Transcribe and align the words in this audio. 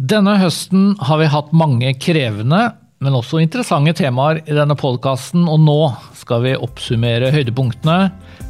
Denne 0.00 0.38
høsten 0.40 0.94
har 1.04 1.18
vi 1.20 1.26
hatt 1.28 1.50
mange 1.52 1.90
krevende, 2.00 2.60
men 3.04 3.16
også 3.18 3.42
interessante 3.42 3.92
temaer 3.98 4.38
i 4.46 4.54
denne 4.56 4.72
podkasten, 4.78 5.44
og 5.44 5.60
nå 5.60 5.90
skal 6.16 6.46
vi 6.46 6.54
oppsummere 6.56 7.28
høydepunktene, 7.34 8.06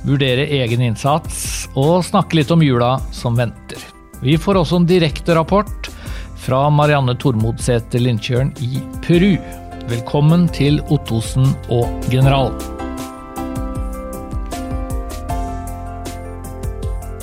vurdere 0.06 0.46
egen 0.60 0.84
innsats 0.86 1.66
og 1.74 2.04
snakke 2.06 2.38
litt 2.38 2.54
om 2.54 2.62
jula 2.62 2.92
som 3.10 3.34
venter. 3.34 3.82
Vi 4.22 4.36
får 4.38 4.60
også 4.60 4.78
en 4.78 4.86
direkte 4.86 5.34
rapport 5.34 5.90
fra 6.44 6.62
Marianne 6.70 7.16
Tormodsæter 7.18 8.06
Lindtjørn 8.06 8.54
i 8.62 8.79
Peru. 9.02 9.34
Velkommen 9.90 10.46
til 10.54 10.79
Ottosen 10.95 11.56
og 11.74 11.90
General. 12.06 12.54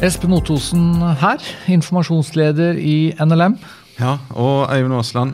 Espen 0.04 0.36
Ottosen 0.36 0.92
her, 1.24 1.40
informasjonsleder 1.72 2.76
i 2.84 3.14
NLM. 3.20 3.56
Ja, 4.00 4.18
og 4.32 4.70
Øyvind 4.72 4.94
Aasland, 4.96 5.34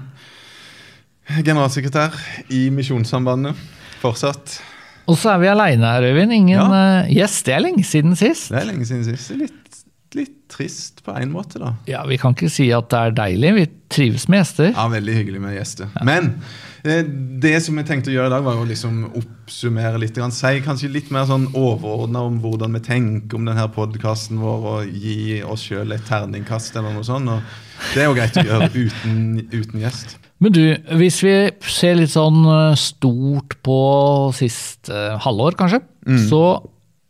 generalsekretær 1.45 2.15
i 2.53 2.67
Misjonssambandet, 2.73 3.55
fortsatt. 4.01 4.59
Og 5.09 5.17
så 5.21 5.35
er 5.35 5.41
vi 5.43 5.49
aleine 5.51 5.85
her, 5.85 6.01
Øyvind. 6.11 6.33
Ingen 6.33 6.57
Ja. 6.57 7.01
eh, 7.03 7.13
gjest. 7.13 7.45
Det 7.45 7.53
er 7.53 7.59
lenge 7.61 7.83
siden 7.83 8.15
sist. 8.15 8.49
Det 8.51 8.61
er 8.61 8.65
lenge 8.71 8.85
siden 8.85 9.05
sist. 9.05 9.31
Litt, 9.37 9.81
litt 10.15 10.35
trist 10.49 11.03
på 11.05 11.13
én 11.13 11.29
måte, 11.31 11.59
da. 11.61 11.73
Ja, 11.87 12.05
Vi 12.07 12.17
kan 12.17 12.33
ikke 12.33 12.49
si 12.49 12.71
at 12.71 12.89
det 12.89 12.99
er 12.99 13.11
deilig. 13.11 13.53
Vi 13.55 13.65
trives 13.89 14.27
med 14.29 14.39
gjester. 14.43 14.71
Ja, 14.73 14.87
Veldig 14.89 15.13
hyggelig 15.15 15.41
med 15.41 15.57
gjester. 15.59 15.87
Men 16.03 16.23
eh, 16.25 16.74
det 16.85 17.55
som 17.65 17.77
jeg 17.79 17.87
tenkte 17.89 18.11
å 18.11 18.13
gjøre 18.13 18.29
i 18.29 18.33
dag, 18.35 18.43
var 18.45 18.59
å 18.61 18.65
liksom 18.69 18.99
oppsummere 19.17 19.97
litt. 20.01 20.19
Si 20.37 20.51
kanskje 20.65 20.89
litt 20.93 21.07
mer 21.13 21.25
sånn 21.29 21.47
overordna 21.57 22.21
om 22.27 22.37
hvordan 22.43 22.77
vi 22.77 22.81
tenker 22.85 23.39
om 23.39 23.47
denne 23.49 23.65
podkasten 23.73 24.37
vår, 24.43 24.67
og 24.73 24.91
gi 24.93 25.39
oss 25.41 25.63
sjøl 25.65 25.95
et 25.95 26.05
terningkast 26.05 26.77
eller 26.77 26.93
noe 26.93 27.07
sånt. 27.07 27.31
Og 27.33 27.41
det 27.95 28.03
er 28.03 28.09
jo 28.11 28.13
greit 28.19 28.37
å 28.37 28.45
gjøre 28.45 28.69
uten, 28.75 29.17
uten 29.49 29.81
gjest. 29.81 30.17
Men 30.43 30.51
du, 30.51 30.61
hvis 30.99 31.21
vi 31.23 31.33
ser 31.71 31.95
litt 31.97 32.11
sånn 32.13 32.41
eh, 32.51 32.77
stort 32.77 33.55
på 33.65 33.79
siste 34.35 34.93
eh, 34.93 35.19
halvår, 35.25 35.57
kanskje, 35.61 35.81
Mm. 36.05 36.19
så 36.29 36.39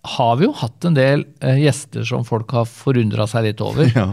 har 0.07 0.37
vi 0.39 0.45
jo 0.45 0.53
hatt 0.55 0.85
en 0.87 0.93
del 0.95 1.25
eh, 1.43 1.57
gjester 1.65 2.05
som 2.07 2.21
folk 2.23 2.53
har 2.55 2.63
forundra 2.69 3.25
seg 3.27 3.49
litt 3.49 3.59
over. 3.65 3.89
Ja. 3.97 4.05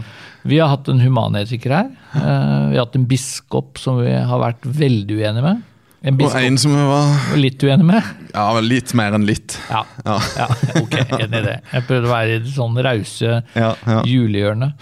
Vi 0.45 0.57
har 0.59 0.67
hatt 0.73 0.89
en 0.91 0.99
humanetiker 0.99 1.71
her. 1.71 1.91
eh, 2.15 2.69
Vi 2.71 2.77
har 2.77 2.85
hatt 2.85 2.95
en 2.99 3.05
biskop 3.07 3.77
som 3.79 4.01
vi 4.03 4.11
har 4.11 4.39
vært 4.41 4.65
veldig 4.65 5.15
uenige 5.21 5.41
med. 5.45 5.61
En 6.03 6.17
Og 6.19 6.33
en 6.35 6.57
som 6.59 6.73
vi 6.75 6.83
var 6.83 7.37
litt 7.39 7.63
uenig 7.63 7.85
med. 7.87 8.03
ja, 8.33 8.59
litt 8.59 8.91
mer 8.93 9.13
enn 9.15 9.23
litt. 9.25 9.55
Ja, 9.69 9.85
Ja. 10.05 10.17
ja 10.35 10.47
ok, 10.81 10.97
enig 11.21 11.39
i 11.39 11.43
det. 11.45 11.61
Jeg 11.71 11.85
prøvde 11.87 12.09
å 12.09 12.11
være 12.11 12.35
i 12.35 12.39
det 12.43 12.51
sånn 12.51 12.75
rause 12.83 13.43
Ja, 13.55 13.69
ja. 13.87 14.01
julehjørnet. 14.03 14.73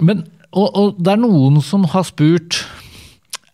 Men, 0.00 0.24
og, 0.52 0.70
og 0.80 0.96
det 0.98 1.12
er 1.12 1.20
noen 1.20 1.60
som 1.62 1.84
har 1.92 2.04
spurt 2.08 2.62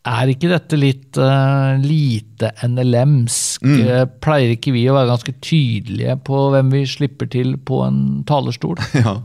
er 0.06 0.30
ikke 0.30 0.50
dette 0.50 0.78
litt 0.78 1.18
uh, 1.18 1.76
lite 1.82 2.52
NLMsk? 2.66 3.64
Mm. 3.66 3.80
Eh, 3.82 4.04
Pleier 4.22 4.52
ikke 4.54 4.74
vi 4.74 4.84
å 4.90 4.94
være 4.96 5.10
ganske 5.10 5.34
tydelige 5.44 6.16
på 6.26 6.42
hvem 6.52 6.70
vi 6.74 6.82
slipper 6.88 7.30
til 7.32 7.56
på 7.58 7.82
en 7.86 8.00
talerstol? 8.28 8.78
Ja. 9.06 9.18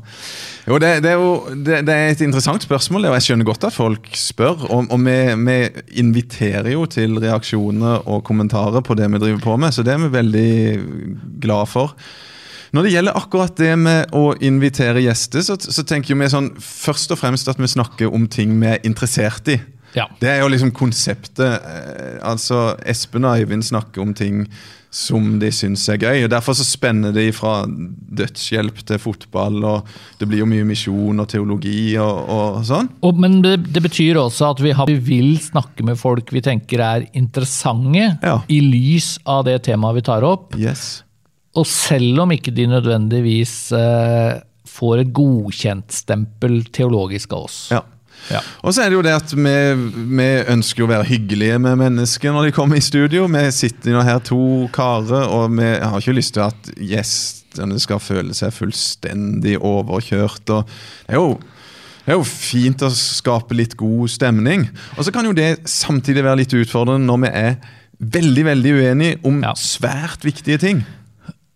Jo, 0.67 0.77
det, 0.77 0.89
det, 1.01 1.13
er 1.15 1.17
jo 1.17 1.55
det, 1.65 1.79
det 1.87 1.93
er 1.93 2.11
et 2.11 2.19
interessant 2.21 2.61
spørsmål, 2.61 3.07
og 3.09 3.15
jeg 3.17 3.25
skjønner 3.25 3.47
godt 3.47 3.63
at 3.65 3.73
folk 3.73 4.09
spør. 4.17 4.67
Og, 4.67 4.91
og 4.93 4.99
vi, 5.07 5.15
vi 5.41 5.55
inviterer 6.03 6.69
jo 6.75 6.83
til 6.91 7.17
reaksjoner 7.23 8.05
og 8.05 8.21
kommentarer 8.27 8.85
på 8.85 8.97
det 8.99 9.07
vi 9.09 9.21
driver 9.23 9.41
på 9.41 9.55
med, 9.61 9.73
så 9.73 9.85
det 9.85 9.95
er 9.95 10.03
vi 10.03 10.11
veldig 10.13 10.51
glad 11.41 11.71
for. 11.71 11.95
Når 12.71 12.85
det 12.85 12.93
gjelder 12.93 13.17
akkurat 13.19 13.57
det 13.59 13.73
med 13.79 14.13
å 14.15 14.31
invitere 14.39 15.03
gjester, 15.03 15.43
så, 15.43 15.57
så 15.59 15.83
tenker 15.87 16.15
vi 16.15 16.29
sånn 16.31 16.53
først 16.61 17.11
og 17.11 17.19
fremst 17.19 17.49
at 17.51 17.59
vi 17.59 17.67
snakker 17.67 18.13
om 18.13 18.29
ting 18.31 18.53
vi 18.61 18.69
er 18.71 18.85
interessert 18.87 19.49
i. 19.51 19.57
Ja. 19.97 20.05
Det 20.21 20.29
er 20.29 20.39
jo 20.43 20.47
liksom 20.53 20.71
konseptet. 20.71 21.39
eh, 21.61 22.19
Altså, 22.23 22.77
Espen 22.85 23.25
og 23.25 23.39
Øyvind 23.41 23.63
snakker 23.63 24.01
om 24.01 24.13
ting 24.13 24.45
som 24.91 25.37
de 25.39 25.47
syns 25.55 25.85
er 25.89 25.97
gøy. 25.97 26.23
og 26.25 26.29
Derfor 26.33 26.51
så 26.53 26.65
spenner 26.67 27.13
de 27.15 27.29
fra 27.31 27.65
dødshjelp 27.65 28.81
til 28.85 28.99
fotball, 28.99 29.61
og 29.63 29.85
det 30.19 30.27
blir 30.27 30.41
jo 30.41 30.47
mye 30.51 30.65
misjon 30.67 31.19
og 31.23 31.29
teologi 31.31 31.95
og, 32.01 32.17
og 32.29 32.57
sånn. 32.67 32.89
Og, 33.07 33.15
men 33.23 33.37
det, 33.41 33.53
det 33.71 33.83
betyr 33.85 34.19
også 34.19 34.49
at 34.51 34.59
vi, 34.63 34.73
har, 34.75 34.87
vi 34.91 34.97
vil 34.99 35.37
snakke 35.39 35.85
med 35.87 35.95
folk 35.99 36.31
vi 36.35 36.41
tenker 36.43 36.83
er 36.83 37.07
interessante, 37.13 38.17
Ja. 38.23 38.41
i 38.51 38.59
lys 38.63 39.13
av 39.25 39.45
det 39.47 39.61
temaet 39.69 39.95
vi 40.01 40.05
tar 40.11 40.23
opp. 40.27 40.55
Yes. 40.59 41.03
Og 41.55 41.65
selv 41.67 42.19
om 42.25 42.31
ikke 42.35 42.51
de 42.55 42.67
nødvendigvis 42.71 43.55
eh, 43.75 44.41
får 44.71 45.01
et 45.05 45.13
godkjentstempel 45.15 46.61
teologisk 46.75 47.33
av 47.35 47.47
oss. 47.47 47.57
Ja. 47.71 47.81
Ja. 48.29 48.41
Og 48.63 48.73
så 48.75 48.83
er 48.83 48.91
det 48.91 48.95
jo 48.99 49.03
det 49.05 49.15
at 49.17 49.31
vi, 49.33 49.55
vi 50.17 50.27
ønsker 50.53 50.85
å 50.85 50.89
være 50.91 51.07
hyggelige 51.09 51.57
med 51.59 51.79
mennesker 51.81 52.31
når 52.35 52.49
de 52.49 52.53
kommer 52.55 52.77
i 52.79 52.83
studio. 52.85 53.25
Vi 53.31 53.41
sitter 53.55 53.95
jo 53.97 54.03
her 54.05 54.19
to 54.23 54.41
karer, 54.75 55.25
og 55.31 55.55
vi 55.57 55.71
har 55.81 55.97
ikke 55.99 56.15
lyst 56.15 56.35
til 56.37 56.45
at 56.45 56.69
gjestene 56.77 57.79
skal 57.81 57.99
føle 58.03 58.35
seg 58.37 58.53
fullstendig 58.55 59.57
overkjørt. 59.57 60.49
og 60.53 60.69
det 61.07 61.15
er 61.17 61.21
jo 61.21 61.33
det 62.01 62.15
er 62.15 62.17
jo 62.17 62.25
fint 62.25 62.81
å 62.81 62.89
skape 62.89 63.53
litt 63.53 63.75
god 63.77 64.09
stemning. 64.09 64.63
Og 64.97 65.05
så 65.05 65.11
kan 65.13 65.27
jo 65.27 65.35
det 65.37 65.67
samtidig 65.69 66.23
være 66.25 66.39
litt 66.41 66.55
utfordrende 66.57 67.05
når 67.05 67.19
vi 67.21 67.29
er 67.43 67.51
veldig 68.01 68.45
veldig 68.47 68.71
uenige 68.73 69.19
om 69.29 69.43
Ja. 69.45 69.51
svært 69.53 70.23
viktige 70.25 70.57
ting. 70.57 70.81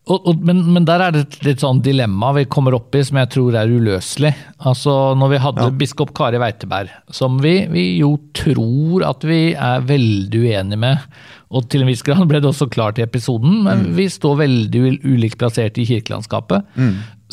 Og, 0.05 0.27
og, 0.29 0.41
men, 0.45 0.59
men 0.69 0.85
der 0.85 1.01
er 1.01 1.13
det 1.15 1.21
et 1.25 1.35
litt 1.47 1.63
sånn 1.63 1.79
dilemma 1.81 2.27
vi 2.35 2.43
kommer 2.45 2.75
opp 2.77 2.93
i 2.93 3.01
som 3.07 3.17
jeg 3.17 3.29
tror 3.33 3.55
er 3.57 3.71
uløselig. 3.73 4.29
Altså 4.69 4.93
Når 5.17 5.31
vi 5.31 5.39
hadde 5.41 5.63
Ja. 5.65 5.69
biskop 5.81 6.11
Kari 6.13 6.37
Weiteberg, 6.37 6.91
som 7.09 7.39
vi, 7.41 7.55
vi 7.73 7.85
jo 8.03 8.11
tror 8.37 9.01
at 9.09 9.25
vi 9.25 9.39
er 9.57 9.81
veldig 9.89 10.43
uenige 10.43 10.77
med, 10.77 11.07
og 11.49 11.65
til 11.73 11.81
en 11.81 11.89
viss 11.89 12.03
grad 12.05 12.21
ble 12.29 12.37
det 12.43 12.51
også 12.51 12.67
klart 12.69 12.99
i 13.01 13.05
episoden, 13.07 13.63
men 13.65 13.81
Mm. 13.87 13.95
vi 13.97 14.05
står 14.13 14.37
veldig 14.43 14.81
ul- 14.91 15.01
ulikt 15.15 15.39
plassert 15.41 15.77
i 15.81 15.85
kirkelandskapet, 15.89 16.61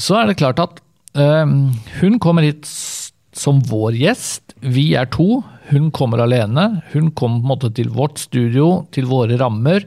så 0.00 0.22
er 0.22 0.27
det 0.32 0.38
klart 0.41 0.59
at 0.65 0.81
øh, 1.15 1.47
hun 2.00 2.19
kommer 2.19 2.43
hit 2.49 2.65
som 3.37 3.61
vår 3.69 3.93
gjest. 4.00 4.55
Vi 4.62 4.94
er 4.97 5.06
to. 5.12 5.43
Hun 5.71 5.91
kommer 5.91 6.21
alene. 6.25 6.82
Hun 6.94 7.11
kommer 7.12 7.41
på 7.41 7.44
en 7.44 7.49
måte 7.53 7.75
til 7.75 7.88
vårt 7.93 8.19
studio, 8.19 8.87
til 8.93 9.05
våre 9.11 9.37
rammer 9.41 9.84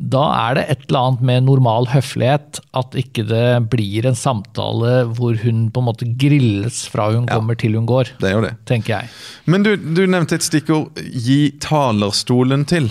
da 0.00 0.22
er 0.48 0.54
det 0.56 0.62
et 0.72 0.84
eller 0.88 1.00
annet 1.10 1.24
med 1.28 1.44
normal 1.44 1.88
høflighet 1.92 2.60
at 2.78 2.94
ikke 2.96 3.26
det 3.28 3.68
blir 3.72 4.06
en 4.08 4.16
samtale 4.16 5.02
hvor 5.18 5.36
hun 5.42 5.66
på 5.74 5.82
en 5.82 5.88
måte 5.90 6.08
grilles 6.16 6.86
fra 6.88 7.10
hun 7.12 7.26
kommer 7.28 7.58
til 7.60 7.76
hun 7.76 7.84
går, 7.90 8.14
Det 8.22 8.30
er 8.30 8.36
jo 8.38 8.40
det. 8.46 8.54
tenker 8.64 8.94
jeg. 8.96 9.10
Men 9.44 9.62
du, 9.66 9.74
du 9.76 10.06
nevnte 10.08 10.38
et 10.40 10.46
stikkord 10.46 10.96
'gi 10.96 11.52
talerstolen 11.60 12.64
til'. 12.64 12.88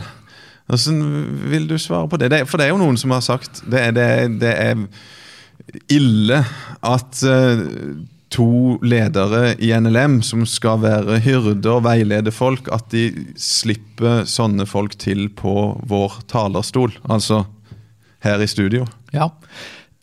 Hvordan 0.69 1.01
vil 1.49 1.65
du 1.67 1.77
svare 1.81 2.07
på 2.07 2.17
det? 2.21 2.29
det 2.29 2.43
for 2.47 2.61
det 2.61 2.67
er 2.67 2.75
jo 2.75 2.77
noen 2.83 2.97
som 2.97 3.09
har 3.11 3.21
sagt 3.25 3.63
det 3.65 3.79
er, 3.87 3.91
det 3.91 4.41
det 4.41 4.53
er 4.53 4.85
ille 5.89 6.43
at 6.85 7.23
eh, 7.25 7.65
to 8.33 8.77
ledere 8.85 9.55
i 9.57 9.71
NLM 9.73 10.19
som 10.25 10.45
skal 10.49 10.81
være 10.83 11.19
hyrder 11.25 11.79
og 11.79 11.85
veilede 11.87 12.33
folk, 12.33 12.69
at 12.73 12.89
de 12.93 13.09
slipper 13.39 14.25
sånne 14.29 14.67
folk 14.69 14.97
til 15.01 15.27
på 15.33 15.53
vår 15.89 16.21
talerstol. 16.29 16.93
Altså 17.09 17.43
her 18.23 18.41
i 18.43 18.49
studio. 18.51 18.85
Ja. 19.15 19.29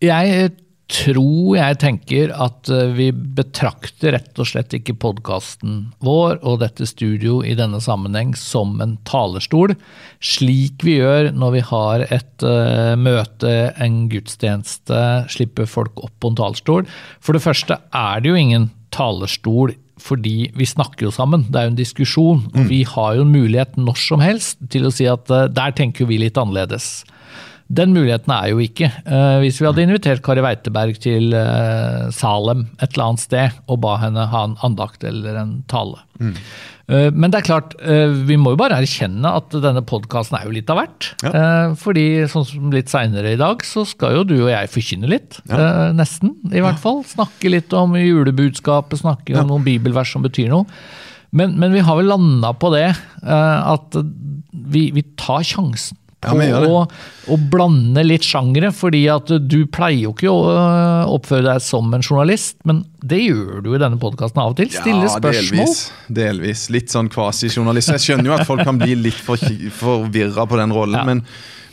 Jeg 0.02 0.50
tror 0.86 1.56
jeg 1.56 1.78
tenker 1.82 2.30
at 2.30 2.70
eh, 2.70 2.92
vi 2.94 3.08
betrakter 3.10 4.14
rett 4.14 4.38
og 4.38 4.46
slett 4.46 4.74
ikke 4.76 4.94
podkasten 5.02 5.88
vår 6.04 6.38
og 6.46 6.60
dette 6.62 6.86
studio 6.86 7.40
i 7.42 7.56
denne 7.58 7.80
sammenheng 7.82 8.36
som 8.38 8.76
en 8.82 8.94
talerstol, 9.08 9.74
slik 10.22 10.86
vi 10.86 11.00
gjør 11.00 11.32
når 11.34 11.56
vi 11.56 11.64
har 11.72 12.04
et 12.06 12.46
uh, 12.46 12.94
møte, 12.98 13.54
en 13.82 14.04
gudstjeneste, 14.12 15.00
slipper 15.32 15.66
folk 15.70 15.98
opp 16.06 16.14
på 16.22 16.30
en 16.30 16.38
talerstol. 16.38 16.86
For 17.18 17.34
det 17.34 17.42
første 17.42 17.80
er 17.90 18.22
det 18.22 18.30
jo 18.30 18.38
ingen 18.38 18.70
talerstol 18.94 19.74
fordi 20.06 20.52
vi 20.54 20.66
snakker 20.68 21.08
jo 21.08 21.10
sammen, 21.14 21.46
det 21.50 21.58
er 21.58 21.66
jo 21.66 21.72
en 21.72 21.78
diskusjon. 21.78 22.42
Mm. 22.52 22.66
Vi 22.70 22.82
har 22.86 23.16
jo 23.16 23.24
en 23.24 23.32
mulighet 23.32 23.78
når 23.80 23.98
som 23.98 24.22
helst 24.22 24.60
til 24.70 24.86
å 24.86 24.94
si 24.94 25.08
at 25.10 25.26
uh, 25.34 25.48
der 25.50 25.74
tenker 25.74 26.06
vi 26.06 26.20
litt 26.22 26.38
annerledes. 26.38 27.00
Den 27.68 27.90
muligheten 27.96 28.30
er 28.30 28.52
jo 28.52 28.60
ikke. 28.62 28.86
Eh, 29.02 29.40
hvis 29.42 29.56
vi 29.58 29.66
hadde 29.66 29.82
invitert 29.82 30.20
Kari 30.22 30.42
Weiteberg 30.44 31.00
til 31.02 31.32
eh, 31.34 32.06
Salem 32.14 32.68
et 32.78 32.92
eller 32.94 33.08
annet 33.08 33.22
sted 33.24 33.56
og 33.66 33.80
ba 33.82 33.96
henne 34.04 34.28
ha 34.30 34.42
en 34.46 34.54
andakt 34.66 35.02
eller 35.08 35.34
en 35.40 35.56
tale. 35.66 35.98
Eh, 36.86 37.08
men 37.10 37.32
det 37.34 37.40
er 37.40 37.46
klart, 37.48 37.74
vi 37.82 38.36
må 38.38 38.52
jo 38.54 38.60
bare 38.60 38.78
erkjenne 38.78 39.32
at 39.40 39.50
denne 39.64 39.82
podkasten 39.82 40.38
er 40.38 40.46
jo 40.46 40.54
litt 40.54 40.70
av 40.70 40.78
hvert. 40.78 41.08
Eh, 41.26 41.74
fordi 41.82 42.06
sånn 42.30 42.46
som 42.46 42.70
litt 42.70 42.92
seinere 42.92 43.34
i 43.34 43.40
dag, 43.42 43.66
så 43.66 43.82
skal 43.88 44.20
jo 44.20 44.22
du 44.30 44.36
og 44.44 44.52
jeg 44.54 44.70
forkynne 44.76 45.10
litt. 45.10 45.40
eh, 45.90 45.90
nesten, 45.98 46.36
i 46.54 46.62
hvert 46.62 46.78
fall. 46.78 47.02
Snakke 47.10 47.50
litt 47.50 47.74
om 47.74 47.98
julebudskapet, 47.98 49.02
snakke 49.02 49.34
om 49.42 49.50
noen 49.50 49.66
bibelvers 49.66 50.14
som 50.14 50.22
betyr 50.22 50.54
noe. 50.54 50.70
Men, 51.34 51.58
men 51.58 51.74
vi 51.74 51.82
har 51.82 51.98
vel 51.98 52.06
landa 52.14 52.54
på 52.54 52.70
det, 52.72 52.86
at 53.26 53.96
vi, 54.54 54.86
vi 54.94 55.02
tar 55.18 55.42
sjansen 55.44 55.98
Ja, 56.26 56.60
å, 56.66 56.82
å 57.32 57.36
blande 57.52 58.02
litt 58.06 58.26
sjangere, 58.26 58.72
fordi 58.74 59.04
at 59.12 59.30
du 59.46 59.58
pleier 59.70 60.08
jo 60.08 60.12
ikke 60.14 60.30
å 60.32 60.38
øh, 60.52 61.12
oppføre 61.16 61.46
deg 61.46 61.62
som 61.64 61.92
en 61.94 62.02
journalist, 62.04 62.56
men 62.66 62.84
det 63.06 63.20
gjør 63.22 63.62
du 63.64 63.70
i 63.76 63.80
denne 63.82 63.98
podkasten 64.02 64.42
av 64.42 64.54
og 64.54 64.56
til. 64.58 64.70
Stille 64.74 65.08
spørsmål. 65.12 65.60
delvis. 65.62 65.84
delvis. 66.20 66.64
Litt 66.74 66.90
sånn 66.94 67.10
kvasijournalist. 67.12 67.94
Jeg 67.94 68.04
skjønner 68.08 68.32
jo 68.32 68.38
at 68.40 68.48
folk 68.48 68.64
kan 68.66 68.80
bli 68.82 68.96
litt 69.06 69.20
for, 69.22 69.38
forvirra 69.78 70.46
på 70.50 70.58
den 70.58 70.74
rollen, 70.74 70.98
Ja. 70.98 71.04
men, 71.06 71.22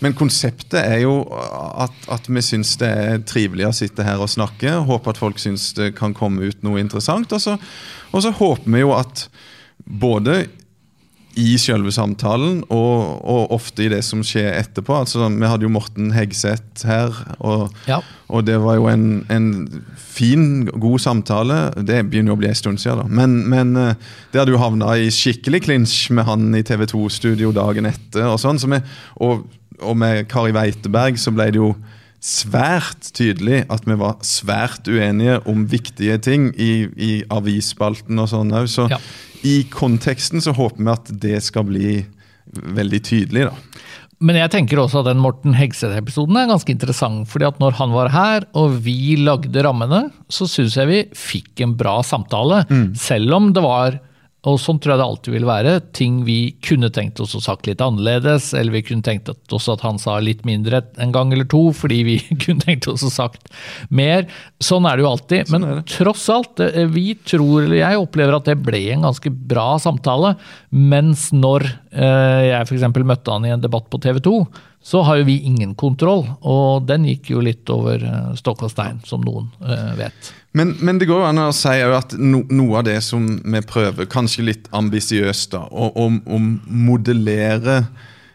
men 0.03 0.13
konseptet 0.19 0.81
er 0.83 0.99
jo 1.05 1.15
at, 1.31 1.93
at 2.11 2.25
vi 2.27 2.41
syns 2.43 2.75
det 2.81 2.89
er 2.91 3.21
trivelig 3.29 3.69
å 3.69 3.75
sitte 3.75 4.03
her 4.03 4.19
og 4.21 4.29
snakke. 4.29 4.73
Håper 4.89 5.15
at 5.15 5.21
folk 5.21 5.39
syns 5.39 5.69
det 5.77 5.93
kan 5.95 6.13
komme 6.17 6.49
ut 6.51 6.59
noe 6.65 6.81
interessant. 6.83 7.31
Og 7.33 7.39
så, 7.41 7.55
og 8.11 8.25
så 8.25 8.33
håper 8.35 8.67
vi 8.73 8.83
jo 8.83 8.91
at 8.97 9.27
både 9.87 10.43
i 11.39 11.55
selve 11.57 11.89
samtalen, 11.91 12.59
og, 12.69 13.21
og 13.25 13.53
ofte 13.55 13.85
i 13.85 13.89
det 13.89 14.03
som 14.05 14.21
skjer 14.25 14.51
etterpå. 14.59 14.93
Altså, 15.01 15.25
vi 15.33 15.47
hadde 15.49 15.65
jo 15.65 15.71
Morten 15.73 16.11
Hegseth 16.13 16.85
her, 16.85 17.15
og, 17.39 17.71
Ja. 17.89 17.97
og 18.29 18.45
det 18.45 18.59
var 18.61 18.75
jo 18.77 18.85
en, 18.91 19.25
en 19.33 19.47
fin, 19.97 20.65
god 20.69 20.99
samtale. 21.01 21.57
Det 21.81 22.03
begynner 22.09 22.33
jo 22.33 22.37
å 22.37 22.41
bli 22.43 22.51
en 22.51 22.59
stund 22.59 22.81
siden, 22.83 23.01
da. 23.01 23.07
Men, 23.09 23.33
men 23.49 23.73
eh, 23.81 23.95
det 24.31 24.43
hadde 24.43 24.53
jo 24.53 24.61
havna 24.61 24.93
i 25.01 25.09
skikkelig 25.13 25.63
klinsj 25.65 26.11
med 26.13 26.27
han 26.29 26.53
i 26.53 26.61
TV 26.65 26.85
2-studio 26.93 27.49
dagen 27.55 27.89
etter. 27.89 28.27
Og 28.29 28.37
sånn, 28.41 28.61
så 28.61 28.69
vi, 28.69 28.81
og, 29.25 29.47
og 29.81 29.97
med 29.97 30.27
Kari 30.29 30.53
Weiteberg 30.53 31.17
så 31.21 31.33
ble 31.33 31.49
det 31.53 31.61
jo 31.63 31.73
svært 32.23 33.09
tydelig 33.17 33.63
at 33.73 33.83
vi 33.87 33.97
var 33.99 34.15
svært 34.23 34.87
uenige 34.87 35.41
om 35.49 35.65
viktige 35.67 36.15
ting 36.23 36.51
i, 36.55 36.87
i 36.95 37.11
avisspalten 37.33 38.19
og 38.23 38.29
sånn 38.31 38.53
òg. 38.55 38.69
Så 38.71 38.87
Ja. 38.91 38.99
i 39.43 39.63
konteksten 39.69 40.39
så 40.43 40.53
håper 40.55 40.79
vi 40.79 40.91
at 40.93 41.11
det 41.19 41.41
skal 41.43 41.65
bli 41.67 42.05
veldig 42.53 43.01
tydelig, 43.03 43.49
da. 43.49 43.55
Men 44.23 44.37
jeg 44.39 44.51
tenker 44.53 44.79
også 44.79 45.01
at 45.01 45.09
den 45.09 45.19
Morten 45.19 45.51
Hegseth-episoden 45.57 46.37
er 46.39 46.47
ganske 46.47 46.71
interessant. 46.71 47.27
fordi 47.27 47.45
at 47.49 47.59
når 47.59 47.73
han 47.75 47.91
var 47.91 48.07
her, 48.13 48.45
og 48.55 48.77
vi 48.85 49.17
lagde 49.19 49.63
rammene, 49.65 50.11
så 50.31 50.47
syns 50.47 50.77
jeg 50.79 50.87
vi 50.87 51.01
fikk 51.13 51.59
en 51.65 51.73
bra 51.75 51.97
samtale. 52.07 52.61
Selv 52.95 53.33
om 53.35 53.51
det 53.51 53.61
var, 53.65 53.99
og 54.43 54.57
sånn 54.59 54.79
tror 54.83 54.93
jeg 54.93 54.99
det 54.99 55.05
alltid 55.05 55.33
vil 55.37 55.45
være, 55.47 55.73
ting 55.95 56.15
vi 56.27 56.37
kunne 56.65 56.89
tenkt 56.91 57.21
oss 57.23 57.31
å 57.37 57.39
sagt 57.43 57.67
litt 57.69 57.79
annerledes, 57.83 58.49
eller 58.59 58.75
vi 58.75 58.81
kunne 58.83 59.05
tenkt 59.05 59.29
oss 59.31 59.69
at 59.71 59.85
han 59.85 60.01
sa 60.01 60.17
litt 60.19 60.43
mindre 60.47 60.81
en 60.99 61.13
gang 61.15 61.31
eller 61.31 61.47
to, 61.47 61.69
fordi 61.75 62.01
vi 62.09 62.17
kunne 62.43 62.65
tenkt 62.65 62.89
oss 62.91 63.05
å 63.07 63.11
sagt 63.13 63.47
mer. 63.87 64.27
Sånn 64.63 64.83
er 64.89 64.99
det 64.99 65.05
jo 65.05 65.13
alltid. 65.13 65.53
Men 65.53 65.69
er 65.69 65.79
tross 65.87 66.27
alt, 66.33 66.59
eh, 66.59 66.83
vi 66.91 67.13
tror, 67.23 67.63
eller 67.63 67.79
jeg 67.79 68.03
opplever 68.03 68.35
at 68.35 68.51
det 68.51 68.59
ble 68.59 68.83
en 68.91 69.07
ganske 69.07 69.31
bra 69.31 69.77
samtale. 69.79 70.35
Mens 70.75 71.29
når 71.31 71.69
eh, 71.95 72.51
jeg 72.51 72.67
f.eks. 72.67 72.87
møtte 72.99 73.31
han 73.37 73.47
i 73.47 73.55
en 73.55 73.63
debatt 73.63 73.87
på 73.87 74.01
TV 74.03 74.19
2, 74.27 74.37
så 74.83 75.01
har 75.01 75.21
jo 75.21 75.27
vi 75.29 75.37
ingen 75.47 75.75
kontroll. 75.79 76.25
Og 76.41 76.83
den 76.87 77.07
gikk 77.07 77.31
jo 77.31 77.43
litt 77.43 77.69
over 77.71 78.03
eh, 78.03 78.31
stokk 78.39 78.65
og 78.67 78.73
stein, 78.73 78.99
som 79.07 79.23
noen 79.23 79.47
uh, 79.63 79.93
vet. 79.95 80.33
Men, 80.53 80.75
men 80.83 80.99
det 80.99 81.07
går 81.09 81.23
jo 81.23 81.29
an 81.29 81.39
å 81.45 81.53
si 81.55 81.77
at 81.81 82.13
no, 82.19 82.43
noe 82.51 82.81
av 82.81 82.87
det 82.89 82.99
som 83.05 83.25
vi 83.39 83.63
prøver, 83.65 84.09
kanskje 84.11 84.49
litt 84.51 84.67
ambisiøst, 84.75 85.55
da, 85.55 85.63
å, 85.71 85.89
å, 85.95 86.39
modellere 86.67 87.85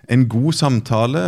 en 0.09 0.25
god 0.33 0.57
samtale, 0.57 1.25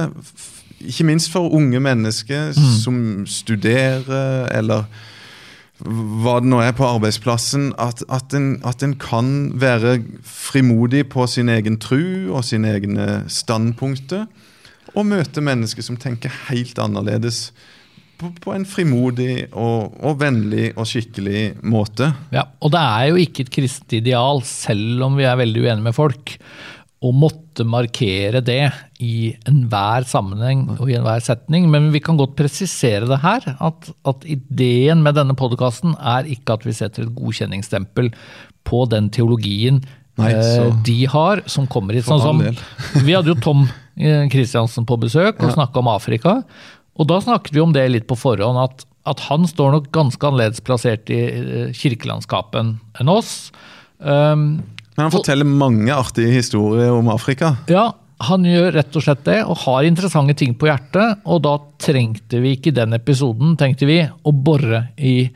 ikke 0.81 1.07
minst 1.07 1.29
for 1.31 1.53
unge 1.53 1.79
mennesker 1.85 2.57
som 2.81 3.23
studerer, 3.29 4.49
eller 4.57 4.89
hva 5.81 6.39
det 6.41 6.49
nå 6.49 6.59
er 6.65 6.73
på 6.77 6.89
arbeidsplassen, 6.89 7.71
at, 7.81 8.03
at, 8.13 8.33
en, 8.37 8.55
at 8.67 8.83
en 8.85 8.97
kan 9.01 9.51
være 9.61 9.99
frimodig 10.25 11.07
på 11.13 11.29
sin 11.29 11.53
egen 11.53 11.79
tru 11.81 12.33
og 12.33 12.43
sine 12.49 12.73
egne 12.77 13.23
standpunkter, 13.33 14.27
og 14.95 15.07
møte 15.07 15.43
mennesker 15.45 15.85
som 15.87 15.99
tenker 16.01 16.33
helt 16.49 16.79
annerledes 16.83 17.51
på, 18.21 18.53
en 18.53 18.67
frimodig 18.69 19.47
og, 19.57 19.95
og 20.05 20.19
vennlig 20.21 20.71
og 20.75 20.89
skikkelig 20.89 21.63
måte. 21.65 22.11
Ja, 22.35 22.45
og 22.61 22.75
det 22.75 22.83
er 22.83 23.07
jo 23.09 23.23
ikke 23.23 23.47
et 23.47 23.55
kristent 23.55 23.97
ideal, 23.97 24.43
selv 24.45 25.07
om 25.07 25.17
vi 25.17 25.25
er 25.29 25.41
veldig 25.41 25.63
uenige 25.65 25.87
med 25.87 25.97
folk, 25.97 26.35
å 27.01 27.15
måtte 27.17 27.65
markere 27.65 28.43
det 28.45 28.67
i 29.01 29.31
enhver 29.49 30.05
sammenheng 30.09 30.67
og 30.75 30.91
i 30.91 30.99
enhver 30.99 31.23
setning. 31.25 31.71
Men 31.73 31.89
vi 31.95 32.03
kan 32.05 32.19
godt 32.21 32.37
presisere 32.37 33.09
det 33.09 33.23
her, 33.23 33.47
at, 33.57 33.89
at 34.05 34.27
ideen 34.29 35.01
med 35.07 35.17
denne 35.17 35.37
podkasten 35.39 35.97
er 35.97 36.29
ikke 36.29 36.59
at 36.59 36.69
vi 36.69 36.77
setter 36.77 37.07
et 37.07 37.17
godkjenningsstempel 37.17 38.13
på 38.69 38.85
den 38.93 39.09
teologien 39.15 39.81
Nei, 40.21 40.33
eh, 40.37 40.75
de 40.87 40.99
har, 41.13 41.43
som 41.51 41.67
kommer 41.71 41.97
hit. 41.99 42.05
Sånn 42.09 42.21
som, 42.23 42.41
vi 43.07 43.15
hadde 43.17 43.33
jo 43.33 43.39
Tom 43.43 43.65
eh, 43.97 44.27
Kristiansen 44.33 44.87
på 44.89 44.99
besøk 45.03 45.41
og 45.41 45.49
Ja. 45.51 45.55
snakka 45.59 45.81
om 45.83 45.91
Afrika. 45.93 46.43
Og 47.01 47.09
da 47.09 47.21
snakket 47.25 47.55
vi 47.57 47.61
om 47.65 47.73
det 47.73 47.87
litt 47.91 48.07
på 48.11 48.17
forhånd, 48.19 48.59
at, 48.61 48.85
at 49.09 49.21
han 49.31 49.47
står 49.49 49.73
nok 49.79 49.91
ganske 49.95 50.27
annerledes 50.29 50.61
plassert 50.67 51.09
i 51.15 51.21
kirkelandskapen 51.77 52.77
enn 53.01 53.09
oss. 53.13 53.51
Um, 53.99 54.63
Men 54.97 55.07
han 55.09 55.15
forteller 55.15 55.49
mange 55.49 55.93
artige 55.95 56.33
historier 56.35 56.93
om 56.93 57.09
Afrika. 57.13 57.57
ja, 57.73 57.91
han 58.21 58.45
gjør 58.45 58.75
rett 58.77 58.97
og 58.99 59.03
slett 59.07 59.23
det, 59.25 59.39
og 59.49 59.57
har 59.63 59.87
interessante 59.89 60.35
ting 60.37 60.53
på 60.61 60.67
hjertet. 60.69 61.23
Og 61.25 61.39
da 61.47 61.55
trengte 61.81 62.37
vi 62.43 62.51
ikke 62.59 62.69
i 62.69 62.77
den 62.77 62.93
episoden, 62.93 63.55
tenkte 63.57 63.87
vi, 63.89 64.03
å 64.05 64.33
bore 64.37 64.83
i 65.01 65.31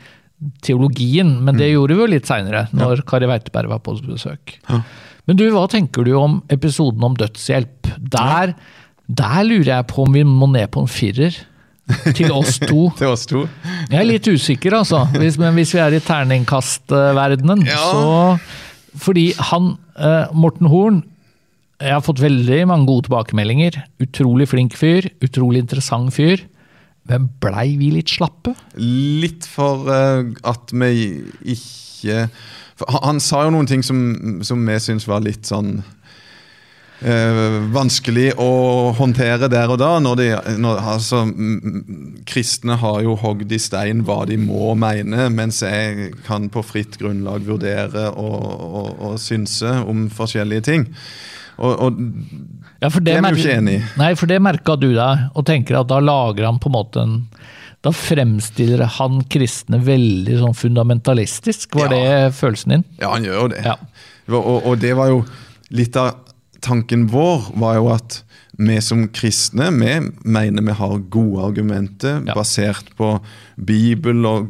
teologien. 0.64 1.37
Men 1.44 1.56
det 1.61 1.70
gjorde 1.73 1.96
vi 1.96 2.02
jo 2.05 2.11
litt 2.14 2.29
seinere, 2.31 2.67
når 2.76 3.02
Kari 3.08 3.29
Weiteberg 3.31 3.70
var 3.73 3.82
på 3.85 3.96
besøk. 4.05 4.58
Ja. 4.69 4.82
Men 5.29 5.38
du, 5.41 5.46
hva 5.55 5.64
tenker 5.73 6.05
du 6.05 6.12
om 6.20 6.43
episoden 6.52 7.02
om 7.06 7.14
dødshjelp? 7.17 7.88
Der, 8.12 8.52
der 9.08 9.38
lurer 9.46 9.70
jeg 9.79 9.87
på 9.88 10.05
om 10.05 10.12
vi 10.19 10.25
må 10.29 10.50
ned 10.52 10.69
på 10.75 10.82
en 10.85 10.91
firer. 10.91 11.37
Til 12.17 12.31
oss 12.32 12.58
to. 12.70 12.91
Til 12.96 13.11
oss 13.12 13.26
to. 13.29 13.43
Jeg 13.91 13.99
er 14.00 14.06
litt 14.08 14.29
usikker, 14.29 14.76
altså. 14.82 15.02
Hvis, 15.17 15.37
men 15.41 15.56
hvis 15.56 15.73
vi 15.76 15.81
er 15.85 15.96
i 15.96 16.02
terningkastverdenen, 16.05 17.64
Ja. 17.69 17.81
så 17.93 18.38
Fordi 19.05 19.32
han, 19.50 19.76
eh, 19.99 20.26
Morten 20.32 20.69
Horn 20.70 21.02
Jeg 21.82 21.91
har 21.93 22.00
fått 22.06 22.20
veldig 22.23 22.67
mange 22.70 22.87
gode 22.87 23.08
tilbakemeldinger. 23.08 23.81
Utrolig 24.00 24.46
flink 24.49 24.76
fyr. 24.79 25.08
Utrolig 25.20 25.58
interessant 25.64 26.12
fyr. 26.14 26.41
Men 27.11 27.29
blei 27.43 27.75
vi 27.81 27.91
litt 27.93 28.12
slappe? 28.15 28.55
Litt 28.81 29.45
for 29.49 29.89
uh, 29.91 30.25
at 30.49 30.73
vi 30.73 30.93
ikke 31.55 32.29
for 32.75 32.91
han, 33.05 33.21
sa 33.23 33.45
jo 33.47 33.53
noen 33.55 33.69
ting 33.71 33.85
som, 33.87 33.99
som 34.43 34.65
vi 34.67 34.79
syns 34.83 35.06
var 35.06 35.23
litt 35.23 35.47
sånn 35.47 35.77
uh, 35.79 37.59
vanskelig 37.75 38.33
å 38.41 38.49
håndtere 38.99 39.49
der 39.53 39.71
og 39.71 39.79
da. 39.83 39.93
Når 40.03 40.19
de, 40.19 40.27
når, 40.59 40.81
altså, 40.97 41.23
kristne 42.27 42.79
har 42.83 42.99
jo 43.06 43.15
hogd 43.21 43.55
i 43.55 43.61
stein 43.62 44.03
hva 44.09 44.25
de 44.31 44.41
må 44.41 44.75
mene, 44.79 45.29
mens 45.35 45.62
jeg 45.62 46.11
kan 46.27 46.51
på 46.51 46.65
fritt 46.67 46.99
grunnlag 46.99 47.47
vurdere 47.47 48.09
og, 48.11 48.43
og, 48.65 48.91
og 49.11 49.23
synse 49.23 49.79
om 49.87 50.09
forskjellige 50.11 50.69
ting. 50.73 50.91
Og, 51.58 51.73
og 51.87 51.99
Ja, 52.82 52.89
for 52.91 53.01
Det 53.01 53.15
er 53.15 53.23
vi 53.23 53.31
jo 53.31 53.37
ikke 53.44 53.56
enig 53.58 53.75
i. 53.79 53.82
Nei, 54.01 54.11
for 54.19 54.27
det 54.31 54.41
merka 54.43 54.75
du 54.77 54.89
deg, 54.94 55.29
og 55.34 55.44
tenker 55.49 55.79
at 55.81 55.89
da 55.89 56.01
lager 56.03 56.44
han 56.49 56.58
på 56.61 56.69
en 56.69 56.77
måte 56.77 57.05
en 57.05 57.15
Da 57.84 57.93
fremstiller 57.93 58.81
han 58.99 59.20
kristne 59.29 59.77
veldig 59.84 60.39
sånn 60.41 60.55
fundamentalistisk. 60.56 61.75
Var 61.77 61.93
Ja. 61.93 61.94
det 61.94 62.34
følelsen 62.34 62.70
din? 62.73 62.84
Ja, 63.01 63.11
han 63.13 63.25
gjør 63.25 63.41
jo 63.43 63.49
det. 63.53 63.63
Ja. 63.65 63.75
Og, 64.29 64.41
og, 64.41 64.67
og 64.70 64.79
det 64.81 64.94
var 64.96 65.11
jo 65.13 65.19
litt 65.70 65.96
av 66.01 66.15
tanken 66.65 67.06
vår, 67.13 67.51
var 67.61 67.75
jo 67.77 67.91
at 67.93 68.23
vi 68.58 68.77
som 68.84 69.06
kristne 69.11 69.70
vi 69.75 69.94
mener 70.25 70.63
vi 70.63 70.75
har 70.79 70.99
gode 71.11 71.43
argumenter 71.49 72.23
Ja. 72.27 72.34
basert 72.34 72.93
på 72.96 73.20
Bibel 73.56 74.25
og 74.27 74.49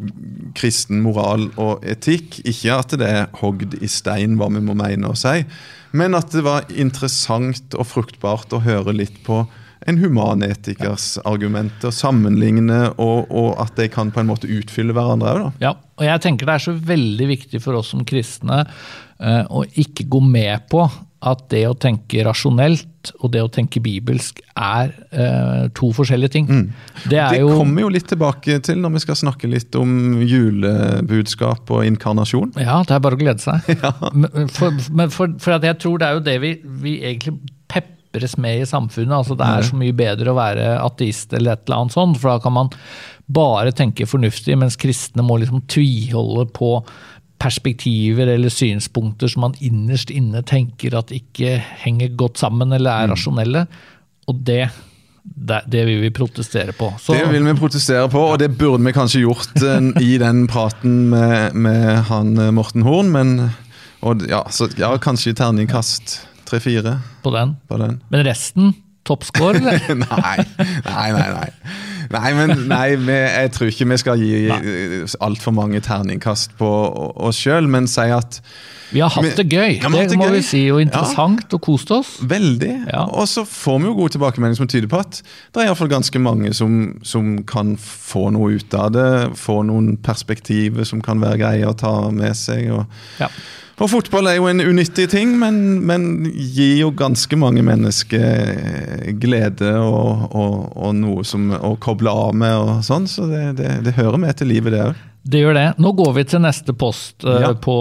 kristen 0.54 1.00
moral 1.02 1.50
og 1.56 1.84
etikk. 1.84 2.40
Ikke 2.44 2.78
at 2.78 2.88
det 3.00 3.08
er 3.08 3.26
hogd 3.40 3.76
i 3.82 3.88
stein 3.88 4.36
hva 4.36 4.48
vi 4.52 4.60
må 4.60 4.74
mene 4.76 5.08
og 5.08 5.16
si, 5.16 5.44
men 5.92 6.14
at 6.14 6.30
det 6.32 6.44
var 6.44 6.64
interessant 6.70 7.74
og 7.78 7.86
fruktbart 7.86 8.52
å 8.52 8.60
høre 8.64 8.92
litt 8.92 9.22
på 9.24 9.46
en 9.86 9.98
humanetikers 10.00 11.18
argumenter, 11.28 11.90
sammenligne, 11.92 12.94
og, 12.96 13.26
og 13.30 13.50
at 13.60 13.74
de 13.76 13.88
kan 13.92 14.08
på 14.14 14.22
en 14.22 14.30
måte 14.30 14.48
utfylle 14.48 14.94
hverandre 14.96 15.34
òg. 15.50 15.58
Ja, 15.60 15.74
og 15.98 16.06
jeg 16.06 16.22
tenker 16.24 16.48
det 16.48 16.54
er 16.54 16.64
så 16.64 16.72
veldig 16.72 17.26
viktig 17.28 17.60
for 17.60 17.76
oss 17.76 17.90
som 17.92 18.04
kristne 18.08 18.62
eh, 18.64 19.42
å 19.44 19.64
ikke 19.76 20.06
gå 20.08 20.22
med 20.24 20.64
på 20.72 20.86
at 21.24 21.46
det 21.52 21.62
å 21.68 21.76
tenke 21.78 22.24
rasjonelt 22.26 23.12
og 23.20 23.32
det 23.34 23.42
å 23.44 23.50
tenke 23.52 23.82
bibelsk 23.84 24.40
er 24.56 24.92
eh, 25.12 25.64
to 25.76 25.90
forskjellige 25.96 26.34
ting. 26.36 26.48
Det 27.04 27.18
er 27.20 27.34
Det 27.34 27.40
jo 27.42 27.56
kommer 27.58 27.84
jo 27.84 27.90
litt 27.92 28.08
tilbake 28.08 28.58
til 28.64 28.80
når 28.80 28.96
vi 28.96 29.02
skal 29.04 29.18
snakke 29.20 29.50
litt 29.50 29.76
om 29.80 30.22
julebudskap 30.24 31.72
og 31.74 31.84
inkarnasjon. 31.88 32.54
Ja, 32.60 32.80
det 32.86 32.96
er 32.96 33.02
bare 33.04 33.18
å 33.18 33.20
glede 33.20 33.44
seg. 33.44 33.64
Men 34.20 34.52
For, 34.54 34.76
men 34.92 35.12
for, 35.12 35.32
for 35.42 35.56
at 35.56 35.64
jeg 35.66 35.80
tror 35.82 36.00
det 36.00 36.06
er 36.06 36.18
jo 36.18 36.24
det 36.24 36.36
vi, 36.42 36.54
vi 36.84 36.94
egentlig 37.02 37.36
pepres 37.70 38.36
med 38.40 38.62
i 38.62 38.68
samfunnet. 38.68 39.16
altså 39.16 39.36
Det 39.38 39.48
er 39.48 39.66
så 39.66 39.78
mye 39.80 39.96
bedre 39.96 40.32
å 40.32 40.38
være 40.38 40.68
ateist 40.84 41.34
eller 41.34 41.56
et 41.56 41.66
eller 41.66 41.84
annet 41.84 41.96
sånt, 41.96 42.20
for 42.20 42.34
da 42.34 42.42
kan 42.44 42.54
man 42.54 42.72
bare 43.24 43.72
tenke 43.72 44.06
fornuftig, 44.06 44.56
mens 44.60 44.76
kristne 44.80 45.24
må 45.24 45.38
liksom 45.40 45.64
tviholde 45.70 46.44
på 46.52 46.76
perspektiver 47.44 48.30
eller 48.34 48.52
synspunkter 48.52 49.30
som 49.30 49.44
man 49.48 49.58
innerst 49.60 50.12
inne 50.14 50.40
tenker 50.48 50.96
at 50.98 51.12
ikke 51.14 51.58
henger 51.84 52.16
godt 52.16 52.40
sammen 52.40 52.72
eller 52.72 53.04
er 53.04 53.12
rasjonelle. 53.12 53.66
Og 54.28 54.42
det 54.46 54.64
Det, 55.24 55.62
det 55.72 55.86
vil 55.88 56.02
vi 56.02 56.10
protestere 56.12 56.74
på. 56.76 56.90
Så, 57.00 57.14
Det 57.14 57.30
vil 57.32 57.46
vi 57.46 57.54
protestere 57.56 58.08
på, 58.12 58.20
og 58.20 58.38
det 58.38 58.58
burde 58.58 58.84
vi 58.84 58.92
kanskje 58.92 59.22
gjort 59.22 59.56
eh, 59.56 59.86
i 60.04 60.18
den 60.20 60.46
praten 60.46 61.08
med, 61.08 61.54
med 61.54 62.02
han 62.10 62.36
eh, 62.38 62.50
Morten 62.52 62.84
Horn, 62.84 63.08
men 63.08 63.50
og, 64.04 64.20
ja, 64.28 64.42
så, 64.52 64.68
ja, 64.76 64.92
kanskje 65.00 65.32
terningkast 65.32 66.18
tre-fire 66.44 66.98
på 67.24 67.32
den. 67.32 67.56
på 67.68 67.80
den. 67.80 68.02
Men 68.12 68.26
resten 68.26 68.74
toppscore, 69.08 69.56
eller? 69.56 69.80
nei, 70.04 70.44
nei, 70.84 71.08
nei. 71.16 71.28
nei. 71.32 71.48
Nei, 72.12 72.30
men 72.36 72.66
nei, 72.68 72.96
vi, 73.00 73.12
jeg 73.16 73.50
tror 73.54 73.70
ikke 73.72 73.86
vi 73.90 73.96
skal 74.02 74.20
gi 74.20 74.38
altfor 75.24 75.54
mange 75.56 75.80
terningkast 75.84 76.54
på 76.58 76.68
oss 77.28 77.38
sjøl, 77.40 77.68
men 77.70 77.86
si 77.90 78.06
at 78.12 78.40
Vi 78.94 79.00
har 79.02 79.10
hatt 79.10 79.36
det 79.40 79.46
gøy, 79.50 79.78
Ja, 79.80 79.88
det 79.90 80.04
det 80.12 80.18
må 80.20 80.28
gøy. 80.28 80.36
vi 80.36 80.42
si. 80.46 80.60
Og 80.70 80.80
interessant 80.84 81.54
og 81.56 81.60
kost 81.64 81.90
oss. 81.90 82.12
Veldig. 82.22 82.72
Ja. 82.92 83.06
Og 83.10 83.26
så 83.30 83.42
får 83.48 83.80
vi 83.80 83.88
jo 83.88 83.94
gode 83.98 84.14
tilbakemeldinger 84.14 84.60
som 84.60 84.68
tyder 84.70 84.90
på 84.92 85.00
at 85.02 85.18
det 85.24 85.62
er 85.62 85.66
i 85.66 85.72
hvert 85.72 85.80
fall 85.80 85.90
ganske 85.94 86.20
mange 86.22 86.52
som, 86.54 86.76
som 87.02 87.32
kan 87.48 87.74
få 87.80 88.28
noe 88.36 88.54
ut 88.60 88.74
av 88.78 88.92
det. 88.94 89.08
Få 89.40 89.62
noen 89.66 89.96
perspektiver 90.04 90.84
som 90.86 91.02
kan 91.02 91.20
være 91.24 91.40
greie 91.42 91.66
å 91.66 91.74
ta 91.80 91.96
med 92.14 92.36
seg. 92.38 92.70
Og, 92.76 92.86
Ja. 93.22 93.30
Og 93.74 93.90
fotball 93.90 94.28
er 94.30 94.36
jo 94.38 94.46
en 94.46 94.62
unyttig 94.62 95.08
ting, 95.10 95.32
men, 95.40 95.56
men 95.86 96.28
gir 96.30 96.76
jo 96.78 96.92
ganske 96.94 97.38
mange 97.38 97.64
mennesker 97.66 99.14
glede 99.18 99.72
og, 99.80 100.28
og, 100.30 100.54
og 100.78 100.94
noe 101.00 101.24
som 101.26 101.50
å 101.56 101.74
koble 101.82 102.12
av 102.12 102.36
med 102.38 102.54
og 102.54 102.84
sånn. 102.86 103.10
Så 103.10 103.26
det, 103.30 103.56
det, 103.58 103.72
det 103.86 103.96
hører 103.98 104.20
med 104.22 104.38
til 104.38 104.52
livet, 104.54 104.76
det 104.76 104.84
òg. 104.84 105.02
Det 105.24 105.40
gjør 105.40 105.54
det. 105.56 105.64
Nå 105.80 105.90
går 105.96 106.10
vi 106.18 106.22
til 106.28 106.42
neste 106.44 106.74
post 106.76 107.24
eh, 107.24 107.40
Ja. 107.40 107.52
på 107.56 107.74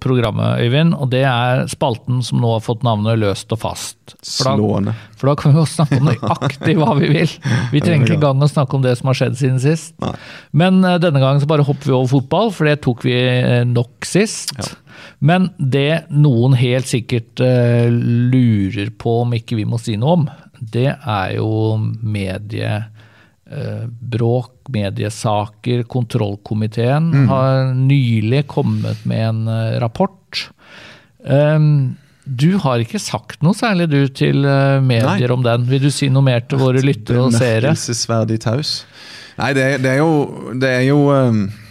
programmet, 0.00 0.62
Øyvind. 0.64 0.94
Og 0.96 1.10
det 1.12 1.26
er 1.28 1.66
spalten 1.68 2.22
som 2.24 2.40
nå 2.40 2.54
har 2.54 2.62
fått 2.64 2.86
navnet 2.86 3.18
Løst 3.20 3.52
og 3.52 3.60
fast. 3.60 4.14
For 4.16 4.48
da, 4.48 4.54
Slående. 4.56 4.94
for 5.20 5.28
da 5.28 5.34
kan 5.36 5.52
vi 5.52 5.60
jo 5.60 5.66
snakke 5.68 5.98
om 6.00 6.08
nøyaktig 6.08 6.76
hva 6.80 6.94
vi 6.96 7.10
vil. 7.12 7.34
Vi 7.74 7.82
trenger 7.84 8.08
ikke 8.08 8.16
engang 8.16 8.42
å 8.42 8.48
snakke 8.48 8.78
om 8.78 8.82
det 8.86 8.94
som 8.98 9.10
har 9.12 9.18
skjedd 9.20 9.36
siden 9.38 9.60
sist. 9.60 9.92
Nei. 10.00 10.14
Men 10.56 10.80
uh, 10.82 10.96
denne 11.02 11.20
gangen 11.20 11.42
så 11.42 11.46
bare 11.50 11.66
hopper 11.68 11.90
vi 11.92 11.94
over 11.98 12.08
fotball, 12.16 12.50
for 12.56 12.66
det 12.66 12.80
tok 12.86 13.04
vi 13.04 13.14
eh, 13.20 13.60
nok 13.68 14.08
sist. 14.08 14.56
Ja. 14.56 14.72
Men 15.20 15.50
det 15.60 16.06
noen 16.10 16.56
helt 16.56 16.88
sikkert 16.88 17.40
lurer 17.40 18.90
på 18.98 19.20
om 19.22 19.36
ikke 19.36 19.56
vi 19.60 19.68
må 19.68 19.78
si 19.80 19.94
noe 20.00 20.16
om, 20.16 20.26
det 20.60 20.90
er 20.96 21.36
jo 21.36 21.76
mediebråk, 23.50 24.68
mediesaker. 24.68 25.82
Kontrollkomiteen 25.82 27.28
har 27.28 27.74
nylig 27.74 28.46
kommet 28.46 29.04
med 29.04 29.28
en 29.28 29.48
eh, 29.48 29.80
rapport. 29.80 30.50
Um, 31.18 31.96
du 32.24 32.56
har 32.62 32.78
ikke 32.78 33.00
sagt 33.02 33.42
noe 33.42 33.54
særlig 33.54 33.88
du 33.90 34.08
til 34.08 34.44
eh, 34.44 34.80
medier 34.80 35.28
Nei. 35.28 35.34
om 35.34 35.42
den. 35.42 35.66
Vil 35.68 35.82
du 35.82 35.90
si 35.90 36.08
noe 36.08 36.22
mer 36.22 36.40
til 36.46 36.58
våre 36.58 36.82
lyttere 36.84 37.24
og 37.24 37.34
seere? 37.34 37.70
Bemerkelsesverdig 37.70 38.40
taus. 38.40 38.84
Nei, 39.40 39.52
det, 39.56 39.66
det 39.82 39.96
er 39.96 39.98
jo, 40.02 40.52
det 40.60 40.70
er 40.70 40.86
jo 40.86 41.02
um, 41.10 41.44
eh, 41.48 41.66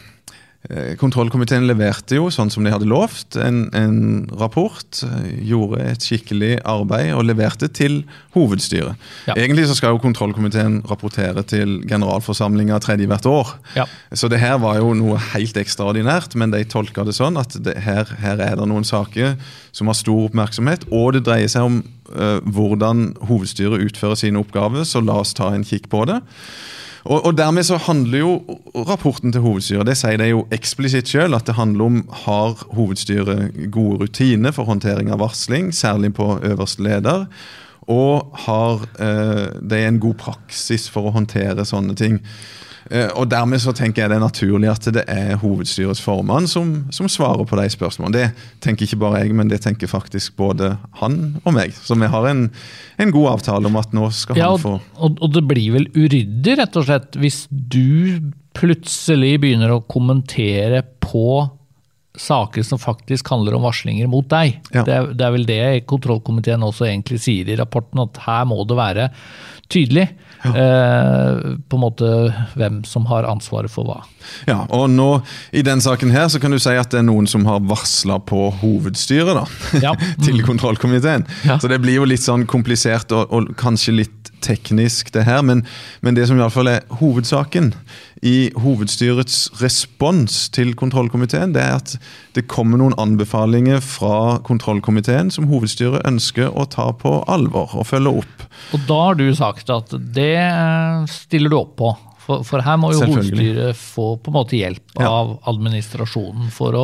Kontrollkomiteen 1.00 1.64
leverte 1.70 2.18
jo, 2.18 2.26
sånn 2.30 2.50
som 2.52 2.66
de 2.68 2.72
hadde 2.74 2.88
lovt, 2.92 3.38
en, 3.40 3.62
en 3.74 4.26
rapport. 4.42 4.84
eh, 5.08 5.30
Gjorde 5.48 5.80
et 5.94 6.04
skikkelig 6.04 6.58
arbeid 6.68 7.14
og 7.16 7.24
leverte 7.30 7.70
til 7.72 8.02
hovedstyret. 8.36 9.00
Ja. 9.30 9.38
Egentlig 9.40 9.70
så 9.70 9.78
skal 9.78 9.96
jo 9.96 10.02
kontrollkomiteen 10.04 10.82
rapportere 10.90 11.46
til 11.48 11.78
generalforsamlinga 11.88 12.82
tredje 12.84 13.08
hvert 13.08 13.30
år. 13.32 13.54
Ja. 13.80 13.88
Så 14.12 14.28
det 14.28 14.42
her 14.44 14.60
var 14.60 14.82
jo 14.82 14.92
noe 15.00 15.16
helt 15.32 15.56
ekstraordinært, 15.58 16.36
men 16.36 16.52
de 16.52 16.66
tolka 16.68 17.08
det 17.08 17.16
sånn 17.16 17.40
at 17.40 17.56
det, 17.56 17.78
her, 17.88 18.12
her 18.20 18.44
er 18.44 18.60
det 18.60 18.68
noen 18.68 18.84
saker 18.88 19.38
som 19.72 19.88
har 19.88 19.96
stor 19.96 20.28
oppmerksomhet, 20.28 20.84
og 20.92 21.14
det 21.16 21.24
dreier 21.30 21.48
seg 21.48 21.70
om 21.70 21.80
eh, 22.12 22.44
hvordan 22.44 23.14
hovedstyret 23.32 23.88
utfører 23.88 24.20
sine 24.20 24.44
oppgaver, 24.44 24.84
så 24.84 25.00
la 25.00 25.22
oss 25.24 25.32
ta 25.40 25.54
en 25.56 25.64
kikk 25.64 25.88
på 25.88 26.04
det. 26.12 26.20
Og, 27.06 27.26
og 27.26 27.38
dermed 27.38 27.64
så 27.68 27.78
handler 27.80 28.20
jo 28.20 28.60
rapporten 28.88 29.32
til 29.32 29.44
hovedstyret 29.44 29.88
det 29.88 29.98
sier 30.00 30.20
det 30.20 30.32
jo 30.32 30.46
eksplisitt 30.56 31.10
selv, 31.12 31.38
at 31.38 31.48
det 31.48 31.56
handler 31.56 31.86
om 31.86 32.02
har 32.26 32.60
hovedstyret 32.76 33.56
gode 33.72 34.04
rutiner 34.04 34.56
for 34.56 34.68
håndtering 34.70 35.12
av 35.14 35.22
varsling, 35.24 35.72
særlig 35.76 36.14
på 36.18 36.34
øverste 36.44 36.84
leder, 36.84 37.28
og 37.90 38.36
har 38.46 38.84
eh, 39.02 39.46
det 39.66 39.84
en 39.86 40.02
god 40.04 40.18
praksis 40.22 40.90
for 40.92 41.10
å 41.10 41.16
håndtere 41.16 41.66
sånne 41.66 41.96
ting. 41.98 42.20
Eh, 42.90 43.10
og 43.14 43.28
Dermed 43.32 43.62
så 43.62 43.74
tenker 43.76 44.04
jeg 44.04 44.12
det 44.12 44.18
er 44.20 44.24
naturlig 44.24 44.70
at 44.72 44.90
det 44.96 45.04
er 45.12 45.36
hovedstyrets 45.42 46.02
formann 46.04 46.48
som, 46.50 46.74
som 46.96 47.10
svarer 47.12 47.46
på 47.50 47.60
de 47.60 47.68
spørsmålene. 47.74 48.16
Det 48.16 48.64
tenker 48.66 48.88
ikke 48.88 49.02
bare 49.04 49.24
jeg, 49.24 49.36
men 49.38 49.52
det 49.52 49.62
tenker 49.66 49.92
faktisk 49.92 50.38
både 50.40 50.74
han 51.02 51.20
og 51.44 51.56
meg. 51.58 51.76
Så 51.76 51.98
vi 52.00 52.10
har 52.10 52.30
en, 52.30 52.48
en 53.02 53.14
god 53.16 53.36
avtale 53.36 53.70
om 53.70 53.80
at 53.80 53.96
nå 53.96 54.10
skal 54.16 54.40
Ja, 54.40 54.52
han 54.56 54.64
få 54.64 54.78
og, 54.80 55.20
og 55.20 55.34
det 55.36 55.46
blir 55.50 55.76
vel 55.78 55.90
uryddig, 55.96 56.58
rett 56.60 56.80
og 56.80 56.88
slett, 56.88 57.20
hvis 57.20 57.44
du 57.50 58.32
plutselig 58.58 59.38
begynner 59.44 59.76
å 59.76 59.84
kommentere 59.88 60.82
på 61.04 61.46
saker 62.20 62.66
som 62.68 62.82
faktisk 62.82 63.30
handler 63.32 63.56
om 63.58 63.64
varslinger 63.68 64.10
mot 64.12 64.28
deg. 64.32 64.60
Ja. 64.74 64.84
Det, 64.84 64.96
er, 64.96 65.14
det 65.16 65.26
er 65.26 65.36
vel 65.36 65.48
det 65.48 65.62
kontrollkomiteen 65.90 66.66
også 66.66 66.90
egentlig 66.90 67.22
sier 67.24 67.50
i 67.50 67.58
rapporten, 67.60 68.04
at 68.04 68.20
her 68.26 68.46
må 68.50 68.62
det 68.68 68.78
være 68.80 69.10
tydelig 69.70 70.08
eh, 70.50 71.40
på 71.70 71.78
en 71.78 71.84
måte 71.84 72.08
hvem 72.58 72.80
som 72.90 73.06
har 73.10 73.28
ansvaret 73.30 73.72
for 73.72 73.86
hva. 73.86 74.00
Ja, 74.50 74.64
og 74.74 74.90
nå 74.90 75.22
I 75.56 75.62
den 75.66 75.82
saken 75.84 76.12
her 76.14 76.28
så 76.32 76.42
kan 76.42 76.54
du 76.54 76.60
si 76.62 76.74
at 76.74 76.90
det 76.94 77.04
er 77.04 77.08
noen 77.08 77.30
som 77.30 77.46
har 77.50 77.62
varsla 77.70 78.20
på 78.20 78.48
hovedstyret. 78.62 79.36
da, 79.38 79.46
Ja. 79.84 79.94
Til 80.26 80.42
kontrollkomiteen. 80.46 81.28
Ja. 81.46 81.60
Så 81.62 81.70
det 81.72 81.82
blir 81.84 82.00
jo 82.02 82.08
litt 82.10 82.26
sånn 82.26 82.48
komplisert 82.50 83.14
og, 83.16 83.30
og 83.30 83.54
kanskje 83.60 84.00
litt 84.02 84.19
teknisk, 84.46 85.12
det 85.16 85.26
her. 85.28 85.42
Men, 85.46 85.64
men 86.02 86.18
det 86.18 86.28
som 86.30 86.40
i 86.40 86.44
alle 86.44 86.54
fall 86.54 86.72
er 86.72 86.86
hovedsaken 87.02 87.74
i 88.26 88.50
hovedstyrets 88.60 89.62
respons 89.62 90.50
til 90.56 90.74
kontrollkomiteen, 90.80 91.54
det 91.56 91.64
er 91.64 91.78
at 91.78 91.96
det 92.36 92.48
kommer 92.52 92.82
noen 92.82 92.98
anbefalinger 93.00 93.80
fra 93.84 94.40
kontrollkomiteen 94.48 95.32
som 95.32 95.48
hovedstyret 95.52 96.06
ønsker 96.10 96.52
å 96.52 96.68
ta 96.72 96.90
på 97.00 97.20
alvor 97.32 97.78
og 97.80 97.88
følge 97.88 98.20
opp. 98.24 98.46
Og 98.76 98.86
da 98.90 99.00
har 99.08 99.20
du 99.20 99.28
sagt 99.38 99.72
at 99.74 99.96
det 100.16 100.36
stiller 101.14 101.52
du 101.54 101.60
opp 101.62 101.76
på. 101.80 101.96
For, 102.30 102.44
for 102.46 102.62
her 102.62 102.78
må 102.78 102.92
jo 102.94 103.08
hovedstyret 103.08 103.78
få 103.80 104.12
på 104.22 104.30
en 104.30 104.36
måte 104.36 104.60
hjelp 104.60 104.84
Ja. 105.00 105.08
av 105.10 105.32
administrasjonen 105.50 106.52
for 106.54 106.76
å 106.78 106.84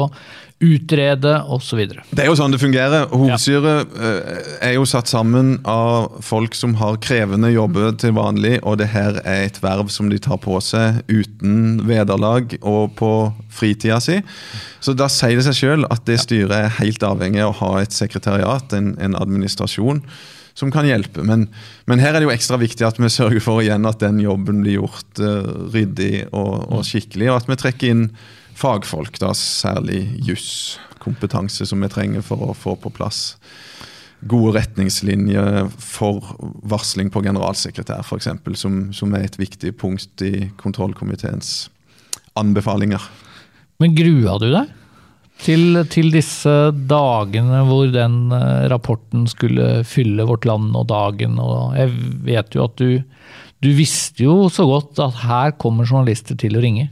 utrede 0.63 1.33
osv. 1.51 1.81
Det 2.15 2.23
er 2.23 2.29
jo 2.29 2.35
sånn 2.39 2.53
det 2.53 2.61
fungerer. 2.61 3.09
Hovedstyret 3.11 3.95
eh, 3.99 4.45
er 4.69 4.75
jo 4.77 4.85
satt 4.87 5.09
sammen 5.11 5.57
av 5.67 6.21
folk 6.23 6.55
som 6.55 6.77
har 6.79 6.99
krevende 7.03 7.51
jobber 7.51 7.91
til 7.99 8.15
vanlig, 8.15 8.61
og 8.63 8.79
det 8.79 8.87
her 8.93 9.19
er 9.27 9.49
et 9.49 9.59
verv 9.63 9.91
som 9.91 10.07
de 10.11 10.19
tar 10.21 10.39
på 10.43 10.55
seg 10.63 11.01
uten 11.11 11.83
vederlag 11.87 12.55
og 12.61 12.95
på 12.95 13.11
fritida 13.51 13.99
si. 14.03 14.21
Så 14.79 14.95
da 14.95 15.09
sier 15.11 15.35
det 15.35 15.43
seg 15.49 15.59
sjøl 15.59 15.89
at 15.91 16.07
det 16.07 16.21
styret 16.23 16.55
er 16.55 16.79
helt 16.79 17.03
avhengig 17.03 17.43
av 17.43 17.51
å 17.51 17.59
ha 17.59 17.83
et 17.83 17.95
sekretariat, 17.95 18.77
en, 18.79 18.93
en 18.95 19.19
administrasjon, 19.19 20.01
som 20.55 20.71
kan 20.71 20.87
hjelpe. 20.87 21.19
Men, 21.27 21.49
men 21.83 21.99
her 21.99 22.15
er 22.15 22.23
det 22.23 22.29
jo 22.29 22.35
ekstra 22.35 22.55
viktig 22.61 22.87
at 22.87 22.99
vi 23.01 23.11
sørger 23.11 23.43
for 23.43 23.59
igjen 23.59 23.83
at 23.89 23.99
den 23.99 24.23
jobben 24.23 24.63
blir 24.63 24.79
gjort 24.79 25.19
uh, 25.19 25.67
ryddig 25.75 26.29
og, 26.31 26.71
og 26.71 26.87
skikkelig, 26.87 27.27
og 27.27 27.41
at 27.41 27.51
vi 27.51 27.59
trekker 27.59 27.91
inn 27.91 28.07
fagfolk, 28.55 29.19
da 29.21 29.33
særlig 29.37 30.05
juskompetanse, 30.25 31.67
som 31.67 31.83
vi 31.83 31.91
trenger 31.91 32.25
for 32.25 32.49
å 32.49 32.57
få 32.57 32.77
på 32.79 32.93
plass 32.95 33.35
gode 34.25 34.55
retningslinjer 34.55 35.67
for 35.81 36.33
varsling 36.65 37.11
på 37.13 37.21
generalsekretær, 37.25 38.01
f.eks., 38.05 38.31
som, 38.57 38.79
som 38.95 39.13
er 39.13 39.27
et 39.27 39.37
viktig 39.39 39.75
punkt 39.77 40.23
i 40.25 40.47
kontrollkomiteens 40.61 41.67
anbefalinger. 42.39 43.03
Men 43.83 43.95
grua 43.97 44.39
du 44.41 44.49
deg 44.49 44.71
til, 45.43 45.81
til 45.91 46.13
disse 46.13 46.53
dagene 46.89 47.61
hvor 47.67 47.89
den 47.91 48.31
eh, 48.33 48.67
rapporten 48.71 49.25
skulle 49.27 49.83
fylle 49.87 50.25
Vårt 50.27 50.47
Land 50.47 50.75
og 50.79 50.87
dagen? 50.89 51.35
Og 51.41 51.75
jeg 51.77 51.91
vet 52.25 52.55
jo 52.55 52.65
at 52.65 52.79
du, 52.79 53.03
du 53.61 53.69
visste 53.75 54.25
jo 54.25 54.45
så 54.53 54.67
godt 54.69 55.01
at 55.03 55.19
her 55.25 55.57
kommer 55.61 55.87
journalister 55.87 56.39
til 56.39 56.55
å 56.57 56.63
ringe. 56.63 56.87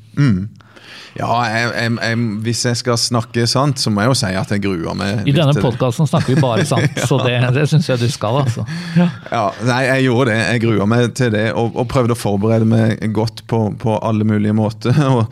Ja, 1.17 1.29
jeg, 1.45 1.67
jeg, 1.77 1.91
jeg, 2.01 2.17
Hvis 2.45 2.63
jeg 2.65 2.79
skal 2.79 2.97
snakke 2.97 3.45
sant, 3.49 3.81
så 3.81 3.91
må 3.93 4.01
jeg 4.01 4.13
jo 4.13 4.17
si 4.17 4.31
at 4.39 4.53
jeg 4.55 4.63
gruer 4.63 4.97
meg. 4.97 5.27
I 5.29 5.35
denne 5.35 5.53
podkasten 5.57 6.09
snakker 6.09 6.33
vi 6.33 6.41
bare 6.41 6.65
sant, 6.67 6.97
så 7.09 7.19
det, 7.21 7.35
det 7.55 7.67
syns 7.69 7.89
jeg 7.91 8.01
du 8.01 8.07
skal, 8.11 8.41
altså. 8.43 8.65
Ja. 8.97 9.09
Ja, 9.29 9.43
nei, 9.67 9.81
jeg 9.89 10.07
gjorde 10.07 10.33
det. 10.33 10.39
Jeg 10.41 10.63
grua 10.65 10.89
meg 10.89 11.13
til 11.19 11.33
det 11.35 11.45
og, 11.51 11.77
og 11.77 11.87
prøvde 11.91 12.17
å 12.17 12.19
forberede 12.19 12.69
meg 12.69 13.03
godt 13.15 13.45
på, 13.51 13.65
på 13.79 13.97
alle 14.01 14.27
mulige 14.27 14.55
måter. 14.57 14.97
Og, 15.13 15.25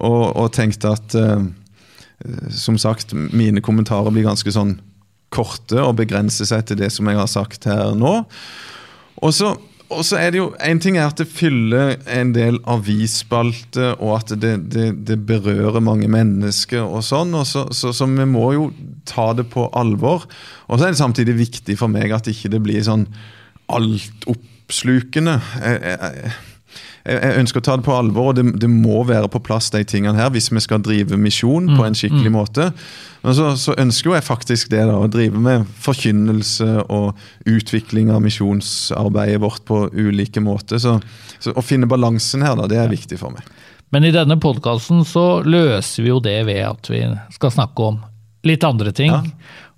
og, 0.00 0.22
og 0.40 0.46
tenkte 0.56 0.94
at 0.94 1.14
uh, 1.18 1.42
som 2.56 2.78
sagt, 2.80 3.12
mine 3.12 3.60
kommentarer 3.60 4.12
blir 4.14 4.24
ganske 4.24 4.52
sånn 4.54 4.78
korte 5.32 5.78
og 5.82 5.98
begrenser 6.00 6.48
seg 6.48 6.64
til 6.68 6.80
det 6.80 6.88
som 6.94 7.08
jeg 7.10 7.18
har 7.20 7.28
sagt 7.30 7.68
her 7.68 7.92
nå. 7.98 8.14
Og 9.20 9.34
så, 9.36 9.52
og 9.90 10.04
så 10.06 10.20
er 10.20 10.30
det 10.32 10.38
jo, 10.38 10.50
En 10.62 10.80
ting 10.82 10.96
er 10.98 11.08
at 11.10 11.18
det 11.18 11.26
fyller 11.28 11.96
en 12.10 12.32
del 12.34 12.60
avisspalter, 12.70 13.96
og 13.98 14.20
at 14.20 14.34
det, 14.40 14.54
det, 14.72 14.86
det 15.08 15.18
berører 15.26 15.80
mange 15.82 16.08
mennesker. 16.08 16.82
og 16.86 17.02
sånn, 17.06 17.34
og 17.34 17.46
så, 17.46 17.66
så, 17.74 17.92
så 17.96 18.06
vi 18.06 18.28
må 18.28 18.52
jo 18.56 18.70
ta 19.08 19.32
det 19.34 19.48
på 19.50 19.68
alvor. 19.74 20.28
Og 20.68 20.78
så 20.78 20.86
er 20.86 20.94
det 20.94 21.02
samtidig 21.02 21.36
viktig 21.40 21.78
for 21.78 21.90
meg 21.92 22.14
at 22.14 22.30
ikke 22.30 22.52
det 22.52 22.62
blir 22.62 22.86
sånn 22.86 23.08
alt 23.70 24.30
opp 24.30 24.46
oppslukende. 24.70 25.40
Jeg, 25.58 25.80
jeg, 25.82 26.32
jeg 27.04 27.36
ønsker 27.40 27.62
å 27.62 27.64
ta 27.64 27.76
det 27.78 27.86
på 27.86 27.94
alvor, 27.96 28.30
og 28.30 28.36
det, 28.36 28.44
det, 28.60 28.68
må 28.70 29.00
være 29.08 29.30
på 29.32 29.40
plass 29.42 29.70
de 29.72 29.80
tingene 29.88 30.20
her 30.20 30.28
hvis 30.34 30.50
vi 30.52 30.60
skal 30.60 30.82
drive 30.84 31.16
misjon 31.20 31.70
på 31.72 31.86
en 31.86 31.96
skikkelig 31.96 32.32
måte. 32.34 32.66
Men 33.24 33.36
så, 33.36 33.48
så 33.60 33.74
ønsker 33.80 34.16
jeg 34.16 34.26
faktisk 34.26 34.70
det, 34.72 34.82
da, 34.88 34.98
å 35.00 35.08
drive 35.12 35.40
med 35.40 35.64
forkynnelse 35.80 36.68
og 36.88 37.18
utvikling 37.48 38.12
av 38.12 38.22
misjonsarbeidet 38.24 39.40
vårt 39.42 39.64
på 39.68 39.86
ulike 39.96 40.44
måter. 40.44 40.80
Så, 40.82 40.98
så 41.40 41.56
å 41.56 41.64
finne 41.64 41.88
balansen 41.90 42.44
her, 42.44 42.56
da, 42.60 42.68
det 42.70 42.80
er 42.80 42.92
viktig 42.92 43.20
for 43.20 43.32
meg. 43.36 43.48
Men 43.90 44.06
i 44.06 44.12
denne 44.14 44.36
podkasten 44.40 45.02
så 45.08 45.40
løser 45.42 46.04
vi 46.04 46.12
jo 46.12 46.20
det 46.22 46.38
ved 46.46 46.62
at 46.68 46.92
vi 46.92 47.02
skal 47.34 47.56
snakke 47.56 47.88
om 47.90 47.98
litt 48.46 48.64
andre 48.64 48.92
ting. 48.94 49.10
Ja. 49.10 49.24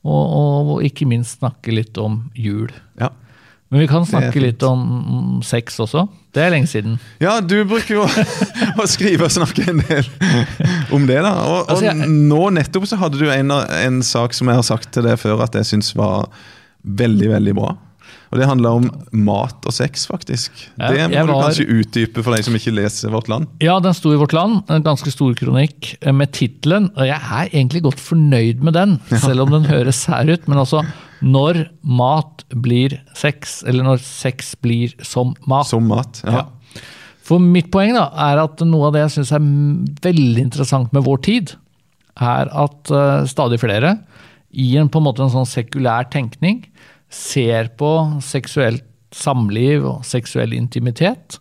Og, 0.02 0.22
og, 0.34 0.72
ikke 0.82 1.06
minst 1.06 1.38
snakke 1.38 1.74
litt 1.74 1.98
om 2.02 2.24
jul. 2.34 2.72
Ja. 3.00 3.12
Men 3.72 3.80
vi 3.80 3.86
kan 3.88 4.04
snakke 4.04 4.36
litt 4.36 4.60
om 4.68 5.38
sex 5.40 5.78
også. 5.80 6.02
Det 6.36 6.42
er 6.44 6.50
lenge 6.52 6.68
siden. 6.68 6.98
Ja, 7.24 7.38
du 7.40 7.62
bruker 7.64 8.02
jo 8.02 8.02
å 8.82 8.84
skrive 8.84 9.24
og 9.24 9.32
snakke 9.32 9.64
en 9.72 9.80
del 9.80 10.10
om 10.92 11.06
det. 11.08 11.16
da. 11.24 11.30
Og, 11.40 11.70
altså, 11.72 11.86
jeg, 11.88 12.10
nå 12.28 12.42
nettopp 12.52 12.84
så 12.90 12.98
hadde 13.00 13.22
du 13.22 13.30
en, 13.32 13.54
en, 13.56 14.02
sak 14.04 14.36
som 14.36 14.52
jeg 14.52 14.60
har 14.60 14.66
sagt 14.68 14.90
til 14.92 15.08
deg 15.08 15.16
før 15.22 15.40
at 15.46 15.56
jeg 15.56 15.70
syns 15.70 15.94
var 15.96 16.28
veldig, 16.84 17.30
veldig 17.32 17.56
bra. 17.56 17.72
Og 18.32 18.40
Det 18.40 18.48
handler 18.48 18.78
om 18.78 18.86
mat 19.12 19.66
og 19.68 19.74
sex, 19.76 20.06
faktisk. 20.08 20.56
Det 20.80 21.04
må 21.12 21.26
du 21.28 21.32
kanskje 21.36 21.66
utdype 21.68 22.22
for 22.24 22.32
de 22.32 22.46
som 22.46 22.54
ikke 22.56 22.72
leser 22.72 23.12
Vårt 23.12 23.28
Land? 23.28 23.50
Ja, 23.60 23.74
den 23.84 23.92
sto 23.92 24.14
i 24.14 24.20
Vårt 24.20 24.32
Land, 24.32 24.62
en 24.72 24.86
ganske 24.86 25.12
stor 25.12 25.34
kronikk 25.36 25.90
eh, 26.00 26.14
med 26.16 26.32
tittelen. 26.32 26.88
Og 26.96 27.04
jeg 27.10 27.20
er 27.20 27.50
egentlig 27.52 27.84
godt 27.84 28.00
fornøyd 28.00 28.64
med 28.64 28.78
den, 28.78 28.96
selv 29.12 29.44
om 29.44 29.52
den 29.52 29.68
høres 29.68 30.00
sær 30.06 30.24
ut. 30.32 30.48
Men 30.48 30.62
altså, 30.64 30.80
når 31.20 31.66
mat 31.84 32.46
blir 32.64 32.96
sex, 33.18 33.60
eller 33.68 33.84
når 33.84 34.00
sex 34.06 34.54
blir 34.64 34.96
som 35.04 35.36
mat. 35.44 35.68
Som 35.68 35.92
mat, 35.92 36.24
ja. 36.24 36.40
ja. 36.40 36.82
For 37.22 37.42
mitt 37.42 37.68
poeng 37.74 37.92
da, 37.94 38.08
er 38.32 38.40
at 38.42 38.64
noe 38.66 38.88
av 38.88 38.96
det 38.96 39.04
jeg 39.04 39.16
syns 39.18 39.36
er 39.36 39.44
veldig 40.08 40.46
interessant 40.48 40.96
med 40.96 41.04
vår 41.06 41.20
tid, 41.28 41.52
er 42.16 42.48
at 42.48 42.92
uh, 42.92 43.28
stadig 43.28 43.60
flere, 43.62 43.98
i 44.52 44.72
en, 44.76 44.90
på 44.92 45.00
en 45.00 45.06
måte 45.06 45.22
en 45.24 45.32
sånn 45.32 45.48
sekulær 45.48 46.10
tenkning, 46.12 46.64
ser 47.12 47.70
på 47.78 47.92
seksuelt 48.24 48.86
samliv 49.12 49.84
og 49.84 50.06
seksuell 50.08 50.54
intimitet 50.56 51.36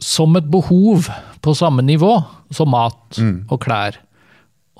som 0.00 0.36
et 0.38 0.46
behov 0.50 1.10
på 1.44 1.54
samme 1.56 1.84
nivå 1.84 2.14
som 2.54 2.72
mat 2.72 3.20
mm. 3.20 3.34
og 3.52 3.60
klær 3.60 3.98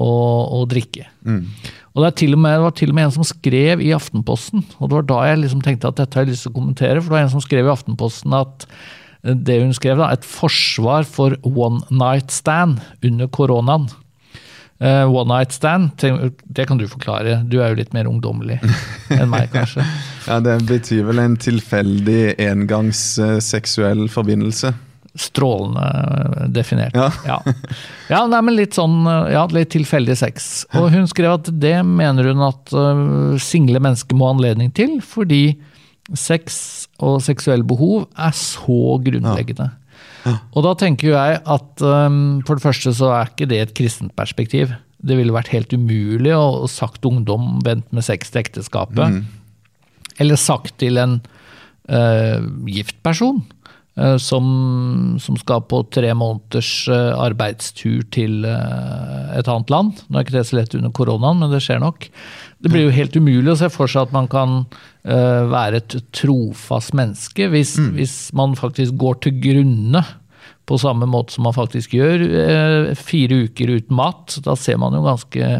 og, 0.00 0.54
og 0.56 0.64
drikke. 0.70 1.04
Mm. 1.28 1.44
Og 1.92 2.04
det, 2.06 2.28
med, 2.38 2.54
det, 2.54 2.62
var 2.64 2.74
til 2.76 2.92
og 2.92 2.96
med 2.96 3.08
en 3.08 3.14
som 3.18 3.26
skrev 3.26 3.82
i 3.84 3.92
Aftenposten, 3.92 4.64
og 4.78 4.88
det 4.88 4.96
var 4.96 5.08
da 5.10 5.20
jeg 5.28 5.42
liksom 5.42 5.62
tenkte 5.64 5.90
at 5.90 5.98
dette 6.00 6.16
har 6.16 6.24
jeg 6.24 6.32
lyst 6.32 6.46
til 6.46 6.54
å 6.54 6.56
kommentere, 6.56 7.00
for 7.00 7.10
det 7.10 7.16
var 7.18 7.26
en 7.26 7.34
som 7.34 7.44
skrev 7.44 7.68
i 7.68 7.72
Aftenposten 7.74 8.36
at 8.38 8.66
eh, 8.68 9.34
det 9.34 9.58
hun 9.60 9.74
skrev, 9.76 10.00
da, 10.00 10.12
et 10.14 10.24
forsvar 10.24 11.04
for 11.08 11.36
one 11.44 11.82
night 11.92 12.32
stand 12.32 12.80
under 13.04 13.28
koronaen. 13.28 13.90
Uh, 14.80 15.04
one 15.12 15.28
night 15.28 15.52
stand, 15.52 15.90
det 16.44 16.64
kan 16.66 16.78
du 16.78 16.86
forklare. 16.88 17.42
Du 17.44 17.58
er 17.60 17.68
jo 17.68 17.76
litt 17.82 17.92
mer 17.92 18.06
ungdommelig 18.08 18.56
enn 19.12 19.28
meg, 19.28 19.50
kanskje. 19.52 19.84
ja, 20.24 20.38
Det 20.40 20.54
betyr 20.70 21.02
vel 21.10 21.20
en 21.20 21.34
tilfeldig 21.36 22.38
engangs 22.40 23.02
uh, 23.20 23.36
seksuell 23.44 24.06
forbindelse. 24.08 24.72
Strålende 25.20 25.84
eh, 25.84 26.44
definert. 26.54 26.94
Ja. 26.94 27.10
ja. 27.26 27.38
ja 28.08 28.20
nei, 28.30 28.40
men 28.46 28.56
litt 28.56 28.78
sånn 28.78 29.02
ja, 29.04 29.42
litt 29.52 29.72
tilfeldig 29.74 30.16
sex. 30.16 30.46
Og 30.78 30.86
hun 30.94 31.08
skrev 31.10 31.34
at 31.34 31.50
det 31.50 31.74
mener 31.84 32.30
hun 32.30 32.44
at 32.46 32.72
uh, 32.72 33.34
single 33.42 33.82
mennesker 33.82 34.16
må 34.16 34.30
ha 34.30 34.36
anledning 34.38 34.72
til, 34.72 34.96
fordi 35.04 35.58
sex 36.16 36.56
og 37.04 37.20
seksuelle 37.26 37.66
behov 37.68 38.06
er 38.16 38.32
så 38.38 38.96
grunnleggende. 39.02 39.68
Ja. 39.74 39.79
Og 40.28 40.64
da 40.66 40.74
tenker 40.78 41.12
jeg 41.14 41.40
at 41.40 41.84
um, 41.84 42.40
for 42.46 42.58
det 42.58 42.64
første 42.64 42.92
så 42.96 43.12
er 43.16 43.30
ikke 43.30 43.48
det 43.50 43.60
et 43.62 43.76
kristent 43.76 44.14
perspektiv. 44.18 44.72
Det 45.00 45.16
ville 45.16 45.34
vært 45.34 45.52
helt 45.54 45.72
umulig 45.72 46.34
å 46.36 46.68
sagt 46.70 47.06
ungdom 47.08 47.58
vent 47.64 47.86
med 47.94 48.04
sex 48.04 48.32
til 48.32 48.42
ekteskapet. 48.42 49.16
Mm. 49.16 49.22
Eller 50.20 50.40
sagt 50.40 50.76
til 50.82 51.00
en 51.00 51.16
uh, 51.88 52.44
gift 52.68 52.98
person 53.06 53.40
uh, 53.96 54.18
som, 54.20 54.44
som, 55.22 55.38
skal 55.40 55.64
på 55.70 55.82
tre 55.94 56.12
måneders 56.12 56.72
uh, 56.92 57.16
arbeidstur 57.16 58.04
til 58.12 58.44
uh, 58.44 59.32
et 59.38 59.48
annet 59.48 59.72
land. 59.72 60.04
Nå 60.08 60.20
er 60.20 60.28
ikke 60.28 60.36
det 60.36 60.46
så 60.50 60.60
lett 60.60 60.76
under 60.76 60.92
koronaen, 60.96 61.40
men 61.40 61.54
det 61.54 61.62
skjer 61.64 61.80
nok. 61.80 62.10
Det 62.60 62.68
blir 62.68 62.86
jo 62.86 62.92
helt 62.94 63.16
umulig 63.16 63.52
å 63.54 63.58
se 63.58 63.70
for 63.72 63.88
seg 63.88 64.08
at 64.08 64.14
man 64.14 64.26
kan 64.30 64.62
uh, 64.68 65.42
være 65.48 65.80
et 65.80 65.94
trofast 66.16 66.92
menneske 66.96 67.48
hvis, 67.52 67.76
mm. 67.80 67.92
hvis, 67.96 68.16
man 68.36 68.56
faktisk 68.58 68.98
går 69.00 69.20
til 69.24 69.38
grunne 69.40 70.02
på 70.68 70.78
samme 70.78 71.08
måte 71.08 71.34
som 71.34 71.48
man 71.48 71.56
faktisk 71.56 71.96
gjør 71.96 72.26
uh, 72.26 72.90
fire 73.00 73.46
uker 73.46 73.72
uten 73.78 73.96
mat. 73.96 74.36
Da 74.44 74.56
ser 74.60 74.80
man 74.82 74.96
jo 74.96 75.06
ganske 75.08 75.54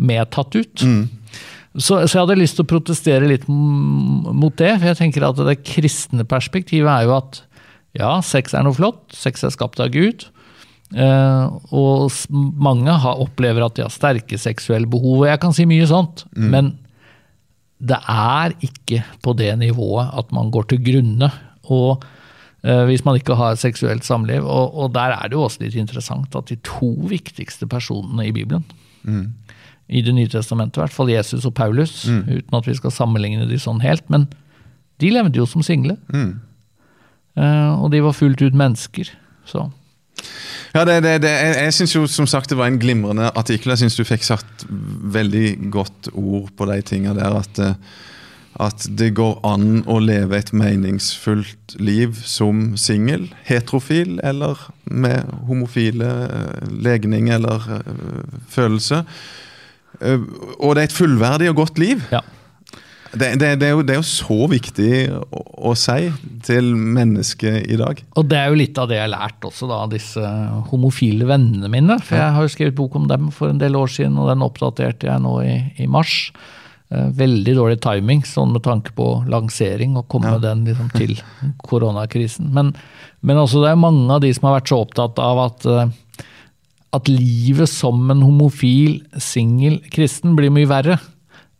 medtatt 0.00 0.60
ut. 0.60 0.84
Mm. 0.84 1.08
Så, 1.78 2.00
så, 2.02 2.16
jeg 2.16 2.24
hadde 2.24 2.40
lyst 2.40 2.58
til 2.58 2.66
å 2.66 2.72
protestere 2.72 3.28
litt 3.30 3.46
mot 3.48 4.54
det. 4.58 4.74
For 4.76 4.90
jeg 4.90 4.98
tenker 4.98 5.26
at 5.28 5.40
det 5.46 5.60
kristne 5.62 6.26
perspektivet 6.28 6.90
er 6.90 7.06
jo 7.06 7.16
at 7.20 7.44
ja, 7.96 8.16
sex 8.26 8.54
er 8.54 8.66
noe 8.66 8.76
flott. 8.76 9.04
Sex 9.16 9.46
er 9.46 9.54
skapt 9.54 9.80
av 9.82 9.92
Gud. 9.94 10.26
Uh, 10.90 11.54
og 11.70 12.10
mange 12.58 12.90
har, 12.90 13.20
opplever 13.22 13.62
at 13.62 13.76
de 13.76 13.84
har 13.84 13.92
sterke 13.94 14.38
seksuelle 14.40 14.90
behov. 14.90 15.22
og 15.22 15.28
Jeg 15.30 15.42
kan 15.42 15.54
si 15.54 15.66
mye 15.70 15.86
sånt, 15.86 16.24
mm. 16.34 16.48
men 16.50 16.72
det 17.80 18.00
er 18.10 18.56
ikke 18.66 19.04
på 19.22 19.34
det 19.38 19.52
nivået 19.60 20.10
at 20.18 20.34
man 20.34 20.50
går 20.52 20.66
til 20.72 20.82
grunne. 20.88 21.30
Og 21.70 22.02
uh, 22.02 22.84
hvis 22.90 23.06
man 23.06 23.20
ikke 23.20 23.38
har 23.38 23.60
seksuelt 23.60 24.04
samliv. 24.04 24.42
Og, 24.42 24.74
og, 24.74 24.90
der 24.96 25.14
er 25.14 25.30
det 25.30 25.38
jo 25.38 25.46
også 25.46 25.62
litt 25.62 25.78
interessant 25.78 26.34
at 26.34 26.50
de 26.50 26.58
to 26.66 26.92
viktigste 27.10 27.70
personene 27.70 28.26
i 28.26 28.34
Bibelen, 28.34 28.66
mm. 29.06 29.24
i 29.88 30.02
Det 30.02 30.14
nye 30.14 30.30
testamentet, 30.30 30.78
i 30.78 30.84
hvert 30.84 30.94
fall 30.94 31.10
Jesus 31.10 31.46
og 31.46 31.54
Paulus, 31.54 32.04
mm. 32.06 32.22
uten 32.28 32.58
at 32.58 32.66
vi 32.66 32.74
skal 32.78 32.94
sammenligne 32.94 33.46
de 33.46 33.58
sånn 33.58 33.82
helt, 33.82 34.06
men 34.10 34.26
de 35.00 35.10
levde 35.14 35.38
jo 35.38 35.46
som 35.46 35.62
single. 35.62 35.96
Uh, 37.38 37.78
og 37.78 37.92
de 37.94 38.02
var 38.02 38.12
fullt 38.12 38.42
ut 38.42 38.58
mennesker. 38.58 39.14
så 39.46 39.70
ja, 40.74 40.84
det, 40.86 41.00
det, 41.02 41.16
det, 41.24 41.32
jeg, 41.32 41.56
jeg 41.64 41.74
syns 41.74 41.96
jo 41.96 42.04
som 42.10 42.28
sagt 42.30 42.52
det 42.52 42.58
var 42.60 42.70
en 42.70 42.78
glimrende 42.80 43.30
artikkel. 43.38 43.72
Jeg 43.74 43.84
syns 43.84 43.98
du 43.98 44.06
fikk 44.06 44.26
satt 44.26 44.64
veldig 44.68 45.72
godt 45.74 46.12
ord 46.14 46.52
på 46.56 46.70
de 46.70 46.78
tinga 46.86 47.14
der. 47.16 47.34
At, 47.40 47.58
eh, 47.58 47.74
at, 48.62 48.86
det 49.00 49.12
går 49.18 49.40
an 49.46 49.82
å 49.90 49.98
leve 50.02 50.38
et 50.38 50.52
meningsfullt 50.54 51.74
liv 51.82 52.18
som 52.26 52.76
singel, 52.78 53.28
heterofil 53.48 54.20
eller 54.26 54.62
med 54.86 55.26
homofile 55.50 56.10
eh, 56.28 56.74
legning 56.86 57.30
eller 57.34 57.66
uh, 57.66 58.40
følelse. 58.50 59.04
Og 60.00 60.76
det 60.76 60.82
er 60.82 60.86
et 60.86 60.94
fullverdig 60.96 61.50
og 61.50 61.64
godt 61.64 61.80
liv. 61.82 62.04
Ja. 62.14 62.22
Det, 63.10 63.32
det, 63.40 63.56
det, 63.58 63.66
er 63.66 63.74
jo, 63.74 63.82
det, 63.82 63.96
er 63.96 63.98
jo, 63.98 64.06
så 64.06 64.46
viktig 64.50 64.90
å, 65.10 65.40
å, 65.70 65.74
si 65.78 66.12
til 66.46 66.70
mennesket 66.78 67.66
i 67.66 67.78
dag. 67.80 67.98
Og 68.20 68.28
det 68.30 68.38
er 68.38 68.52
jo 68.52 68.60
litt 68.60 68.78
av 68.78 68.86
det 68.90 69.00
jeg 69.00 69.06
har 69.08 69.12
lært 69.16 69.48
også, 69.48 69.66
da, 69.70 69.80
disse 69.90 70.30
homofile 70.70 71.26
vennene 71.26 71.70
mine. 71.72 71.98
For 72.04 72.20
jeg 72.20 72.36
har 72.36 72.46
jo 72.46 72.54
skrevet 72.54 72.78
bok 72.78 72.94
om 73.00 73.10
dem 73.10 73.32
for 73.34 73.50
en 73.50 73.60
del 73.62 73.78
år 73.78 73.90
siden, 73.90 74.18
og 74.20 74.30
den 74.30 74.46
oppdaterte 74.46 75.10
jeg 75.10 75.26
nå 75.26 75.34
i, 75.42 75.58
i 75.82 75.90
mars. 75.90 76.30
Eh, 76.90 77.10
veldig 77.18 77.56
dårlig 77.58 77.80
timing 77.82 78.24
sånn 78.26 78.54
med 78.54 78.64
tanke 78.66 78.94
på 78.94 79.10
lansering, 79.30 79.98
og 79.98 80.08
komme 80.10 80.36
ja. 80.36 80.42
den 80.46 80.64
liksom, 80.70 80.94
til 80.94 81.16
koronakrisen. 81.68 82.52
Men, 82.54 82.76
men 83.26 83.42
også 83.42 83.64
det 83.64 83.74
er 83.74 83.84
mange 83.88 84.06
av 84.10 84.22
de 84.22 84.30
som 84.34 84.48
har 84.48 84.60
vært 84.60 84.70
så 84.70 84.84
opptatt 84.86 85.18
av 85.22 85.46
at, 85.48 85.66
eh, 85.66 86.26
at 86.94 87.10
livet 87.10 87.70
som 87.70 88.06
en 88.10 88.22
homofil, 88.22 89.00
singel 89.18 89.82
kristen 89.90 90.38
blir 90.38 90.54
mye 90.54 90.70
verre 90.70 91.02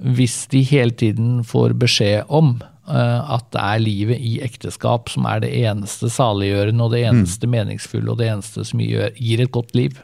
hvis 0.01 0.47
de 0.53 0.63
hele 0.65 0.95
tiden 0.97 1.41
får 1.45 1.75
beskjed 1.81 2.29
om 2.33 2.55
uh, 2.89 3.35
at 3.37 3.47
det 3.53 3.63
er 3.63 3.83
livet 3.85 4.21
i 4.21 4.39
ekteskap 4.45 5.11
som 5.13 5.29
er 5.29 5.43
det 5.45 5.53
eneste 5.63 6.11
saliggjørende 6.13 6.87
og 6.87 6.95
det 6.95 7.05
mm. 7.05 7.11
eneste 7.13 7.49
mm. 7.49 7.57
meningsfulle 7.57 8.13
og 8.13 8.21
det 8.23 8.31
eneste 8.33 8.65
som 8.67 8.83
gir, 8.83 9.11
gir 9.21 9.45
et 9.45 9.53
godt 9.53 9.75
liv. 9.77 10.01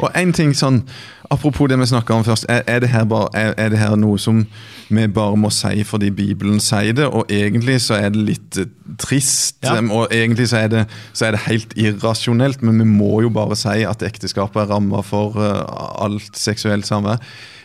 Og 0.00 0.08
en 0.16 0.32
ting 0.32 0.54
sånn, 0.56 0.82
Apropos 1.30 1.68
det 1.68 1.76
vi 1.78 1.86
snakka 1.86 2.14
om 2.14 2.24
først. 2.24 2.46
Er, 2.48 2.62
er, 2.66 2.80
det 2.80 3.08
bare, 3.08 3.28
er, 3.34 3.52
er, 3.56 3.68
det 3.68 3.78
her 3.78 3.96
noe 4.00 4.18
som 4.18 4.46
vi 4.88 5.04
bare 5.12 5.36
må 5.36 5.50
si 5.52 5.84
fordi 5.84 6.08
Bibelen 6.10 6.60
sier 6.60 6.96
det? 6.96 7.04
Og 7.04 7.28
egentlig 7.28 7.80
så 7.84 7.98
er 7.98 8.14
det 8.14 8.24
litt 8.30 8.60
eh, 8.60 8.70
trist, 8.98 9.58
ja. 9.62 9.76
og 9.76 10.08
egentlig 10.14 10.48
så 10.48 10.62
er, 10.62 10.72
det, 10.72 10.86
så 11.12 11.28
er, 11.28 11.36
det, 11.36 11.44
helt 11.44 11.76
irrasjonelt. 11.76 12.64
Men 12.64 12.80
vi 12.80 12.88
må 12.88 13.20
jo 13.26 13.32
bare 13.34 13.58
si 13.60 13.84
at 13.84 14.02
ekteskapet 14.06 14.64
er 14.64 14.72
ramma 14.72 15.04
for 15.04 15.36
uh, 15.36 15.60
alt 16.00 16.32
seksuelt 16.38 16.88
samvær. 16.88 17.20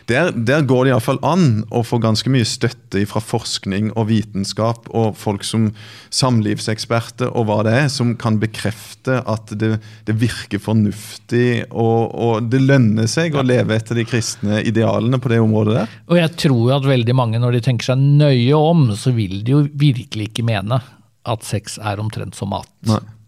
Der, 0.08 0.30
der 0.36 0.64
går 0.68 0.84
det 0.84 0.90
iallfall 0.92 1.18
an 1.24 1.62
å 1.72 1.80
få 1.86 1.96
ganske 2.02 2.28
mye 2.28 2.44
støtte 2.44 3.00
fra 3.08 3.22
forskning 3.24 3.88
og 3.96 4.10
vitenskap 4.10 4.90
og 4.92 5.14
folk 5.16 5.46
som 5.48 5.70
samlivseksperter 6.12 7.30
og 7.32 7.46
hva 7.48 7.62
det 7.64 7.72
er, 7.78 7.86
som 7.92 8.12
kan 8.20 8.36
bekrefte 8.42 9.22
at 9.24 9.54
det, 9.56 9.78
det 10.04 10.16
virker 10.20 10.60
fornuftig 10.60 11.64
og, 11.70 12.12
og, 12.12 12.50
det 12.52 12.60
lønner 12.66 13.08
seg 13.08 13.32
å 13.32 13.46
leve 13.46 13.53
etter 13.62 13.94
de 13.94 14.04
kristne 14.08 14.60
idealene 14.66 15.18
på 15.22 15.30
det 15.32 15.38
området 15.42 15.74
der. 15.78 15.94
Og 16.10 16.18
jeg 16.18 16.32
tror 16.44 16.74
at 16.76 16.88
veldig 16.88 17.14
mange, 17.14 17.38
når 17.42 17.52
de 17.58 17.60
tenker 17.68 17.92
seg 17.92 17.98
nøye 18.02 18.54
om, 18.58 18.88
så 18.98 19.12
vil 19.14 19.42
de 19.46 19.54
jo 19.54 19.62
virkelig 19.72 20.30
ikke 20.32 20.44
mene 20.46 20.80
at 21.24 21.44
sex 21.46 21.78
er 21.80 22.02
omtrent 22.02 22.34
som 22.36 22.50
mat. 22.52 22.68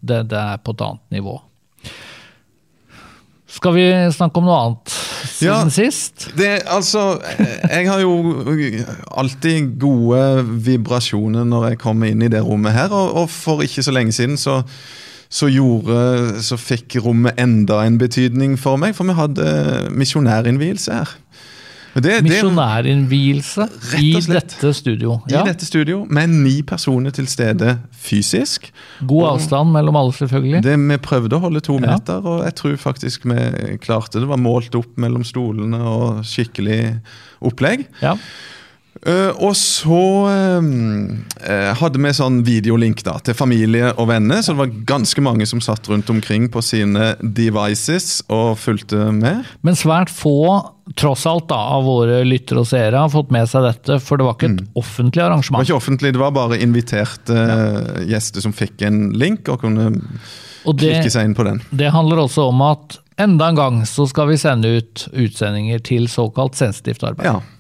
Det, 0.07 0.25
det 0.31 0.37
er 0.39 0.59
på 0.63 0.75
et 0.77 0.83
annet 0.85 1.17
nivå. 1.17 1.39
Skal 3.57 3.73
vi 3.77 3.85
snakke 4.13 4.41
om 4.43 4.49
noe 4.49 4.57
annet 4.59 4.93
siden 5.31 5.47
Ja. 5.47 5.71
sist? 5.71 6.27
Det, 6.37 6.63
altså, 6.69 7.21
jeg 7.71 7.87
har 7.89 8.01
jo 8.03 8.17
alltid 9.17 9.79
gode 9.81 10.21
vibrasjoner 10.67 11.47
når 11.47 11.69
jeg 11.71 11.79
kommer 11.81 12.11
inn 12.11 12.23
i 12.27 12.29
det 12.33 12.43
rommet 12.45 12.75
her, 12.77 12.93
og, 12.93 13.15
og 13.23 13.31
for 13.33 13.63
ikke 13.65 13.85
så 13.87 13.95
lenge 13.95 14.13
siden 14.13 14.37
så, 14.41 14.59
så 15.29 15.49
gjorde 15.51 16.41
Så 16.43 16.57
fikk 16.61 16.97
rommet 17.05 17.39
enda 17.39 17.83
en 17.87 17.99
betydning 17.99 18.59
for 18.59 18.77
meg, 18.77 18.95
for 18.95 19.05
vi 19.05 19.13
hadde 19.19 19.91
misjonærinnvielse 19.91 20.93
her. 20.93 21.15
Det- 21.97 22.03
det- 22.05 22.23
Misjonærinnvielse 22.27 23.65
i 23.99 24.13
dette 24.21 24.73
studio. 24.75 25.15
I 25.29 25.33
Ja. 25.33 25.43
dette 25.45 25.65
studio, 25.67 26.05
med 26.11 26.27
ni 26.29 26.63
personer 26.63 27.11
til 27.11 27.27
stede 27.27 27.79
fysisk. 27.93 28.71
God 29.07 29.29
avstand 29.33 29.71
mellom 29.73 29.97
alle, 29.97 30.13
selvfølgelig. 30.13 30.63
Det, 30.63 30.77
vi 30.91 30.97
prøvde 30.99 31.37
å 31.37 31.41
holde 31.41 31.61
to 31.61 31.79
Ja. 31.81 31.97
meter, 31.97 32.21
og 32.27 32.45
jeg 32.45 32.55
tror 32.55 32.77
faktisk 32.77 33.25
vi 33.25 33.79
klarte 33.79 34.21
det. 34.21 34.29
var 34.29 34.37
målt 34.37 34.75
opp 34.75 34.97
mellom 34.99 35.25
stolene 35.25 35.81
og 35.81 36.23
skikkelig 36.25 37.01
opplegg. 37.43 37.87
Ja. 38.03 38.15
Eh, 39.05 39.33
og 39.43 39.53
så 39.59 40.03
eh, 40.31 41.73
hadde 41.77 42.01
vi 42.01 42.13
sånn 42.17 42.39
videolink 42.47 43.03
da, 43.07 43.17
til 43.25 43.37
familie 43.37 43.91
og 43.97 44.09
venner, 44.11 44.41
så 44.43 44.55
det 44.55 44.63
var 44.63 44.73
ganske 44.89 45.25
mange 45.25 45.47
som 45.49 45.61
satt 45.65 45.91
rundt 45.91 46.11
omkring 46.13 46.49
på 46.53 46.63
sine 46.65 47.13
devices 47.21 48.23
og 48.33 48.57
fulgte 48.63 49.11
med. 49.15 49.45
Men 49.67 49.79
svært 49.79 50.13
få, 50.13 50.37
tross 50.99 51.27
alt, 51.29 51.49
da, 51.53 51.59
av 51.77 51.87
våre 51.87 52.23
lyttere 52.27 52.63
og 52.63 52.69
seere 52.71 53.05
har 53.05 53.13
fått 53.13 53.33
med 53.35 53.49
seg 53.51 53.67
dette, 53.67 54.01
for 54.03 54.19
det 54.19 54.29
var 54.29 54.39
ikke 54.39 54.53
et 54.55 54.63
offentlig 54.79 55.25
arrangement. 55.27 55.61
Det 55.61 55.67
var 55.67 55.71
ikke 55.71 55.81
offentlig, 55.83 56.13
det 56.17 56.23
var 56.23 56.37
bare 56.37 56.61
inviterte 56.63 57.37
uh, 57.37 58.05
gjester 58.07 58.45
som 58.45 58.55
fikk 58.57 58.87
en 58.87 59.01
link 59.19 59.51
og 59.53 59.61
kunne 59.65 59.91
Og 59.91 60.79
det, 60.79 60.95
klikke 60.95 61.13
seg 61.13 61.29
inn 61.29 61.37
på 61.37 61.47
den. 61.47 61.61
det 61.75 61.91
handler 61.95 62.25
også 62.27 62.49
om 62.53 62.63
at 62.67 63.01
enda 63.23 63.51
en 63.51 63.59
gang 63.59 63.83
så 63.89 64.07
skal 64.09 64.31
vi 64.31 64.39
sende 64.41 64.77
ut 64.79 65.07
utsendinger 65.13 65.83
til 65.85 66.09
såkalt 66.13 66.59
sensitivt 66.59 67.05
arbeid. 67.07 67.29
Ja. 67.29 67.56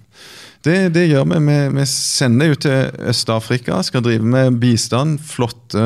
Det, 0.66 0.88
det 0.96 1.04
gjør 1.06 1.24
vi. 1.30 1.38
vi. 1.46 1.58
Vi 1.76 1.84
sender 1.86 2.50
ut 2.54 2.60
til 2.64 2.78
Øst-Afrika, 3.12 3.76
skal 3.86 4.02
drive 4.02 4.24
med 4.26 4.56
bistand, 4.62 5.20
flotte 5.22 5.84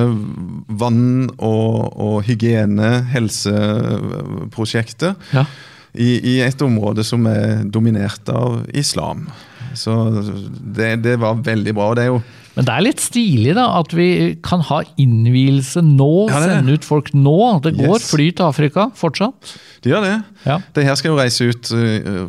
vann- 0.80 1.30
og, 1.36 1.92
og 2.00 2.22
hygiene, 2.24 3.04
helseprosjekter. 3.12 5.14
Ja. 5.36 5.44
I, 5.92 6.20
I 6.32 6.40
et 6.46 6.62
område 6.62 7.04
som 7.04 7.26
er 7.26 7.64
dominert 7.66 8.28
av 8.32 8.62
islam. 8.72 9.28
Så 9.74 10.22
det, 10.60 11.02
det 11.04 11.18
var 11.20 11.34
veldig 11.44 11.74
bra. 11.74 11.90
og 11.90 11.96
det 11.98 12.04
er 12.04 12.08
jo 12.14 12.22
Men 12.60 12.66
det 12.68 12.74
er 12.76 12.84
litt 12.84 13.00
stilig 13.00 13.54
da, 13.56 13.64
at 13.80 13.94
vi 13.96 14.06
kan 14.44 14.60
ha 14.68 14.82
innvielse 15.00 15.80
nå, 15.80 16.28
Ja, 16.28 16.42
det 16.42 16.50
det. 16.50 16.56
sende 16.58 16.74
ut 16.76 16.84
folk 16.84 17.08
nå. 17.16 17.36
Det 17.64 17.72
går 17.78 17.96
Yes. 17.96 18.10
fly 18.12 18.26
til 18.36 18.44
Afrika 18.44 18.84
fortsatt. 19.00 19.54
De 19.80 19.88
gjør 19.94 20.04
det. 20.04 20.12
Ja. 20.44 20.58
Det 20.76 20.84
her 20.84 20.94
skal 21.00 21.14
jo 21.14 21.16
reise 21.16 21.48
ut 21.48 21.70
uh, 21.72 22.28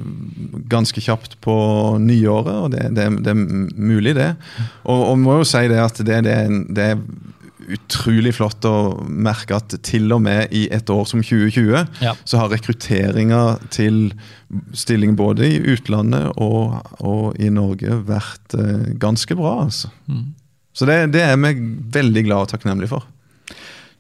ganske 0.72 1.04
kjapt 1.04 1.36
på 1.44 1.56
nyåret, 2.00 2.56
og 2.64 2.72
det, 2.72 2.86
det, 2.96 3.10
det 3.26 3.34
er 3.34 3.42
mulig, 3.76 4.16
det. 4.16 4.30
Og, 4.88 5.04
og 5.12 5.20
må 5.20 5.36
jo 5.42 5.44
si 5.52 5.66
det 5.68 5.82
at 5.84 6.00
det, 6.00 6.22
det, 6.24 6.38
en- 6.48 6.64
det 6.72 6.88
utrolig 7.70 8.34
flott 8.38 8.66
å 8.66 8.74
merke 9.08 9.56
at 9.58 9.76
til 9.86 10.12
og 10.16 10.22
med 10.26 10.52
i 10.56 10.66
et 10.74 10.90
år 10.90 11.06
som 11.10 11.22
2020, 11.24 11.88
Ja. 12.02 12.14
så 12.26 12.38
har 12.42 12.50
rekrutteringa 12.54 13.42
til 13.74 14.12
stilling 14.74 15.16
både 15.20 15.48
i 15.48 15.60
utlandet 15.76 16.34
og, 16.38 16.76
og 17.00 17.40
i 17.40 17.50
Norge 17.54 18.00
vært 18.08 18.56
øh, 18.58 18.92
ganske 19.00 19.36
bra, 19.40 19.62
altså. 19.66 19.92
Så 20.74 20.88
det, 20.88 21.12
det 21.14 21.22
er 21.28 21.36
vi 21.38 21.54
veldig 21.92 22.24
glad 22.28 22.46
og 22.48 22.52
takknemlige 22.54 22.92
for. 22.94 23.08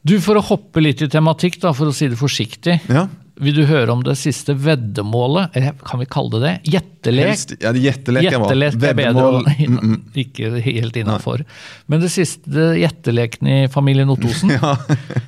Du, 0.02 0.16
For 0.24 0.40
å 0.40 0.42
hoppe 0.42 0.82
litt 0.82 1.02
i 1.06 1.10
tematikk, 1.12 1.60
da, 1.62 1.74
for 1.78 1.92
å 1.92 1.94
si 1.94 2.08
det 2.10 2.18
forsiktig. 2.18 2.80
Ja. 2.90 3.04
Vil 3.40 3.56
du 3.56 3.62
høre 3.66 3.90
om 3.94 4.02
det 4.04 4.18
siste 4.20 4.54
veddemålet? 4.60 5.54
Kan 5.88 6.00
vi 6.02 6.06
kalle 6.12 6.30
det 6.36 6.42
det? 6.44 6.54
Gjettelek? 6.74 7.28
Helst, 7.32 7.54
ja, 7.64 7.72
det 7.74 7.82
gjettelek. 7.82 8.26
Gjettelek 8.28 8.74
er 8.76 8.82
bedre, 8.82 9.06
Veddemål, 9.06 9.38
og- 9.40 9.48
mm, 9.58 9.78
mm. 9.82 10.02
ikke 10.26 10.50
helt 10.66 10.96
innafor. 11.00 11.44
Men 11.88 12.04
det 12.04 12.12
siste 12.14 12.68
gjetteleken 12.78 13.48
i 13.48 13.60
familien 13.72 14.10
Ottosen 14.14 14.52
Ja. 14.58 14.76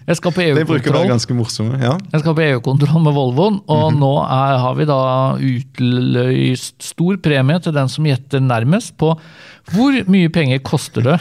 Jeg 0.07 0.19
skal 0.19 0.35
på 0.35 0.43
EU-kontroll 0.43 1.07
ja. 1.07 1.95
Jeg 2.11 2.21
skal 2.21 2.35
på 2.37 2.43
EU-kontroll 2.45 3.01
med 3.07 3.13
Volvoen, 3.15 3.61
og 3.67 3.93
Mhm. 3.93 3.99
nå 4.03 4.11
er, 4.27 4.57
har 4.59 4.75
vi 4.75 4.85
da 4.85 4.99
utløst 5.39 6.83
stor 6.83 7.17
premie 7.23 7.59
til 7.63 7.73
den 7.75 7.89
som 7.89 8.05
gjetter 8.07 8.43
nærmest 8.43 8.97
på 8.99 9.13
hvor 9.73 9.95
mye 10.11 10.27
penger 10.33 10.59
koster 10.59 11.01
det 11.05 11.19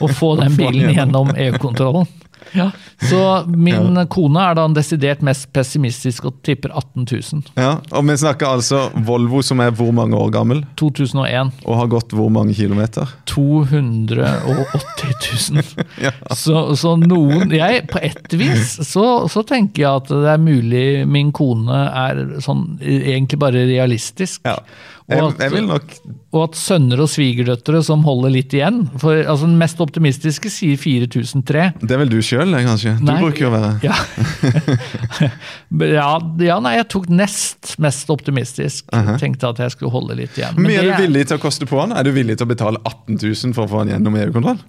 å 0.00 0.08
få 0.08 0.34
den 0.40 0.54
bilen 0.56 0.94
gjennom 0.96 1.34
EU-kontrollen. 1.36 2.06
Ja. 2.54 2.68
Så 3.08 3.18
min 3.50 3.96
kone 4.12 4.40
er 4.44 4.54
da 4.58 4.64
en 4.68 4.74
desidert 4.76 5.22
mest 5.26 5.48
pessimistisk 5.54 6.24
og 6.28 6.34
tipper 6.46 6.70
18 6.76 7.06
000. 7.10 7.42
Ja, 7.58 7.72
og 7.90 8.02
Vi 8.08 8.14
snakker 8.20 8.46
altså 8.52 8.78
Volvo 9.06 9.40
som 9.42 9.60
er 9.64 9.70
hvor 9.74 9.92
mange 9.96 10.16
år 10.18 10.30
gammel 10.34 10.62
2001. 10.80 11.50
og 11.64 11.74
har 11.80 11.88
gått 11.92 12.10
hvor 12.14 12.30
mange 12.30 12.54
kilometer? 12.54 13.08
280 13.26 15.50
000. 15.50 15.62
Ja. 16.04 16.10
Så, 16.36 16.74
så 16.76 16.96
noen 16.98 17.50
jeg, 17.54 17.84
På 17.90 17.98
ett 18.02 18.32
vis 18.36 18.74
så, 18.88 19.28
så 19.30 19.42
tenker 19.46 19.82
jeg 19.82 19.90
at 20.02 20.08
det 20.10 20.30
er 20.34 20.38
mulig 20.42 21.06
min 21.08 21.32
kone 21.34 21.78
er 21.90 22.24
sånn 22.44 22.78
egentlig 22.82 23.38
bare 23.40 23.64
realistisk. 23.68 24.40
Ja. 24.46 24.58
Og 25.12 25.36
at- 25.36 26.00
Og 26.32 26.42
at 26.46 26.54
sønner 26.56 27.02
og 27.04 27.10
svigerdøtre 27.12 27.82
som 27.84 28.00
holder 28.06 28.30
litt 28.32 28.54
igjen 28.56 28.86
For 28.96 29.12
altså 29.20 29.44
Den 29.44 29.58
mest 29.60 29.76
optimistiske 29.78 30.48
sier 30.48 30.78
4003. 30.80 31.74
Det 31.82 31.90
er 31.92 32.00
vel 32.00 32.08
du 32.08 32.22
sjøl, 32.24 32.48
kanskje? 32.56 32.94
Du 33.04 33.12
bruker 33.12 33.44
jo 33.44 33.50
å 33.50 33.52
være 33.52 33.72
Ja. 33.84 33.98
ja, 35.98 36.08
ja, 36.40 36.58
nei, 36.64 36.76
jeg 36.78 36.88
tok 36.88 37.10
nest 37.12 37.74
mest 37.78 38.08
optimistisk. 38.08 38.88
Tenkte 39.20 39.50
at 39.52 39.60
jeg 39.60 39.74
skulle 39.76 39.92
holde 39.92 40.16
litt 40.16 40.38
igjen. 40.38 40.56
Men, 40.56 40.70
Men 40.70 40.78
er 40.80 40.94
du 40.96 41.02
villig 41.04 41.26
til 41.28 41.36
å 41.36 41.42
koste 41.42 41.68
på 41.68 41.80
den? 41.82 41.92
Er 41.98 42.06
du 42.06 42.12
villig 42.14 42.38
til 42.38 42.46
å 42.48 42.52
betale 42.54 42.80
18 42.84 43.20
000 43.20 43.52
for 43.56 43.66
å 43.66 43.72
få 43.74 43.84
den 43.84 43.98
gjennom 43.98 44.16
EU-kontroll? 44.22 44.62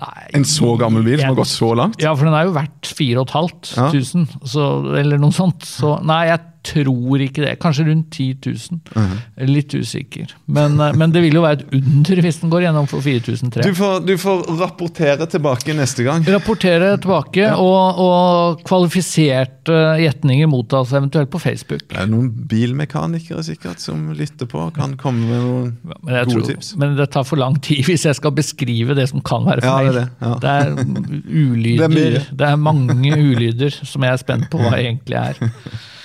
Nei, 0.00 0.26
En 0.38 0.46
så 0.48 0.76
gammel 0.80 1.04
bil 1.04 1.18
som 1.20 1.32
har 1.32 1.40
gått 1.40 1.50
så 1.50 1.72
langt? 1.76 1.98
Ja, 2.00 2.12
for 2.16 2.28
den 2.28 2.36
er 2.36 2.46
jo 2.48 2.54
verdt 2.54 2.88
4500, 2.88 3.74
ja. 3.76 4.68
eller 5.00 5.20
noe 5.20 5.34
sånt. 5.34 5.66
Så 5.66 5.96
nei, 6.06 6.22
jeg 6.30 6.40
tror 6.66 7.22
ikke 7.24 7.44
det. 7.44 7.54
Kanskje 7.62 7.86
rundt 7.88 8.10
10 8.12 8.26
000. 8.46 8.80
Mhm. 8.94 9.16
Litt 9.50 9.74
usikker. 9.74 10.34
Men, 10.46 10.78
eh, 10.80 10.92
men 10.96 11.12
det 11.14 11.22
vil 11.24 11.38
jo 11.38 11.44
være 11.44 11.60
et 11.60 11.74
under 11.78 12.20
hvis 12.24 12.40
den 12.42 12.52
går 12.52 12.66
gjennom 12.66 12.88
for 12.90 13.00
4003. 13.04 13.64
Du 13.64 13.74
får, 13.78 14.00
du 14.06 14.14
får 14.20 14.42
rapportere 14.60 15.26
tilbake 15.30 15.74
neste 15.76 16.04
gang. 16.06 16.24
Rapportere 16.28 16.92
tilbake, 17.00 17.46
og, 17.56 18.00
og 18.04 18.64
kvalifiserte 18.68 19.76
gjetninger 20.02 20.48
mottas 20.50 20.92
eventuelt 20.96 21.30
på 21.32 21.40
Facebook. 21.42 21.84
Det 21.90 21.98
er 22.02 22.10
noen 22.10 22.30
bilmekanikere 22.50 23.42
sikkert 23.46 23.80
som 23.82 24.10
lytter 24.16 24.48
på 24.50 24.66
kan 24.76 24.96
komme 25.00 25.26
med 25.30 25.40
noen 25.44 25.70
ja, 26.10 26.24
gode 26.24 26.34
tror, 26.34 26.46
tips. 26.50 26.72
men 26.80 26.96
det 26.98 27.08
tar 27.14 27.24
for 27.26 27.40
lang 27.40 27.56
tid 27.64 27.84
hvis 27.86 28.04
jeg 28.08 28.18
skal 28.18 28.34
beskrive 28.36 28.94
det 28.98 29.08
som 29.10 29.22
kan 29.24 29.46
være 29.46 29.64
Ja, 29.64 29.76
feil. 29.78 29.92
det 29.92 30.02
er 30.02 30.02
det, 30.02 30.08
ja. 30.20 30.34
det 30.42 30.50
er 30.50 30.66
ulyder. 31.44 31.88
Det 31.88 32.04
er 32.20 32.28
det 32.42 32.50
er 32.50 32.60
mange 32.60 33.14
ulyder 33.16 33.80
som 33.80 34.04
jeg 34.06 34.12
er 34.12 34.20
spent 34.22 34.50
på 34.52 34.60
hva 34.60 34.76
egentlig 34.78 35.18
er. 35.20 35.40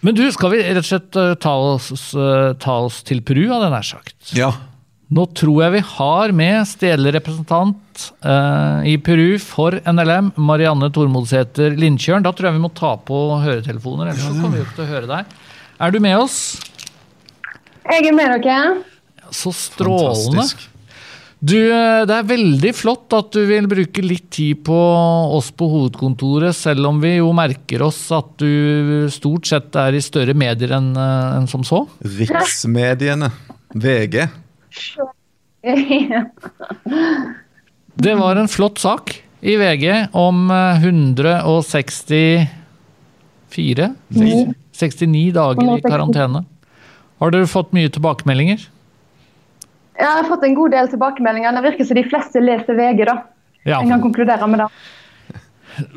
Men 0.00 0.16
du, 0.16 0.24
skal 0.32 0.54
vi 0.54 0.62
rett 0.64 0.80
og 0.80 0.88
slett 0.88 1.16
eh, 1.20 1.34
ta 1.40 1.52
oss, 1.74 1.90
eh, 2.16 2.50
ta 2.60 2.78
oss 2.86 3.02
til 3.06 3.20
Peru, 3.26 3.44
hadde 3.50 3.66
jeg 3.66 3.74
nær 3.74 3.88
sagt. 3.88 4.18
Ja. 4.36 4.50
Nå 5.10 5.26
tror 5.34 5.64
jeg 5.64 5.74
vi 5.74 5.82
har 5.96 6.32
med 6.38 6.68
stedlig 6.70 7.12
representant 7.16 8.04
eh, 8.22 8.88
i 8.92 8.94
Peru 9.02 9.34
for 9.42 9.76
NLM, 9.82 10.32
Marianne 10.40 10.88
Tormodsæter 10.94 11.74
Lindkjørn. 11.76 12.24
Da 12.24 12.32
tror 12.32 12.48
jeg 12.48 12.60
vi 12.60 12.64
må 12.64 12.72
ta 12.72 12.94
på 12.96 13.20
høretelefoner, 13.42 14.12
ellers 14.12 14.24
så 14.24 14.36
kommer 14.38 14.56
vi 14.56 14.62
jo 14.62 14.68
ikke 14.68 14.78
til 14.78 14.86
å 14.86 14.92
høre 14.94 15.10
deg. 15.10 15.36
Er 15.80 15.92
du 15.92 16.00
med 16.04 16.16
oss? 16.20 16.38
Jeg 17.90 18.06
er 18.06 18.16
med 18.16 18.36
dere. 18.44 18.76
Så 19.34 19.52
strålende. 19.54 20.40
Fantastisk. 20.40 20.69
Du, 21.40 21.56
eh, 21.56 22.02
det 22.04 22.12
er 22.12 22.26
veldig 22.28 22.70
flott 22.76 23.14
at 23.16 23.30
du 23.32 23.40
vil 23.48 23.64
bruke 23.68 24.02
litt 24.04 24.26
tid 24.36 24.60
på 24.66 24.76
oss 25.36 25.48
på 25.56 25.64
hovedkontoret, 25.72 26.52
selv 26.56 26.84
om 26.90 27.00
vi 27.00 27.14
jo 27.16 27.30
merker 27.36 27.80
oss 27.86 28.12
at 28.12 28.34
du 28.42 29.08
stort 29.12 29.48
sett 29.48 29.76
er 29.80 29.96
i 29.96 30.02
større 30.04 30.36
medier 30.36 30.76
enn 30.76 30.92
en 31.00 31.48
som 31.48 31.64
så. 31.64 31.86
Riksmediene. 32.04 33.32
VG. 33.72 34.28
Det 38.00 38.14
var 38.16 38.36
en 38.40 38.48
flott 38.48 38.78
sak 38.80 39.12
i 39.40 39.56
VG 39.60 40.08
om 40.16 40.50
eh, 40.52 40.84
164 40.84 42.48
69 43.50 45.32
dager 45.36 45.72
i 45.76 45.80
karantene. 45.84 46.44
Har 47.20 47.32
dere 47.34 47.48
fått 47.50 47.72
mye 47.76 47.88
tilbakemeldinger? 47.92 48.60
Jeg 50.00 50.08
har 50.08 50.28
fått 50.28 50.46
en 50.48 50.56
god 50.56 50.72
del 50.72 50.88
tilbakemeldinger. 50.88 51.52
Det 51.56 51.66
virker 51.68 51.88
som 51.88 52.00
de 52.00 52.06
fleste 52.08 52.42
leser 52.42 52.78
VG. 52.78 53.04
da. 53.08 53.20
Ja. 53.64 53.80
Jeg 53.82 53.90
kan 53.92 54.02
konkludere 54.02 54.48
med 54.48 54.64
det. 54.64 54.70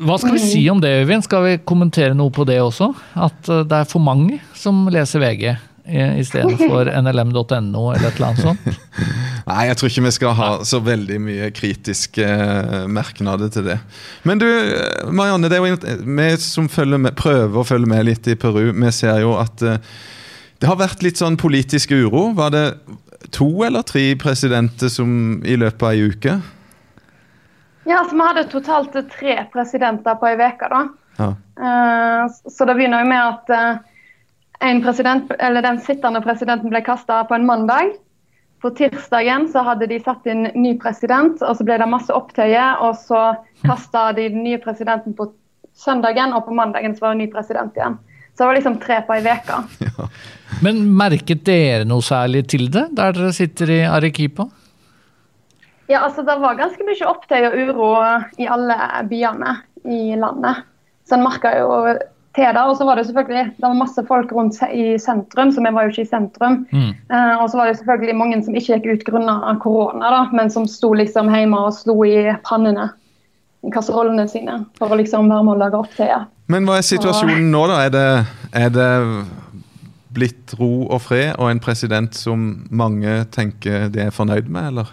Hva 0.04 0.16
skal 0.20 0.36
vi 0.36 0.42
si 0.42 0.62
om 0.70 0.80
det, 0.80 0.92
Øyvind? 1.02 1.24
Skal 1.26 1.44
vi 1.44 1.54
kommentere 1.66 2.14
noe 2.16 2.32
på 2.32 2.46
det 2.48 2.60
også? 2.62 2.92
At 3.16 3.48
eh, 3.50 3.64
det 3.68 3.80
er 3.82 3.88
for 3.90 4.04
mange 4.04 4.40
som 4.56 4.86
leser 4.92 5.24
VG? 5.24 5.54
istedenfor 5.84 6.88
nlm.no 7.04 7.80
eller 7.92 8.06
et 8.08 8.14
eller 8.16 8.30
annet 8.30 8.40
sånt? 8.40 8.68
Nei, 9.50 9.66
jeg 9.68 9.76
tror 9.76 9.90
ikke 9.90 10.04
vi 10.06 10.12
skal 10.16 10.36
ha 10.38 10.46
så 10.64 10.78
veldig 10.80 11.18
mye 11.20 11.50
kritiske 11.52 12.24
eh, 12.24 12.86
merknader 12.88 13.50
til 13.52 13.66
det. 13.68 13.76
Men 14.24 14.40
du, 14.40 14.46
eh, 14.48 15.10
Marianne, 15.12 15.50
det 15.52 15.58
er 15.58 15.66
jo, 15.68 15.76
vi 16.06 16.30
som 16.40 16.70
med, 16.96 17.12
prøver 17.20 17.60
å 17.60 17.66
følge 17.68 17.90
med 17.90 18.06
litt 18.08 18.30
i 18.32 18.38
Peru, 18.40 18.70
vi 18.72 18.94
ser 18.96 19.20
jo 19.26 19.36
at 19.36 19.60
det 19.60 20.70
har 20.70 20.80
vært 20.80 21.04
litt 21.04 21.20
sånn 21.20 21.36
politisk 21.36 21.92
uro. 21.92 22.30
Var 22.38 22.54
det 22.54 22.64
to 23.34 23.48
eller 23.66 23.82
tre 23.82 24.12
presidenter 24.20 24.88
som 24.92 25.42
i 25.44 25.56
løpet 25.58 25.82
av 25.82 25.92
ei 25.92 26.10
uke? 26.10 26.36
Ja, 27.84 28.04
så 28.08 28.16
Vi 28.16 28.22
hadde 28.22 28.44
totalt 28.48 28.94
tre 29.12 29.36
presidenter 29.52 30.14
på 30.14 30.30
ei 30.30 30.36
uke. 30.38 30.68
da. 30.70 30.84
Ja. 31.18 31.34
Uh, 31.58 32.30
så 32.50 32.64
det 32.64 32.74
begynner 32.74 33.04
jo 33.04 33.10
med 33.10 33.20
at 33.22 33.50
uh, 33.50 34.80
president, 34.82 35.30
den 35.38 35.80
sittende 35.80 36.22
presidenten 36.24 36.70
ble 36.70 36.80
kasta 36.80 37.24
på 37.24 37.34
en 37.34 37.46
mandag. 37.46 37.94
På 38.62 38.70
tirsdagen 38.70 39.48
så 39.52 39.60
hadde 39.62 39.86
de 39.86 40.00
satt 40.00 40.26
inn 40.26 40.48
ny 40.54 40.78
president, 40.80 41.42
og 41.42 41.56
så 41.56 41.64
ble 41.64 41.76
det 41.78 41.90
masse 41.90 42.12
opptøyer. 42.14 42.80
Og 42.80 42.96
så 42.96 43.34
kasta 43.66 44.12
de 44.16 44.30
den 44.32 44.44
nye 44.46 44.58
presidenten 44.58 45.14
på 45.14 45.28
søndagen, 45.74 46.32
og 46.32 46.46
på 46.46 46.54
mandagen 46.54 46.96
så 46.96 47.04
var 47.04 47.14
det 47.14 47.26
ny 47.26 47.30
president 47.32 47.76
igjen. 47.76 47.98
Så 48.34 48.42
det 48.42 48.48
var 48.48 48.58
liksom 48.58 48.78
tre 48.82 49.00
på 49.06 49.14
ei 49.14 49.22
uke. 49.22 49.60
Ja. 49.86 50.08
Men 50.62 50.84
merket 50.98 51.44
dere 51.46 51.86
noe 51.86 52.02
særlig 52.02 52.44
til 52.50 52.68
det, 52.72 52.88
der 52.94 53.14
dere 53.14 53.32
sitter 53.34 53.70
i 53.70 53.80
Arequipa? 53.86 54.46
Ja, 55.90 56.00
altså 56.06 56.22
det 56.24 56.38
var 56.40 56.56
ganske 56.58 56.86
mye 56.86 57.08
opptøy 57.10 57.44
og 57.48 57.56
uro 57.58 57.88
i 58.40 58.48
alle 58.48 58.76
byene 59.10 59.58
i 59.84 60.16
landet. 60.16 60.64
Så 61.04 61.18
en 61.18 61.24
merka 61.26 61.52
jo 61.58 61.70
til 62.34 62.50
det. 62.56 62.62
Og 62.62 62.76
så 62.78 62.86
var 62.88 62.98
det 62.98 63.06
selvfølgelig 63.06 63.44
det 63.56 63.66
var 63.66 63.78
masse 63.78 64.04
folk 64.08 64.32
rundt 64.32 64.58
i 64.72 64.98
sentrum, 64.98 65.52
så 65.52 65.62
vi 65.62 65.72
var 65.74 65.86
jo 65.86 65.94
ikke 65.94 66.06
i 66.06 66.10
sentrum. 66.10 66.60
Mm. 66.72 66.90
Uh, 67.12 67.34
og 67.42 67.50
så 67.50 67.60
var 67.60 67.70
det 67.70 67.78
selvfølgelig 67.78 68.18
mange 68.18 68.42
som 68.42 68.58
ikke 68.58 68.78
gikk 68.78 68.90
ut 68.90 69.06
grunnet 69.10 69.62
korona, 69.62 70.12
da, 70.16 70.22
men 70.32 70.50
som 70.50 70.68
sto 70.70 70.92
liksom 70.96 71.30
hjemme 71.34 71.64
og 71.68 71.74
slo 71.76 72.00
i 72.08 72.34
pannene 72.48 72.90
i 73.64 73.72
kasserollene 73.72 74.26
sine 74.28 74.62
for 74.78 74.92
å 74.92 74.98
liksom 75.00 75.30
være 75.32 75.44
med 75.46 75.56
og 75.56 75.62
lage 75.62 75.84
opptøyer. 75.84 76.26
Men 76.50 76.66
hva 76.68 76.76
er 76.78 76.84
situasjonen 76.84 77.48
nå, 77.52 77.62
da? 77.70 77.78
Er 77.86 77.94
det, 77.94 78.08
er 78.52 78.74
det 78.74 78.90
blitt 80.14 80.52
ro 80.58 80.84
og 80.84 81.00
fred 81.02 81.32
og 81.38 81.48
en 81.50 81.62
president 81.62 82.14
som 82.16 82.44
mange 82.70 83.22
tenker 83.34 83.88
de 83.92 84.04
er 84.06 84.14
fornøyd 84.14 84.50
med, 84.52 84.74
eller? 84.74 84.92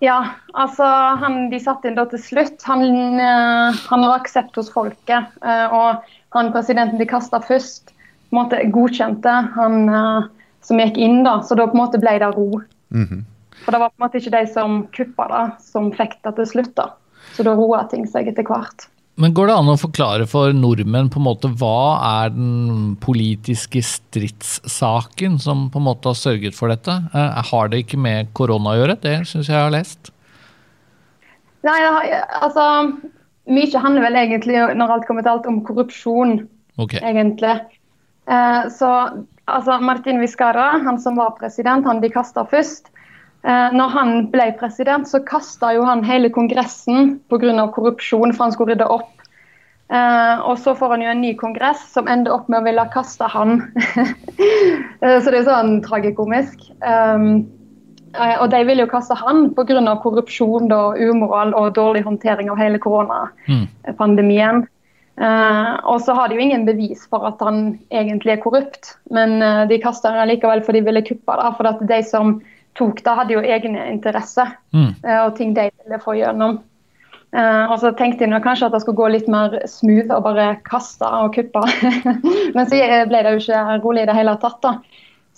Ja, 0.00 0.18
altså 0.56 0.86
han 1.20 1.50
de 1.52 1.60
satte 1.60 1.90
inn 1.90 1.98
da 1.98 2.06
til 2.08 2.22
slutt. 2.22 2.62
Han, 2.64 2.84
uh, 3.20 3.76
han 3.90 4.04
var 4.06 4.16
aksept 4.16 4.56
hos 4.56 4.70
folket. 4.72 5.28
Uh, 5.44 5.66
og 5.68 6.14
han 6.36 6.52
presidenten 6.54 7.00
de 7.00 7.08
kasta 7.08 7.42
først, 7.44 7.92
på 8.30 8.36
en 8.36 8.38
måte 8.40 8.62
godkjente 8.72 9.34
han 9.56 9.82
uh, 9.92 10.30
som 10.64 10.80
gikk 10.80 10.96
inn, 10.96 11.20
da. 11.26 11.40
Så 11.44 11.58
da 11.58 11.68
på 11.68 11.76
en 11.76 11.82
måte 11.82 12.00
ble 12.00 12.16
det 12.22 12.32
ro. 12.32 12.62
Mm 12.88 13.04
-hmm. 13.04 13.24
For 13.64 13.72
det 13.72 13.80
var 13.80 13.88
på 13.88 14.00
en 14.00 14.06
måte 14.06 14.18
ikke 14.18 14.38
de 14.38 14.52
som 14.52 14.86
kuppa 14.96 15.28
det, 15.28 15.62
som 15.62 15.92
fikk 15.92 16.16
det 16.24 16.34
til 16.36 16.46
slutt. 16.46 16.74
da. 16.76 16.88
Så 17.36 17.42
da 17.42 17.54
roa 17.54 17.84
ting 17.84 18.06
seg 18.06 18.28
etter 18.28 18.42
hvert. 18.42 18.88
Men 19.20 19.34
Går 19.36 19.50
det 19.50 19.56
an 19.58 19.68
å 19.68 19.80
forklare 19.80 20.26
for 20.30 20.54
nordmenn 20.56 21.10
på 21.12 21.18
en 21.20 21.26
måte 21.26 21.50
hva 21.60 21.98
er 22.22 22.30
den 22.32 22.94
politiske 23.02 23.82
stridssaken 23.84 25.36
som 25.42 25.66
på 25.72 25.80
en 25.80 25.88
måte 25.90 26.08
har 26.08 26.16
sørget 26.16 26.56
for 26.56 26.72
dette? 26.72 26.94
Eh, 27.12 27.42
har 27.50 27.68
det 27.68 27.82
ikke 27.84 28.00
med 28.00 28.30
korona 28.38 28.72
å 28.72 28.78
gjøre? 28.80 28.96
Det 29.02 29.16
syns 29.28 29.50
jeg 29.50 29.56
jeg 29.56 29.66
har 29.66 29.74
lest. 29.74 30.12
Nei, 31.66 31.76
altså 32.40 32.64
Mye 33.50 33.82
handler 33.82 34.06
vel 34.06 34.16
egentlig 34.20 34.60
når 34.78 34.94
alt 34.94 35.06
kommer 35.08 35.24
til 35.26 35.34
alt 35.34 35.48
om 35.50 35.60
korrupsjon. 35.66 36.38
Okay. 36.80 37.02
egentlig. 37.04 37.58
Eh, 38.30 38.62
så 38.72 38.90
altså, 39.44 39.78
Martin 39.84 40.20
Viscara, 40.22 40.78
han 40.84 41.00
som 41.02 41.18
var 41.20 41.34
president, 41.40 41.84
han 41.84 42.00
de 42.00 42.08
kasta 42.12 42.46
først. 42.48 42.88
Eh, 43.40 43.72
når 43.72 43.92
han 43.94 44.10
ble 44.32 44.50
president, 44.60 45.08
så 45.08 45.22
kasta 45.24 45.72
han 45.86 46.04
hele 46.04 46.28
Kongressen 46.32 47.18
pga. 47.32 47.68
korrupsjon, 47.72 48.34
for 48.34 48.44
han 48.44 48.52
skulle 48.52 48.74
rydde 48.74 48.88
opp. 48.88 49.14
Eh, 49.90 50.40
og 50.46 50.58
så 50.58 50.74
får 50.76 50.90
han 50.90 51.02
jo 51.02 51.10
en 51.10 51.20
ny 51.20 51.34
kongress 51.34 51.80
som 51.92 52.08
ender 52.08 52.32
opp 52.32 52.48
med 52.48 52.60
å 52.60 52.66
ville 52.68 52.84
kaste 52.92 53.24
han. 53.24 53.62
eh, 55.00 55.18
så 55.18 55.30
det 55.30 55.40
er 55.40 55.48
sånn 55.48 55.80
tragikomisk. 55.82 56.68
Um, 56.84 57.48
og 58.12 58.50
de 58.50 58.60
vil 58.66 58.82
jo 58.82 58.90
kaste 58.90 59.14
han 59.14 59.48
pga. 59.54 59.96
korrupsjon, 60.02 60.68
da, 60.68 60.94
umoral 60.98 61.54
og 61.54 61.74
dårlig 61.74 62.02
håndtering 62.02 62.50
av 62.50 62.58
hele 62.58 62.78
koronapandemien. 62.82 64.64
Og 65.20 66.00
så 66.02 66.16
har 66.16 66.28
de 66.28 66.34
jo 66.34 66.42
ingen 66.42 66.64
bevis 66.66 67.04
for 67.06 67.22
at 67.28 67.38
han 67.44 67.78
egentlig 67.92 68.32
er 68.32 68.42
korrupt, 68.42 68.96
men 69.14 69.38
de 69.68 69.78
kaster 69.78 70.10
han 70.10 70.26
likevel 70.26 70.64
fordi 70.66 70.80
de 70.80 70.88
ville 70.88 71.04
kuppe 71.06 71.36
det. 71.38 71.52
For 71.58 71.70
at 71.70 71.84
de 71.86 72.00
som 72.02 72.40
tok 72.78 73.02
det, 73.04 73.14
hadde 73.18 73.34
jo 73.34 73.44
egne 73.44 73.86
interesser 73.92 74.56
Mm. 74.72 74.94
eh, 75.04 75.20
og 75.24 75.36
ting 75.36 75.54
de 75.54 75.70
ville 75.70 76.02
få 76.02 76.14
gjennom. 76.18 76.60
Uh, 77.30 77.70
og 77.70 77.76
så 77.78 77.92
tenkte 77.94 78.26
jeg 78.26 78.42
kanskje 78.42 78.66
at 78.66 78.72
det 78.74 78.80
skulle 78.82 78.98
gå 78.98 79.08
litt 79.14 79.28
mer 79.30 79.52
smooth 79.70 80.10
og 80.16 80.24
bare 80.24 80.56
kaste 80.66 81.06
og 81.06 81.36
kuppe. 81.36 81.62
Men 82.56 82.66
så 82.66 82.80
ble 83.06 83.20
det 83.22 83.36
jo 83.36 83.42
ikke 83.44 83.60
rolig 83.84 84.02
i 84.02 84.08
det 84.10 84.16
hele 84.18 84.34
tatt. 84.42 84.58
da. 84.64 84.72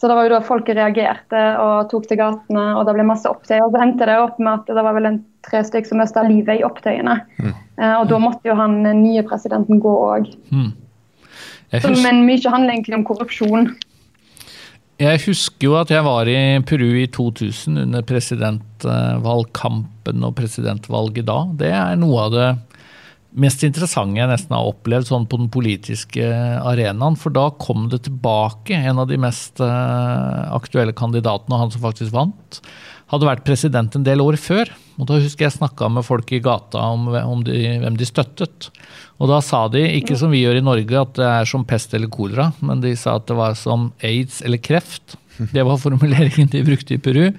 Så 0.01 0.09
det 0.09 0.17
var 0.17 0.25
jo 0.25 0.33
da 0.33 0.41
folk 0.43 0.71
reagerte 0.73 1.43
og 1.63 1.91
tok 1.93 2.09
til 2.09 2.19
gatene, 2.19 2.65
og 2.79 2.89
det 2.89 2.95
ble 2.97 3.05
masse 3.07 3.29
opptøyer. 3.29 3.61
Og 3.67 3.77
så 3.77 3.83
endte 3.85 4.09
det 4.09 4.17
opp 4.19 4.41
med 4.41 4.63
at 4.63 4.73
det 4.73 4.83
var 4.89 4.97
vel 4.97 5.11
en 5.11 5.21
tre 5.47 5.61
stykk 5.69 5.91
som 5.91 6.01
mista 6.01 6.25
livet 6.27 6.59
i 6.59 6.65
opptøyene. 6.67 7.19
Eh, 7.45 7.95
og 8.01 8.09
da 8.11 8.19
måtte 8.25 8.49
jo 8.49 8.57
han 8.59 8.81
nye 8.83 9.23
presidenten 9.29 9.83
gå 9.85 9.93
òg. 9.93 10.33
Mm. 10.51 10.73
Husker... 11.77 12.01
Men 12.03 12.25
mye 12.27 12.55
handler 12.57 12.75
egentlig 12.75 12.99
om 12.99 13.07
korrupsjon. 13.07 13.71
Jeg 15.03 15.19
husker 15.25 15.67
jo 15.67 15.73
at 15.81 15.91
jeg 15.91 16.05
var 16.07 16.29
i 16.31 16.37
Peru 16.69 16.93
i 17.01 17.09
2000 17.11 17.81
under 17.87 18.03
presidentvalgkampen 18.07 20.27
og 20.29 20.37
presidentvalget 20.39 21.27
da. 21.27 21.39
Det 21.59 21.73
er 21.75 21.97
noe 21.99 22.19
av 22.29 22.31
det 22.35 22.47
mest 23.43 23.65
interessante 23.67 24.21
jeg 24.21 24.31
nesten 24.31 24.55
har 24.55 24.69
opplevd 24.69 25.07
sånn 25.09 25.27
på 25.27 25.39
den 25.41 25.51
politiske 25.53 26.23
arenaen. 26.63 27.17
For 27.19 27.31
da 27.35 27.51
kom 27.59 27.89
det 27.91 28.05
tilbake 28.07 28.75
en 28.79 28.99
av 29.03 29.09
de 29.11 29.19
mest 29.21 29.61
eh, 29.65 30.55
aktuelle 30.55 30.93
kandidatene, 30.95 31.55
og 31.57 31.61
han 31.65 31.73
som 31.75 31.83
faktisk 31.83 32.13
vant. 32.15 32.61
Hadde 33.13 33.29
vært 33.29 33.45
president 33.45 33.97
en 33.99 34.07
del 34.07 34.23
år 34.25 34.39
før. 34.41 34.73
Og 35.01 35.09
da 35.09 35.21
husker 35.21 35.47
jeg 35.47 35.57
snakka 35.59 35.89
med 35.93 36.07
folk 36.07 36.31
i 36.33 36.41
gata 36.45 36.81
om, 36.95 37.09
om 37.13 37.43
de, 37.47 37.57
hvem 37.83 37.97
de 38.01 38.09
støttet. 38.09 38.71
Og 39.23 39.31
da 39.31 39.39
sa 39.45 39.67
de, 39.73 39.83
ikke 40.01 40.17
som 40.19 40.33
vi 40.33 40.43
gjør 40.43 40.59
i 40.59 40.65
Norge, 40.65 40.97
at 40.99 41.13
det 41.19 41.27
er 41.29 41.49
som 41.49 41.67
pest 41.69 41.93
eller 41.95 42.11
kolera, 42.13 42.51
men 42.65 42.81
de 42.83 42.95
sa 42.99 43.19
at 43.21 43.29
det 43.29 43.37
var 43.39 43.55
som 43.59 43.91
aids 44.05 44.41
eller 44.43 44.61
kreft. 44.63 45.17
Det 45.53 45.63
var 45.65 45.79
formuleringen 45.81 46.51
de 46.53 46.61
brukte 46.65 46.97
i 46.97 47.01
Peru. 47.03 47.31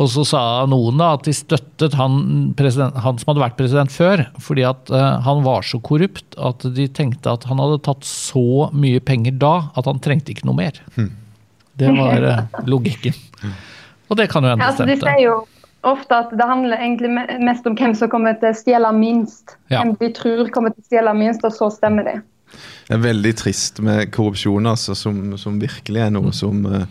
Og 0.00 0.10
så 0.12 0.24
sa 0.28 0.40
noen 0.68 1.00
da 1.00 1.14
at 1.16 1.24
de 1.26 1.32
støttet 1.34 1.96
han, 1.98 2.52
president, 2.58 2.98
han 3.00 3.20
som 3.20 3.32
hadde 3.32 3.44
vært 3.44 3.56
president 3.58 3.94
før, 3.94 4.24
fordi 4.42 4.66
at 4.68 4.92
eh, 4.92 5.08
han 5.24 5.40
var 5.46 5.64
så 5.66 5.80
korrupt 5.84 6.36
at 6.36 6.66
de 6.76 6.86
tenkte 6.94 7.32
at 7.32 7.46
han 7.48 7.62
hadde 7.62 7.80
tatt 7.88 8.06
så 8.06 8.68
mye 8.76 9.00
penger 9.04 9.38
da 9.40 9.54
at 9.72 9.88
han 9.88 10.02
trengte 10.04 10.34
ikke 10.34 10.48
noe 10.50 10.60
mer. 10.60 10.82
Det 11.80 11.90
var 11.96 12.28
eh, 12.28 12.62
logikken. 12.68 13.16
Og 14.10 14.18
det 14.18 14.28
kan 14.32 14.44
jo 14.44 14.52
hende 14.52 14.66
Ja, 14.66 14.72
altså, 14.72 14.86
de 14.88 14.98
sier 14.98 15.22
jo 15.22 15.36
ofte 15.86 16.16
at 16.26 16.32
det 16.36 16.46
handler 16.46 16.82
egentlig 16.82 17.12
mest 17.40 17.68
om 17.68 17.76
hvem 17.78 17.94
som 17.96 18.10
kommer 18.12 18.36
til 18.40 18.50
å 18.50 18.56
stjele 18.56 18.90
minst. 18.96 19.56
Ja. 19.72 19.80
Hvem 19.80 19.94
de 20.00 20.10
tror 20.16 20.50
kommer 20.52 20.74
til 20.74 20.84
å 20.84 20.90
stjele 20.90 21.14
minst, 21.16 21.46
og 21.46 21.54
så 21.56 21.70
stemmer 21.72 22.08
de. 22.08 22.18
Det 22.88 22.96
er 22.96 23.04
veldig 23.04 23.32
trist 23.38 23.78
med 23.86 24.10
korrupsjon, 24.12 24.66
altså, 24.66 24.96
som, 24.98 25.38
som 25.38 25.60
virkelig 25.62 26.02
er 26.08 26.12
noe 26.12 26.34
som 26.36 26.66
uh, 26.66 26.82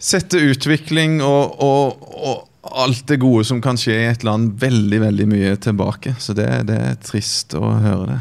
setter 0.00 0.52
utvikling 0.52 1.18
og, 1.24 1.56
og, 1.64 2.04
og 2.20 2.74
alt 2.84 3.06
det 3.08 3.20
gode 3.22 3.46
som 3.48 3.62
kan 3.64 3.80
skje 3.80 3.96
i 3.96 4.10
et 4.10 4.26
land, 4.26 4.52
veldig 4.60 5.00
veldig 5.00 5.26
mye 5.30 5.54
tilbake. 5.64 6.14
Så 6.20 6.36
det, 6.36 6.48
det 6.68 6.76
er 6.76 7.00
trist 7.04 7.56
å 7.56 7.72
høre 7.80 8.12
det. 8.12 8.20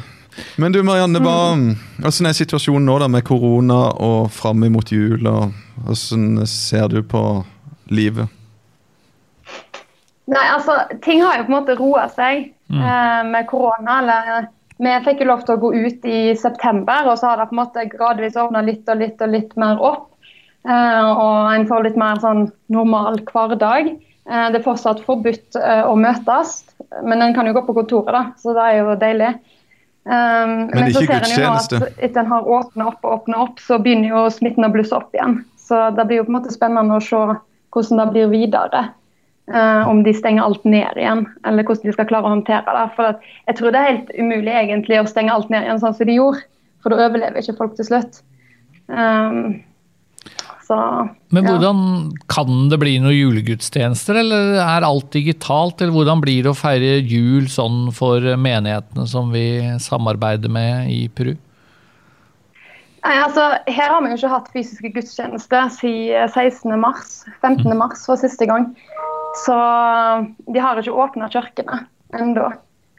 Men 0.55 0.71
du 0.71 0.79
Marianne, 0.87 1.19
hva, 1.19 1.57
hvordan 1.99 2.29
er 2.29 2.35
situasjonen 2.37 2.85
nå 2.87 2.95
da 3.01 3.09
med 3.11 3.25
korona 3.27 3.79
og 3.99 4.29
fram 4.31 4.63
imot 4.63 4.93
jul? 4.95 5.27
og 5.27 5.51
Hvordan 5.83 6.45
ser 6.47 6.87
du 6.91 7.01
på 7.03 7.23
livet? 7.91 8.29
Nei, 10.29 10.45
altså, 10.53 10.77
Ting 11.01 11.23
har 11.25 11.39
jo 11.39 11.47
på 11.47 11.53
en 11.53 11.57
måte 11.57 11.77
roa 11.79 12.05
seg 12.13 12.51
eh, 12.69 13.21
med 13.25 13.47
korona. 13.49 13.99
eller 14.01 14.49
Vi 14.77 14.93
fikk 15.07 15.23
jo 15.23 15.31
lov 15.31 15.45
til 15.45 15.57
å 15.57 15.61
gå 15.63 15.73
ut 15.73 16.05
i 16.05 16.19
september, 16.37 17.09
og 17.09 17.17
så 17.19 17.31
har 17.31 17.41
det 17.41 17.49
på 17.49 17.57
en 17.57 17.63
måte 17.63 17.87
gradvis 17.89 18.37
ordna 18.37 18.61
litt 18.65 18.89
og 18.89 19.01
litt 19.01 19.21
og 19.25 19.33
litt 19.33 19.57
mer 19.59 19.81
opp. 19.81 20.05
Eh, 20.67 21.09
og 21.09 21.53
en 21.55 21.67
får 21.69 21.87
litt 21.87 21.99
mer 21.99 22.21
sånn 22.21 22.49
normal 22.71 23.21
hverdag. 23.29 23.93
Eh, 24.29 24.47
det 24.53 24.59
er 24.59 24.65
fortsatt 24.65 25.01
forbudt 25.05 25.57
eh, 25.57 25.85
å 25.87 25.95
møtes, 25.97 26.59
men 27.01 27.23
en 27.23 27.33
kan 27.33 27.47
jo 27.49 27.55
gå 27.57 27.63
på 27.65 27.77
kontoret, 27.79 28.13
da, 28.13 28.23
så 28.37 28.53
det 28.57 28.65
er 28.67 28.81
jo 28.81 28.99
deilig. 28.99 29.31
Um, 30.09 30.69
men, 30.71 30.87
så 30.93 31.03
ikke 31.03 31.19
ser 31.19 31.25
en 31.27 31.41
jo 31.43 31.49
at 31.51 31.97
etter 31.99 32.21
en 32.23 32.29
har 32.31 32.47
åpna 32.49 32.87
opp 32.89 33.03
og 33.03 33.11
åpna 33.17 33.41
opp, 33.43 33.59
så 33.61 33.77
begynner 33.83 34.13
jo 34.13 34.21
smitten 34.33 34.65
å 34.65 34.71
blusse 34.73 34.95
opp 34.95 35.13
igjen. 35.13 35.41
Så 35.59 35.89
det 35.93 36.05
blir 36.09 36.21
jo 36.21 36.25
på 36.25 36.31
en 36.33 36.37
måte 36.39 36.53
spennende 36.53 36.97
å 36.97 37.03
se 37.03 37.19
hvordan 37.73 38.01
det 38.01 38.07
blir 38.15 38.31
videre. 38.33 38.89
Uh, 39.49 39.81
om 39.89 40.03
de 40.05 40.11
stenger 40.13 40.45
alt 40.45 40.65
ned 40.67 40.99
igjen, 40.99 41.23
eller 41.41 41.65
hvordan 41.65 41.89
de 41.89 41.93
skal 41.95 42.05
klare 42.11 42.27
å 42.27 42.35
håndtere 42.35 42.75
det. 42.75 42.83
For 42.93 43.15
at 43.15 43.23
jeg 43.49 43.57
tror 43.57 43.73
det 43.73 43.79
er 43.79 43.87
helt 43.87 44.11
umulig 44.13 44.53
egentlig 44.53 44.99
å 45.01 45.07
stenge 45.09 45.33
alt 45.33 45.49
ned 45.49 45.65
igjen 45.65 45.81
sånn 45.81 45.95
som 45.97 46.09
de 46.09 46.19
gjorde, 46.19 46.43
for 46.83 46.93
da 46.93 47.07
overlever 47.07 47.41
ikke 47.41 47.57
folk 47.57 47.73
til 47.79 47.89
slutt. 47.89 48.21
Um, 48.87 49.63
Så, 50.69 50.77
Men 51.33 51.47
ja. 51.47 51.55
hvordan 51.55 51.79
kan 52.29 52.67
det 52.69 52.77
bli 52.77 52.99
noen 53.01 53.15
julegudstjenester, 53.15 54.19
eller 54.21 54.59
er 54.61 54.85
alt 54.85 55.07
digitalt? 55.15 55.81
Eller 55.81 55.95
hvordan 55.95 56.21
blir 56.21 56.45
det 56.45 56.51
å 56.51 56.57
feire 56.57 56.99
jul 56.99 57.47
sånn 57.49 57.87
for 57.95 58.21
menighetene 58.21 59.07
som 59.09 59.31
vi 59.33 59.47
samarbeider 59.81 60.51
med 60.53 60.91
i 60.93 61.07
Peru? 61.09 61.33
Nei, 63.03 63.15
altså, 63.23 63.45
her 63.71 63.93
har 63.93 64.01
vi 64.03 64.11
jo 64.11 64.17
ikke 64.19 64.31
hatt 64.33 64.49
fysiske 64.53 64.91
gudstjenester 64.95 65.69
siden 65.71 66.31
16. 66.33 66.73
mars. 66.81 67.21
15. 67.41 67.71
mars 67.79 68.03
var 68.09 68.19
siste 68.19 68.47
gang. 68.49 68.71
Så 69.45 69.55
de 70.51 70.59
har 70.59 70.79
ikke 70.81 70.95
åpna 71.05 71.29
kirkene 71.31 71.83
ennå. 72.17 72.49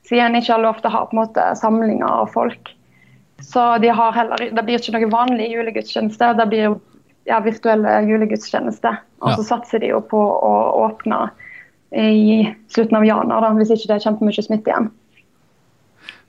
Siden 0.09 0.31
en 0.31 0.41
ikke 0.41 0.55
har 0.55 0.63
lov 0.65 0.79
til 0.81 0.91
å 0.91 0.95
ha 0.95 1.03
på 1.07 1.17
en 1.17 1.23
måte 1.25 1.49
samlinger 1.61 2.07
av 2.09 2.31
folk. 2.33 2.73
Så 3.45 3.79
de 3.83 3.89
har 3.89 4.13
heller, 4.17 4.51
det 4.53 4.65
blir 4.67 4.81
ikke 4.81 4.95
noe 4.97 5.11
vanlig 5.13 5.51
julegudstjeneste, 5.53 6.33
Det 6.37 6.49
blir 6.49 6.79
ja, 7.29 7.41
virtuelle 7.45 8.01
julegudstjenester. 8.09 8.99
Og 9.21 9.37
så 9.37 9.43
Ja. 9.43 9.49
satser 9.57 9.81
de 9.81 9.93
jo 9.93 10.01
på 10.01 10.19
å 10.19 10.53
åpne 10.89 11.31
i 11.93 12.55
slutten 12.69 12.97
av 12.97 13.05
januar, 13.05 13.41
da, 13.41 13.51
hvis 13.59 13.71
ikke 13.71 13.89
det 13.89 13.97
er 13.99 14.11
kjempemye 14.11 14.45
smitte 14.45 14.71
igjen. 14.71 14.91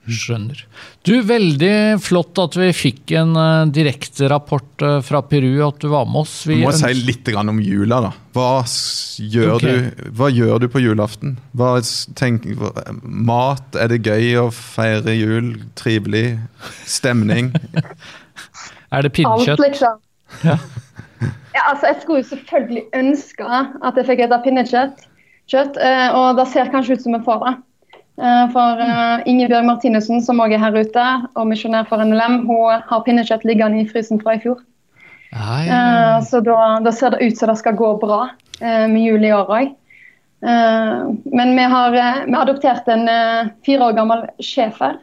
Skjønner. 0.02 0.58
Du, 1.06 1.12
Veldig 1.22 2.00
flott 2.02 2.38
at 2.42 2.56
vi 2.58 2.72
fikk 2.74 3.12
en 3.20 3.36
uh, 3.38 3.68
direkte 3.70 4.26
rapport 4.32 4.82
eh, 4.82 4.98
fra 5.06 5.20
Peru, 5.22 5.60
at 5.62 5.78
du 5.78 5.86
var 5.92 6.08
med 6.10 6.24
oss. 6.24 6.32
Vi 6.50 6.56
må 6.58 6.72
si 6.74 6.90
litt 7.06 7.30
om 7.38 7.60
jula, 7.62 8.00
da. 8.08 8.10
Hva, 8.34 8.48
gjør 9.22 9.54
okay. 9.60 9.78
du, 9.86 10.10
hva 10.18 10.30
gjør 10.32 10.64
du 10.64 10.66
på 10.72 10.82
julaften? 10.82 11.36
Hva, 11.54 11.76
tenk, 12.18 12.48
hva, 12.58 12.72
mat? 13.02 13.78
Er 13.78 13.92
det 13.94 14.02
gøy 14.02 14.42
å 14.42 14.48
feire 14.56 15.14
jul? 15.14 15.54
Trivelig? 15.78 16.26
Stemning? 16.88 17.52
Er 18.92 19.06
det 19.06 19.08
Alt, 19.08 19.16
pinnekjøtt? 19.16 19.62
liksom. 19.68 20.02
Ja. 20.42 20.58
Ja, 21.52 21.60
altså, 21.70 21.86
jeg 21.86 21.96
skulle 22.02 22.22
jo 22.22 22.28
selvfølgelig 22.32 22.82
ønske 22.98 23.46
at 23.46 23.98
jeg 24.00 24.06
fikk 24.08 24.22
spise 24.24 24.38
pinnekjøtt, 24.44 25.04
kjøtt, 25.52 25.76
eh, 25.78 26.08
og 26.16 26.38
det 26.40 26.46
ser 26.50 26.70
kanskje 26.72 26.96
ut 26.96 27.04
som 27.04 27.14
en 27.14 27.24
får 27.26 27.44
det. 27.44 27.52
Eh, 28.20 28.44
For 28.52 28.80
eh, 28.84 29.22
Ingebjørg 29.30 29.64
Martinussen, 29.66 30.20
som 30.24 30.40
også 30.42 30.58
er 30.58 30.62
her 30.62 30.76
ute, 30.76 31.06
og 31.32 31.48
misjonær 31.48 31.88
for 31.88 32.02
NLM, 32.04 32.42
hun 32.48 32.82
har 32.88 33.04
pinnekjøtt 33.06 33.46
liggende 33.48 33.80
i 33.80 33.88
frysen 33.88 34.20
fra 34.22 34.36
i 34.36 34.42
fjor. 34.42 34.60
Nei, 35.32 35.62
Eh, 35.72 36.18
Så 36.28 36.42
da, 36.44 36.78
da 36.84 36.92
ser 36.92 37.14
det 37.14 37.22
ut 37.24 37.38
som 37.38 37.48
det 37.48 37.58
skal 37.62 37.78
gå 37.78 37.94
bra 38.00 38.26
med 38.60 39.00
jul 39.00 39.24
i 39.24 39.32
år 39.34 39.48
òg. 39.50 39.70
Men 40.42 41.54
vi 41.56 41.62
har, 41.72 41.90
vi 41.90 42.34
adoptert 42.36 42.86
en 42.92 43.08
fire 43.66 43.88
år 43.88 43.96
gammel 43.96 44.22
schæfer. 44.38 45.00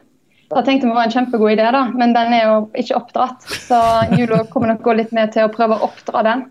Da 0.48 0.62
tenkte 0.64 0.88
vi 0.88 0.94
var 0.94 1.08
en 1.08 1.12
kjempegod 1.12 1.52
idé, 1.52 1.66
da, 1.72 1.82
men 1.92 2.14
den 2.14 2.32
er 2.32 2.46
jo 2.46 2.54
ikke 2.78 2.96
oppdratt. 2.96 3.44
Så 3.66 3.76
jula 4.16 4.44
kommer 4.48 4.72
nok 4.72 4.82
gå 4.86 4.94
litt 4.96 5.12
med 5.12 5.32
til 5.34 5.44
å 5.44 5.52
prøve 5.52 5.76
å 5.76 5.90
oppdra 5.90 6.22
den. 6.24 6.46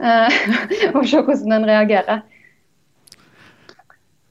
og 0.94 1.04
se 1.04 1.20
hvordan 1.20 1.52
den 1.58 1.68
reagerer. 1.68 2.22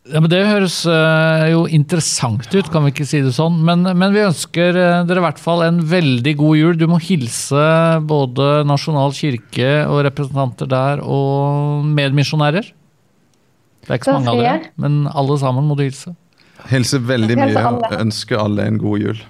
Ja, 0.10 0.20
men 0.24 0.30
Det 0.32 0.40
høres 0.48 0.80
eh, 0.90 1.44
jo 1.52 1.66
interessant 1.70 2.48
ut, 2.50 2.70
kan 2.74 2.86
vi 2.86 2.94
ikke 2.94 3.06
si 3.06 3.20
det 3.22 3.34
sånn. 3.36 3.60
Men, 3.66 3.86
men 3.86 4.16
vi 4.16 4.24
ønsker 4.26 4.78
eh, 4.80 5.02
dere 5.06 5.22
i 5.22 5.26
hvert 5.28 5.42
fall 5.42 5.62
en 5.68 5.84
veldig 5.92 6.34
god 6.40 6.58
jul. 6.58 6.80
Du 6.80 6.88
må 6.90 6.98
hilse 7.04 7.66
både 8.10 8.64
Nasjonal 8.70 9.14
kirke 9.18 9.84
og 9.86 10.02
representanter 10.08 10.70
der, 10.72 11.04
og 11.06 11.86
medmisjonærer. 11.94 12.72
Det 13.86 13.94
er 13.94 14.02
ikke 14.02 14.10
så 14.10 14.18
mange 14.18 14.34
av 14.34 14.42
dere, 14.42 14.74
men 14.82 15.04
alle 15.14 15.38
sammen 15.42 15.70
må 15.70 15.78
du 15.78 15.86
hilse. 15.86 16.16
Hilser 16.70 17.06
veldig 17.06 17.38
mye 17.40 17.68
alle. 17.70 17.94
ønsker 18.02 18.42
alle 18.42 18.66
en 18.68 18.82
god 18.82 19.06
jul. 19.06 19.22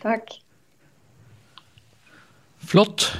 Takk. 0.00 0.34
Flott. 2.64 3.10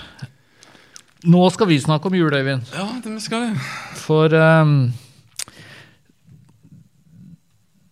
Nå 1.24 1.46
skal 1.52 1.68
vi 1.70 1.78
snakke 1.80 2.10
om 2.10 2.16
jul, 2.16 2.32
Øyvind. 2.32 2.68
Ja, 2.74 2.88
det 3.04 3.14
skal 3.24 3.46
vi. 3.46 3.64
For 4.00 4.32
ehm, 4.37 4.92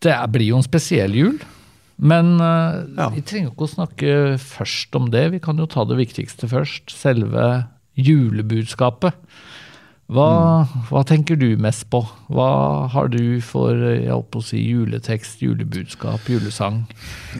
det 0.03 0.17
blir 0.35 0.51
jo 0.53 0.61
en 0.61 0.67
spesiell 0.67 1.15
jul. 1.17 1.38
Men 2.03 2.35
eh, 2.41 2.83
Ja. 2.99 3.09
vi 3.15 3.23
trenger 3.23 3.53
ikke 3.53 3.69
å 3.69 3.75
snakke 3.77 4.15
først 4.43 4.97
om 4.99 5.11
det. 5.12 5.29
Vi 5.37 5.43
kan 5.45 5.59
jo 5.61 5.69
ta 5.71 5.85
det 5.87 6.01
viktigste 6.01 6.49
først. 6.51 6.91
Selve 6.91 7.67
julebudskapet. 7.99 9.15
Hva, 10.12 10.67
hva 10.91 11.01
tenker 11.09 11.38
du 11.41 11.55
mest 11.62 11.87
på? 11.88 12.03
Hva 12.29 12.49
har 12.93 13.07
du 13.09 13.38
for 13.41 13.73
jeg 13.73 14.11
håper 14.11 14.43
å 14.43 14.45
si, 14.45 14.59
juletekst, 14.61 15.41
julebudskap, 15.41 16.27
julesang? 16.29 16.83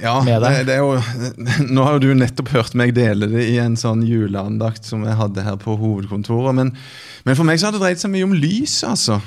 Ja, 0.01 0.15
med 0.25 0.39
det, 0.41 0.53
deg. 0.63 0.71
det 0.71 0.77
er 0.79 0.81
jo, 0.81 0.95
nå 1.75 1.85
har 1.85 1.99
jo 1.99 2.05
du 2.07 2.15
nettopp 2.17 2.55
hørt 2.55 2.79
meg 2.79 2.95
dele 2.97 3.29
det 3.29 3.45
i 3.51 3.59
en 3.61 3.77
sånn 3.77 4.07
juleandakt 4.09 4.89
som 4.89 5.05
jeg 5.05 5.19
hadde 5.21 5.45
her 5.45 5.59
på 5.61 5.75
hovedkontoret. 5.83 6.57
Men, 6.57 6.73
men 7.29 7.37
for 7.37 7.45
meg 7.49 7.61
så 7.61 7.69
har 7.69 7.77
det 7.77 7.83
dreid 7.83 8.01
seg 8.01 8.15
mye 8.15 8.31
om 8.31 8.37
lys, 8.41 8.79
altså. 8.89 9.19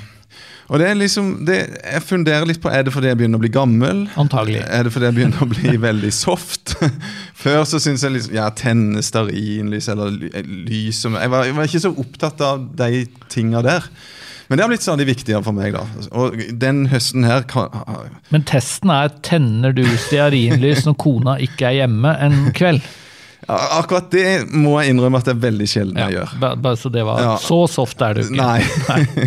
Og 0.66 0.80
det 0.82 0.88
er 0.90 0.96
liksom, 0.98 1.26
det, 1.46 1.56
Jeg 1.84 2.02
funderer 2.02 2.46
litt 2.48 2.58
på 2.62 2.70
er 2.74 2.82
det 2.86 2.92
fordi 2.94 3.06
jeg 3.12 3.18
begynner 3.20 3.38
å 3.38 3.42
bli 3.44 3.52
gammel. 3.54 4.00
Antagelig. 4.18 4.64
Er 4.66 4.82
det 4.88 4.92
fordi 4.94 5.06
jeg 5.06 5.14
begynner 5.20 5.44
å 5.44 5.50
bli 5.52 5.76
veldig 5.88 6.10
soft? 6.12 6.74
Før 7.44 7.62
så 7.70 7.78
syns 7.82 8.02
jeg 8.02 8.16
liksom, 8.16 8.34
ja, 8.34 8.48
tenne 8.50 9.02
stearinlys 9.06 9.86
eller 9.94 10.10
lys 10.42 10.98
som- 11.04 11.14
jeg 11.20 11.30
var, 11.30 11.46
jeg 11.46 11.54
var 11.58 11.70
ikke 11.70 11.84
så 11.86 11.94
opptatt 12.02 12.42
av 12.42 12.66
de 12.82 13.04
tinga 13.32 13.62
der. 13.62 13.86
Men 14.48 14.58
det 14.58 14.62
har 14.62 14.70
blitt 14.70 14.82
stadig 14.86 15.06
viktigere 15.08 15.42
for 15.42 15.54
meg. 15.54 15.72
da. 15.74 15.86
Og 16.14 16.36
den 16.62 16.84
høsten 16.92 17.24
her 17.26 17.42
kan, 17.50 17.70
Men 18.30 18.44
testen 18.46 18.90
er 18.94 19.08
tenner 19.26 19.72
du 19.74 19.82
stearinlys 19.98 20.84
når 20.86 20.94
kona 21.02 21.34
ikke 21.42 21.66
er 21.70 21.80
hjemme 21.80 22.12
en 22.22 22.52
kveld? 22.54 22.82
Akkurat 23.46 24.08
det 24.10 24.46
må 24.50 24.72
jeg 24.80 24.94
innrømme 24.94 25.20
at 25.20 25.28
det 25.28 25.36
er 25.36 25.42
veldig 25.44 25.66
sjelden 25.70 26.00
jeg 26.00 26.16
gjør. 26.16 26.30
Bare, 26.42 26.58
Bare 26.64 26.78
så 26.80 26.90
det 26.90 27.04
var 27.06 27.20
Ja. 27.22 27.34
Så 27.42 27.58
soft 27.70 28.00
er 28.02 28.16
du 28.16 28.22
ikke. 28.24 28.38
Nei. 28.40 29.26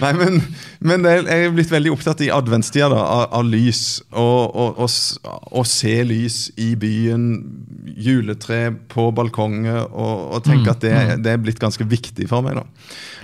Nei, 0.00 0.12
men, 0.20 0.40
men 0.80 1.06
jeg 1.06 1.26
er 1.46 1.54
blitt 1.54 1.70
veldig 1.70 1.92
opptatt 1.94 2.24
i 2.26 2.30
adventstida 2.34 2.88
da, 2.90 3.04
av, 3.04 3.26
av 3.38 3.46
lys. 3.46 3.82
Å 4.10 5.64
se 5.68 5.94
lys 6.08 6.40
i 6.58 6.72
byen, 6.80 7.28
juletre 7.96 8.72
på 8.92 9.10
balkonger, 9.14 9.84
og, 9.86 10.26
og 10.36 10.44
tenke 10.48 10.74
at 10.74 10.82
det, 10.82 10.96
det 11.24 11.36
er 11.36 11.42
blitt 11.44 11.62
ganske 11.62 11.86
viktig 11.86 12.26
for 12.32 12.44
meg. 12.46 12.58
da. 12.58 12.66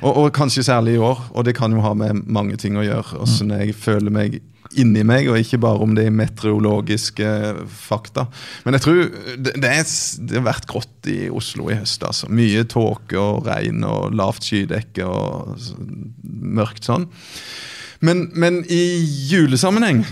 Og, 0.05 0.13
og 0.25 0.31
kanskje 0.37 0.67
særlig 0.69 0.99
i 0.99 1.03
år, 1.03 1.27
og 1.33 1.49
det 1.49 1.57
kan 1.59 1.75
jo 1.75 1.83
ha 1.85 1.95
med 1.99 2.23
mange 2.31 2.61
ting 2.61 2.79
å 2.79 2.87
gjøre. 2.87 3.23
Åssen 3.27 3.51
jeg 3.57 3.75
føler 3.79 4.15
meg 4.15 4.41
inni 4.81 5.05
meg, 5.07 5.29
og 5.31 5.41
ikke 5.41 5.61
bare 5.63 5.85
om 5.85 5.95
de 5.97 6.07
meteorologiske 6.15 7.29
fakta. 7.69 8.27
Men 8.65 8.79
jeg 8.79 8.85
tror 8.87 9.01
det, 9.37 9.55
det, 9.57 9.71
er, 9.71 9.87
det 10.29 10.39
har 10.41 10.49
vært 10.49 10.69
grått 10.71 11.11
i 11.11 11.27
Oslo 11.33 11.69
i 11.71 11.79
høst. 11.79 12.05
altså. 12.07 12.31
Mye 12.33 12.65
tåke 12.69 13.19
og 13.21 13.47
regn 13.49 13.85
og 13.89 14.17
lavt 14.17 14.49
skydekke 14.49 15.07
og 15.07 15.57
mørkt 16.23 16.89
sånn. 16.89 17.09
Men, 18.03 18.27
men 18.35 18.63
i 18.67 18.83
julesammenheng 19.31 20.03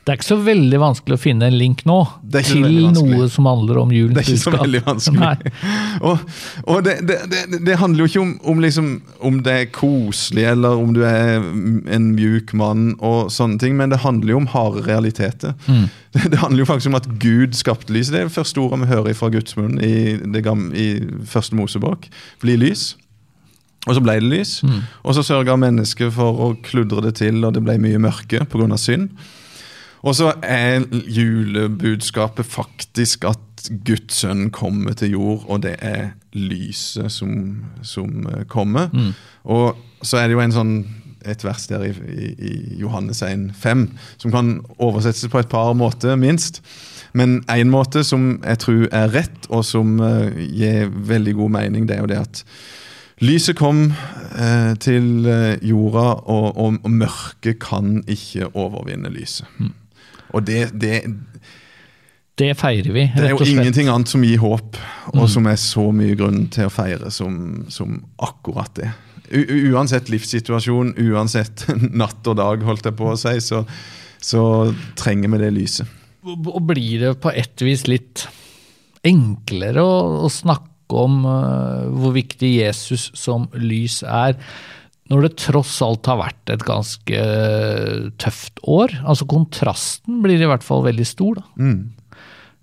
Det 0.00 0.12
er 0.12 0.16
ikke 0.16 0.28
så 0.30 0.38
veldig 0.40 0.78
vanskelig 0.80 1.16
å 1.18 1.20
finne 1.20 1.48
en 1.50 1.56
link 1.60 1.82
nå 1.88 1.98
til 2.32 2.64
noe 2.94 3.26
som 3.28 3.46
handler 3.50 3.82
om 3.82 3.90
julens 3.92 4.16
Det 4.16 4.22
er 4.22 4.30
ikke 4.32 4.42
så 4.42 4.52
veldig 4.54 4.80
vanskelig. 4.86 5.52
Og 6.08 6.22
og 6.70 6.84
det, 6.86 6.94
det, 7.08 7.18
det, 7.30 7.60
det 7.66 7.76
handler 7.80 8.04
jo 8.04 8.08
ikke 8.08 8.22
om, 8.22 8.30
om, 8.52 8.60
liksom, 8.64 8.88
om 9.26 9.40
det 9.44 9.52
er 9.52 9.68
koselig, 9.74 10.46
eller 10.52 10.80
om 10.80 10.94
du 10.96 11.02
er 11.06 11.40
en 11.92 12.08
mjuk 12.16 12.54
mann, 12.56 12.94
og 12.96 13.30
sånne 13.34 13.60
ting, 13.60 13.76
men 13.76 13.92
det 13.92 14.00
handler 14.04 14.34
jo 14.34 14.40
om 14.40 14.48
harde 14.54 14.84
realiteter. 14.88 15.56
Mm. 15.66 15.88
Det, 16.10 16.40
handler 16.40 16.64
jo 16.64 16.66
faktisk 16.66 16.90
om 16.90 16.98
at 16.98 17.06
Gud 17.22 17.54
skapte 17.54 17.92
lyset. 17.94 18.16
Det 18.16 18.20
er 18.24 18.26
det 18.26 18.34
første 18.34 18.58
ordet 18.58 18.80
vi 18.80 18.90
hører 18.90 19.14
fra 19.14 19.28
Guds 19.30 19.54
munn 19.54 19.76
i, 19.78 20.16
det 20.18 20.42
gamle, 20.42 20.72
i 20.74 20.88
første 21.28 21.54
Mosebok. 21.54 22.08
Bli 22.42 22.56
lys. 22.58 22.96
Og 23.86 23.94
så 23.96 24.02
ble 24.02 24.16
det 24.18 24.28
lys. 24.28 24.56
Mm. 24.66 24.80
Og 25.04 25.14
så 25.14 25.22
sørga 25.24 25.54
mennesket 25.60 26.10
for 26.16 26.42
å 26.42 26.48
kludre 26.66 27.04
det 27.06 27.14
til, 27.20 27.38
og 27.46 27.54
det 27.54 27.62
ble 27.62 27.78
mye 27.78 28.00
mørke 28.02 28.42
pga. 28.50 28.80
synd. 28.80 29.12
Og 30.00 30.16
så 30.16 30.32
er 30.42 30.86
julebudskapet 31.08 32.46
faktisk 32.48 33.24
at 33.28 33.68
Guds 33.84 34.22
sønn 34.22 34.48
kommer 34.54 34.96
til 34.96 35.12
jord, 35.16 35.44
og 35.48 35.62
det 35.64 35.74
er 35.84 36.14
lyset 36.32 37.12
som, 37.12 37.66
som 37.82 38.26
eh, 38.30 38.44
kommer. 38.48 38.88
Mm. 38.92 39.12
Og 39.44 39.76
så 40.02 40.20
er 40.20 40.28
det 40.28 40.38
jo 40.38 40.44
en 40.44 40.56
sånn, 40.56 40.74
et 41.28 41.44
vers 41.44 41.66
der 41.68 41.84
i, 41.84 41.92
i, 41.92 42.28
i 42.32 42.80
Johannes 42.80 43.20
1, 43.26 43.50
5, 43.60 43.86
som 44.22 44.32
kan 44.32 44.54
oversettes 44.78 45.28
på 45.28 45.42
et 45.42 45.50
par 45.52 45.74
måter, 45.76 46.16
minst. 46.16 46.62
Men 47.12 47.40
én 47.50 47.68
måte 47.68 48.04
som 48.06 48.38
jeg 48.38 48.62
tror 48.62 48.86
er 48.94 49.12
rett, 49.12 49.50
og 49.50 49.66
som 49.66 49.98
uh, 50.00 50.30
gir 50.40 50.88
veldig 50.88 51.34
god 51.42 51.56
mening, 51.58 51.88
det 51.88 51.98
er 51.98 52.06
jo 52.06 52.14
det 52.14 52.22
at 52.22 52.46
Lyset 53.20 53.58
kom 53.58 53.90
uh, 53.92 54.70
til 54.80 55.26
jorda, 55.60 56.06
og, 56.24 56.46
og, 56.56 56.78
og 56.80 56.94
mørket 57.02 57.58
kan 57.60 57.98
ikke 58.08 58.48
overvinne 58.56 59.12
lyset. 59.12 59.44
Og 60.34 60.46
det, 60.46 60.70
det, 60.80 61.02
Det 62.38 62.50
feirer 62.56 62.92
vi, 62.94 63.04
det 63.16 63.28
er 63.28 63.34
jo 63.34 63.44
ingenting 63.44 63.90
annet 63.92 64.08
som 64.08 64.24
gir 64.24 64.40
håp, 64.40 64.78
og 65.12 65.28
som 65.28 65.48
er 65.50 65.58
så 65.60 65.90
mye 65.92 66.16
grunn 66.18 66.46
til 66.52 66.70
å 66.70 66.72
feire 66.72 67.12
som, 67.12 67.64
som 67.72 67.98
akkurat 68.22 68.72
det. 68.78 68.90
U 69.30 69.42
uansett 69.70 70.08
livssituasjon, 70.10 70.94
uansett 70.98 71.66
natt 72.02 72.26
og 72.26 72.38
dag, 72.40 72.64
holdt 72.66 72.88
jeg 72.88 72.98
på 72.98 73.12
å 73.12 73.18
si, 73.20 73.36
så, 73.44 73.62
så 74.18 74.42
trenger 74.98 75.34
vi 75.34 75.42
det 75.44 75.54
lyset. 75.54 75.96
Og 76.26 76.60
blir 76.68 77.00
det 77.00 77.14
på 77.22 77.32
et 77.32 77.62
vis 77.64 77.86
litt 77.88 78.26
enklere 79.06 79.84
å, 79.84 80.24
å 80.26 80.28
snakke 80.32 80.66
om 81.00 81.22
uh, 81.24 81.86
hvor 81.94 82.12
viktig 82.16 82.50
Jesus 82.58 83.08
som 83.16 83.46
lys 83.56 84.02
er. 84.02 84.36
Når 85.10 85.24
det 85.26 85.36
tross 85.42 85.74
alt 85.82 86.06
har 86.06 86.20
vært 86.20 86.52
et 86.54 86.62
ganske 86.66 87.22
eh, 87.22 88.10
tøft 88.22 88.60
år. 88.70 88.94
Altså 89.02 89.26
kontrasten 89.30 90.20
blir 90.24 90.38
i 90.38 90.48
hvert 90.50 90.66
fall 90.66 90.84
veldig 90.86 91.06
stor. 91.08 91.40
Da. 91.40 91.70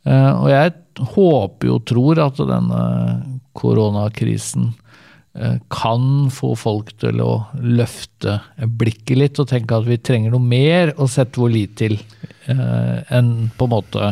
Eh, 0.08 0.32
og 0.32 0.50
jeg 0.54 0.76
håper 1.14 1.74
og 1.74 1.86
tror 1.90 2.22
at 2.24 2.40
denne 2.50 2.82
koronakrisen 3.58 4.70
uh, 4.72 5.58
kan 5.74 6.28
få 6.34 6.54
folk 6.58 6.94
til 7.02 7.22
å 7.26 7.32
løfte 7.62 8.40
blikket 8.80 9.18
litt 9.18 9.42
og 9.42 9.50
tenke 9.50 9.78
at 9.78 9.88
vi 9.88 9.98
trenger 9.98 10.34
noe 10.34 10.44
mer 10.44 10.94
å 10.98 11.10
sette 11.10 11.42
vår 11.42 11.54
lit 11.54 11.76
til 11.82 11.98
uh, 11.98 13.02
enn 13.14 13.50
på 13.58 13.68
en 13.68 13.74
måte 13.74 14.12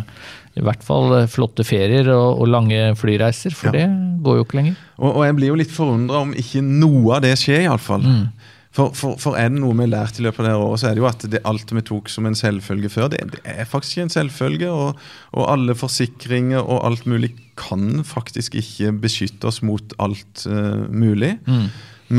i 0.55 0.63
hvert 0.63 0.83
fall 0.87 1.13
eh, 1.19 1.29
flotte 1.31 1.65
ferier 1.67 2.09
og, 2.13 2.41
og 2.41 2.49
lange 2.51 2.81
flyreiser, 2.99 3.55
for 3.55 3.75
Ja. 3.75 3.85
det 3.85 4.23
går 4.25 4.39
jo 4.39 4.47
ikke 4.47 4.59
lenger. 4.61 4.75
Og, 4.97 5.09
og 5.11 5.23
jeg 5.25 5.35
blir 5.37 5.51
jo 5.51 5.61
litt 5.61 5.73
forundra 5.75 6.21
om 6.25 6.35
ikke 6.35 6.63
noe 6.65 7.17
av 7.17 7.25
det 7.25 7.35
skjer, 7.41 7.65
iallfall. 7.67 8.05
Mm. 8.05 8.51
For, 8.75 8.91
for, 8.91 9.15
for 9.21 9.37
er 9.39 9.51
det 9.53 9.61
noe 9.61 9.71
vi 9.77 9.85
har 9.85 9.91
lært 9.93 10.17
i 10.19 10.23
løpet 10.25 10.41
av 10.41 10.45
det 10.45 10.51
her 10.51 10.61
året, 10.65 10.81
så 10.81 10.87
er 10.89 10.95
det 10.97 11.03
jo 11.03 11.07
at 11.07 11.25
det 11.31 11.39
alt 11.47 11.69
vi 11.77 11.83
tok 11.87 12.09
som 12.11 12.25
en 12.27 12.35
selvfølge 12.35 12.91
før, 12.91 13.07
det, 13.13 13.21
det 13.31 13.39
er 13.47 13.67
faktisk 13.71 13.95
ikke 13.95 14.07
en 14.09 14.15
selvfølge. 14.17 14.71
Og, 14.71 15.03
og 15.31 15.45
alle 15.47 15.75
forsikringer 15.79 16.59
og 16.59 16.81
alt 16.87 17.05
mulig 17.07 17.31
kan 17.55 18.03
faktisk 18.03 18.57
ikke 18.59 18.91
beskytte 19.05 19.47
oss 19.47 19.61
mot 19.63 19.95
alt 20.03 20.43
uh, 20.51 20.87
mulig. 20.91 21.37
Mm. 21.47 21.69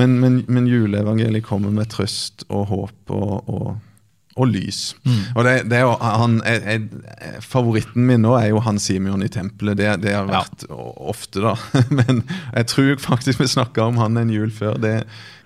Men, 0.01 0.17
men, 0.23 0.39
men 0.49 0.71
juleevangeliet 0.71 1.45
kommer 1.47 1.75
med 1.75 1.93
trøst 1.93 2.47
og 2.49 2.71
håp 2.73 3.13
og, 3.15 3.35
og, 3.53 3.77
og 4.37 4.51
lys. 4.53 4.81
Og 5.35 5.45
det, 5.47 5.55
det 5.71 5.81
jo 5.81 5.95
han, 6.01 6.41
jeg, 6.45 6.61
jeg, 6.67 7.39
Favoritten 7.45 8.05
min 8.09 8.21
nå 8.25 8.35
er 8.37 8.51
jo 8.51 8.61
han 8.65 8.79
Simeon 8.83 9.25
i 9.25 9.31
tempelet. 9.33 9.79
Det, 9.81 9.89
det 10.05 10.13
har 10.13 10.29
vært 10.29 10.67
ja. 10.69 10.77
ofte, 11.13 11.41
da. 11.45 11.55
Men 11.99 12.21
jeg 12.53 12.69
tror 12.73 12.93
faktisk 13.01 13.41
vi 13.41 13.49
snakka 13.49 13.89
om 13.89 14.01
han 14.03 14.21
en 14.21 14.33
jul 14.33 14.53
før. 14.53 14.77
Det 14.83 14.99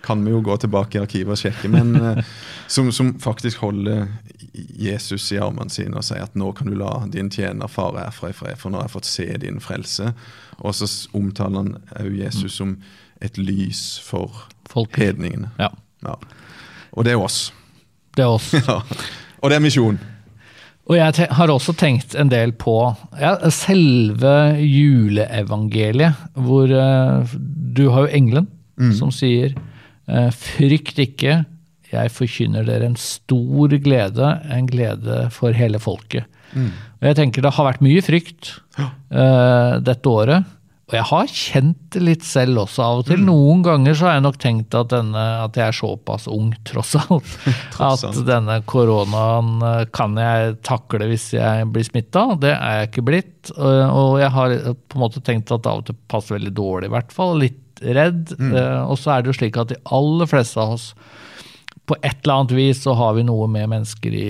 kan 0.02 0.24
vi 0.24 0.32
jo 0.32 0.40
gå 0.42 0.56
tilbake 0.56 0.98
i 0.98 1.02
arkivet 1.04 1.36
og 1.36 1.38
sjekke. 1.38 1.70
Men 1.70 1.94
eh, 2.00 2.24
som, 2.74 2.90
som 2.92 3.12
faktisk 3.22 3.62
holder 3.62 4.08
Jesus 4.52 5.28
i 5.32 5.38
armene 5.38 5.70
sine 5.70 6.00
og 6.00 6.06
sier 6.06 6.26
at 6.26 6.34
nå 6.38 6.50
kan 6.58 6.70
du 6.70 6.74
la 6.78 7.04
din 7.12 7.30
tjener 7.30 7.70
fare 7.70 8.08
herfra 8.08 8.32
i 8.32 8.36
fred, 8.36 8.58
for 8.58 8.72
nå 8.72 8.80
har 8.80 8.88
jeg 8.88 8.96
fått 8.96 9.10
se 9.10 9.28
din 9.44 9.62
frelse. 9.62 10.10
Og 10.60 10.74
så 10.76 10.88
omtaler 11.16 11.62
han 11.62 11.76
òg 12.00 12.18
Jesus 12.24 12.58
som 12.58 12.74
et 13.22 13.38
lys 13.38 14.00
for 14.02 14.48
Folk. 14.70 14.96
hedningene. 14.98 15.52
Ja, 15.60 15.70
Ja. 16.02 16.16
Og 16.96 17.04
det 17.04 17.12
er 17.12 17.20
oss. 17.22 17.52
Det 18.20 18.26
er 18.28 18.36
oss. 18.38 18.52
Ja. 18.70 18.80
Og 19.40 19.48
det 19.48 19.56
er 19.56 19.64
misjon. 19.64 19.96
Og 20.90 20.98
jeg 20.98 21.28
har 21.32 21.50
også 21.52 21.72
tenkt 21.78 22.16
en 22.18 22.28
del 22.28 22.50
på 22.58 22.74
ja, 23.16 23.36
selve 23.54 24.34
juleevangeliet, 24.58 26.18
hvor 26.34 26.72
eh, 26.74 27.36
du 27.76 27.86
har 27.94 28.04
jo 28.04 28.18
engelen 28.18 28.50
som 28.96 29.12
sier 29.14 29.54
eh, 30.08 30.28
frykt 30.34 30.98
ikke, 31.00 31.40
jeg 31.90 32.12
forkynner 32.14 32.66
dere 32.66 32.90
en 32.90 32.98
stor 33.00 33.72
glede, 33.82 34.28
en 34.52 34.68
glede 34.70 35.24
for 35.34 35.56
hele 35.56 35.80
folket. 35.82 36.28
Og 36.54 37.06
jeg 37.08 37.16
tenker 37.18 37.44
det 37.44 37.52
har 37.56 37.66
vært 37.66 37.82
mye 37.84 38.02
frykt 38.02 38.52
uh, 38.78 39.78
dette 39.82 40.10
året. 40.10 40.46
Og 40.90 40.94
jeg 40.98 41.06
har 41.06 41.28
kjent 41.30 41.76
det 41.94 42.00
litt 42.02 42.24
selv 42.26 42.64
også 42.64 42.82
av 42.82 43.00
og 43.00 43.04
til. 43.06 43.20
Noen 43.22 43.60
ganger 43.62 43.94
så 43.94 44.08
har 44.08 44.16
jeg 44.16 44.24
nok 44.24 44.38
tenkt 44.42 44.74
at, 44.74 44.88
denne, 44.90 45.22
at 45.44 45.54
jeg 45.54 45.70
er 45.70 45.76
såpass 45.78 46.26
ung, 46.26 46.48
tross 46.68 46.96
alt. 46.98 47.30
Tross 47.76 48.02
at 48.08 48.18
denne 48.26 48.56
koronaen 48.66 49.62
eh, 49.62 49.84
kan 49.94 50.18
jeg 50.18 50.56
takle 50.66 51.06
hvis 51.12 51.28
jeg 51.36 51.68
blir 51.70 51.86
smitta. 51.86 52.24
Det 52.42 52.52
er 52.56 52.80
jeg 52.80 52.90
ikke 52.90 53.06
blitt. 53.06 53.54
Og 53.54 53.78
og 54.00 54.18
jeg 54.20 54.34
har 54.34 54.56
på 54.90 54.98
en 54.98 55.04
måte 55.06 55.22
tenkt 55.24 55.54
at 55.54 55.62
det 55.62 55.70
av 55.70 55.84
og 55.84 55.86
til 55.92 55.98
passer 56.10 56.36
veldig 56.40 56.54
dårlig, 56.58 56.90
i 56.90 56.94
hvert 56.98 57.14
fall. 57.14 57.38
Litt 57.38 57.80
redd. 57.80 58.34
Eh, 58.36 58.80
Og 58.90 58.98
så 58.98 59.14
er 59.14 59.22
det 59.22 59.30
jo 59.30 59.38
slik 59.38 59.56
at 59.62 59.70
de 59.70 59.78
aller 59.94 60.26
fleste 60.28 60.58
av 60.60 60.74
oss 60.74 60.90
på 61.86 61.96
et 62.02 62.18
eller 62.24 62.34
annet 62.40 62.52
vis 62.58 62.82
så 62.84 62.92
har 62.98 63.14
vi 63.16 63.24
noe 63.26 63.46
med 63.50 63.70
mennesker 63.72 64.14
i 64.14 64.26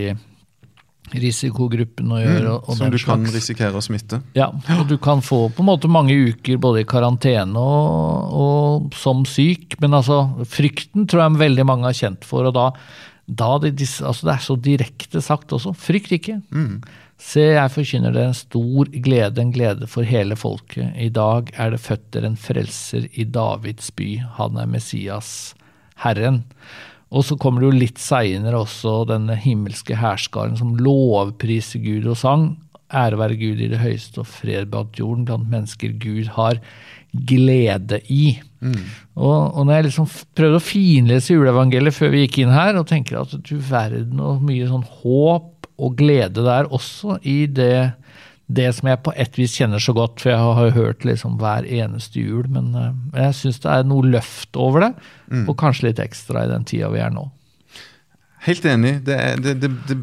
risikogruppen 1.13 2.13
å 2.15 2.21
gjøre. 2.21 2.53
og, 2.55 2.69
og 2.71 2.77
Som 2.79 2.91
du 2.93 2.99
kan 2.99 3.25
slags. 3.25 3.35
risikere 3.35 3.81
å 3.81 3.85
smitte. 3.85 4.21
Ja, 4.39 4.51
og 4.79 4.87
du 4.91 4.97
kan 5.03 5.23
få 5.25 5.49
på 5.51 5.65
en 5.65 5.71
måte 5.71 5.91
mange 5.91 6.15
uker 6.15 6.61
både 6.63 6.85
i 6.85 6.89
karantene 6.89 7.59
og, 7.59 8.35
og 8.45 8.95
som 8.97 9.25
syk, 9.29 9.79
men 9.83 9.97
altså 9.99 10.23
frykten 10.47 11.09
tror 11.11 11.25
jeg 11.27 11.41
veldig 11.45 11.67
mange 11.69 11.89
har 11.91 11.97
kjent 11.99 12.27
for, 12.29 12.47
og 12.51 12.55
da, 12.57 12.71
da 13.27 13.53
det, 13.63 13.75
altså 13.81 14.27
det 14.29 14.35
er 14.37 14.45
så 14.47 14.59
direkte 14.71 15.23
sagt 15.25 15.53
også, 15.57 15.75
frykt 15.77 16.13
ikke. 16.19 16.41
Se, 17.21 17.43
jeg 17.53 17.73
forkynner 17.75 18.15
dere 18.17 18.31
en 18.31 18.37
stor 18.39 18.89
glede, 19.05 19.43
en 19.43 19.51
glede 19.53 19.85
for 19.93 20.09
hele 20.09 20.39
folket. 20.41 20.95
I 20.97 21.11
dag 21.13 21.51
er 21.61 21.75
det 21.75 21.83
født 21.85 22.07
dere 22.17 22.31
en 22.31 22.39
frelser 22.41 23.11
i 23.13 23.27
Davids 23.29 23.91
by, 23.93 24.15
han 24.39 24.57
er 24.57 24.71
Messias, 24.73 25.53
Herren. 26.01 26.47
Og 27.11 27.27
så 27.27 27.37
kommer 27.41 27.63
det 27.63 27.71
jo 27.71 27.83
litt 27.83 28.01
seinere 28.01 28.61
også 28.63 29.03
denne 29.11 29.35
himmelske 29.39 29.97
hærskaren 29.99 30.57
som 30.61 30.77
lovpriser 30.79 31.83
Gud 31.83 32.07
og 32.13 32.19
sang. 32.21 32.45
Ære 32.91 33.19
være 33.19 33.39
Gud 33.39 33.63
i 33.63 33.71
det 33.71 33.81
høyeste 33.83 34.23
og 34.23 34.31
fred 34.31 34.71
blant 34.71 34.99
jorden 34.99 35.27
blant 35.27 35.51
mennesker 35.51 35.95
Gud 36.03 36.31
har 36.37 36.61
glede 37.27 38.01
i. 38.11 38.37
Og, 39.19 39.57
og 39.57 39.65
når 39.67 39.75
jeg 39.75 39.87
liksom 39.89 40.11
prøvde 40.39 40.61
å 40.61 40.63
finlese 40.63 41.35
juleevangeliet 41.35 41.97
før 41.97 42.13
vi 42.15 42.25
gikk 42.25 42.43
inn 42.45 42.55
her, 42.55 42.79
og 42.79 42.87
tenker 42.91 43.23
at 43.23 43.35
du 43.35 43.57
verden 43.59 44.23
og 44.23 44.45
mye 44.47 44.69
sånn 44.71 44.87
håp 45.03 45.69
og 45.81 45.97
glede 45.97 46.45
der 46.45 46.69
også 46.71 47.19
i 47.27 47.47
det, 47.51 47.91
det 48.51 48.71
som 48.75 48.89
jeg 48.91 49.03
på 49.05 49.13
et 49.21 49.37
vis 49.39 49.55
kjenner 49.59 49.83
så 49.83 49.95
godt, 49.95 50.23
for 50.23 50.33
jeg 50.33 50.55
har 50.59 50.75
hørt 50.75 51.05
liksom 51.07 51.39
hver 51.41 51.67
eneste 51.67 52.23
jul, 52.23 52.49
men 52.51 52.73
eh, 52.75 52.95
jeg 53.23 53.37
syns 53.41 53.63
det 53.63 53.75
er 53.75 53.87
noe 53.87 54.09
løft 54.17 54.59
over 54.59 54.87
det, 54.87 54.93
og 55.47 55.55
kanskje 55.61 55.91
litt 55.91 56.03
ekstra 56.03 56.45
i 56.47 56.51
den 56.51 56.67
tida 56.67 56.91
vi 56.91 57.03
er 57.05 57.13
nå. 57.15 57.29
Helt 58.47 58.65
enig. 58.65 59.01
Det, 59.05 59.17
er, 59.17 59.41
det, 59.45 59.55
det, 59.61 59.99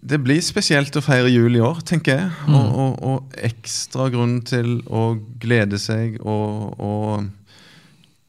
det, 0.00 0.20
blir 0.22 0.40
spesielt 0.44 0.94
å 0.96 1.02
feire 1.02 1.32
jul 1.32 1.58
i 1.58 1.64
år, 1.64 1.82
tenker 1.86 2.16
jeg. 2.16 2.30
Og, 2.46 2.78
og, 2.84 2.92
og 3.02 3.40
ekstra 3.50 4.06
grunn 4.12 4.38
til 4.46 4.78
å 4.86 5.16
glede 5.42 5.80
seg 5.82 6.20
og, 6.22 6.78
og 6.78 7.26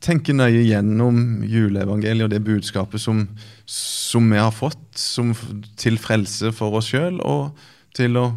tenke 0.01 0.33
nøye 0.33 0.63
gjennom 0.65 1.43
juleevangeliet 1.45 2.25
og 2.25 2.33
det 2.33 2.41
budskapet 2.47 3.03
som, 3.03 3.27
som 3.69 4.31
vi 4.33 4.41
har 4.41 4.53
fått 4.55 4.81
som, 4.97 5.35
til 5.77 6.01
frelse 6.01 6.49
for 6.57 6.81
oss 6.81 6.89
sjøl, 6.89 7.21
og 7.21 7.53
til 7.97 8.17
å 8.19 8.31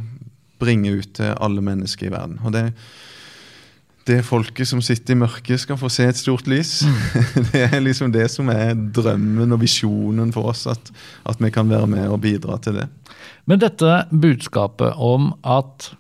bringe 0.61 0.95
ut 1.01 1.11
til 1.19 1.35
alle 1.35 1.65
mennesker 1.65 2.09
i 2.09 2.13
verden. 2.15 2.39
Og 2.45 2.55
det, 2.55 2.65
det 4.09 4.21
folket 4.27 4.69
som 4.69 4.83
sitter 4.85 5.17
i 5.17 5.21
mørket, 5.25 5.63
skal 5.63 5.79
få 5.81 5.91
se 5.93 6.07
et 6.09 6.21
stort 6.21 6.49
lys. 6.51 6.83
det 7.53 7.67
er 7.71 7.83
liksom 7.83 8.13
det 8.15 8.29
som 8.33 8.51
er 8.53 8.75
drømmen 8.75 9.57
og 9.57 9.63
visjonen 9.65 10.33
for 10.35 10.53
oss, 10.53 10.67
at, 10.71 10.93
at 11.29 11.43
vi 11.43 11.53
kan 11.55 11.71
være 11.71 11.91
med 11.91 12.09
og 12.09 12.23
bidra 12.25 12.59
til 12.65 12.81
det. 12.81 12.89
Men 13.51 13.61
dette 13.61 14.05
budskapet 14.11 14.97
om 15.01 15.33
at, 15.41 15.91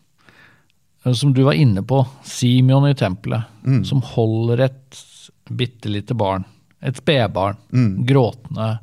eh, 1.04 1.12
som 1.12 1.34
du 1.36 1.44
var 1.46 1.58
inne 1.60 1.84
på, 1.84 2.02
Simeon 2.24 2.88
i 2.88 2.96
tempelet, 2.98 3.50
som 3.88 4.02
holder 4.04 4.66
et 4.68 5.04
bitte 5.48 5.88
lite 5.92 6.16
barn, 6.16 6.44
et 6.84 6.96
spedbarn, 7.00 7.56
gråtende, 8.04 8.74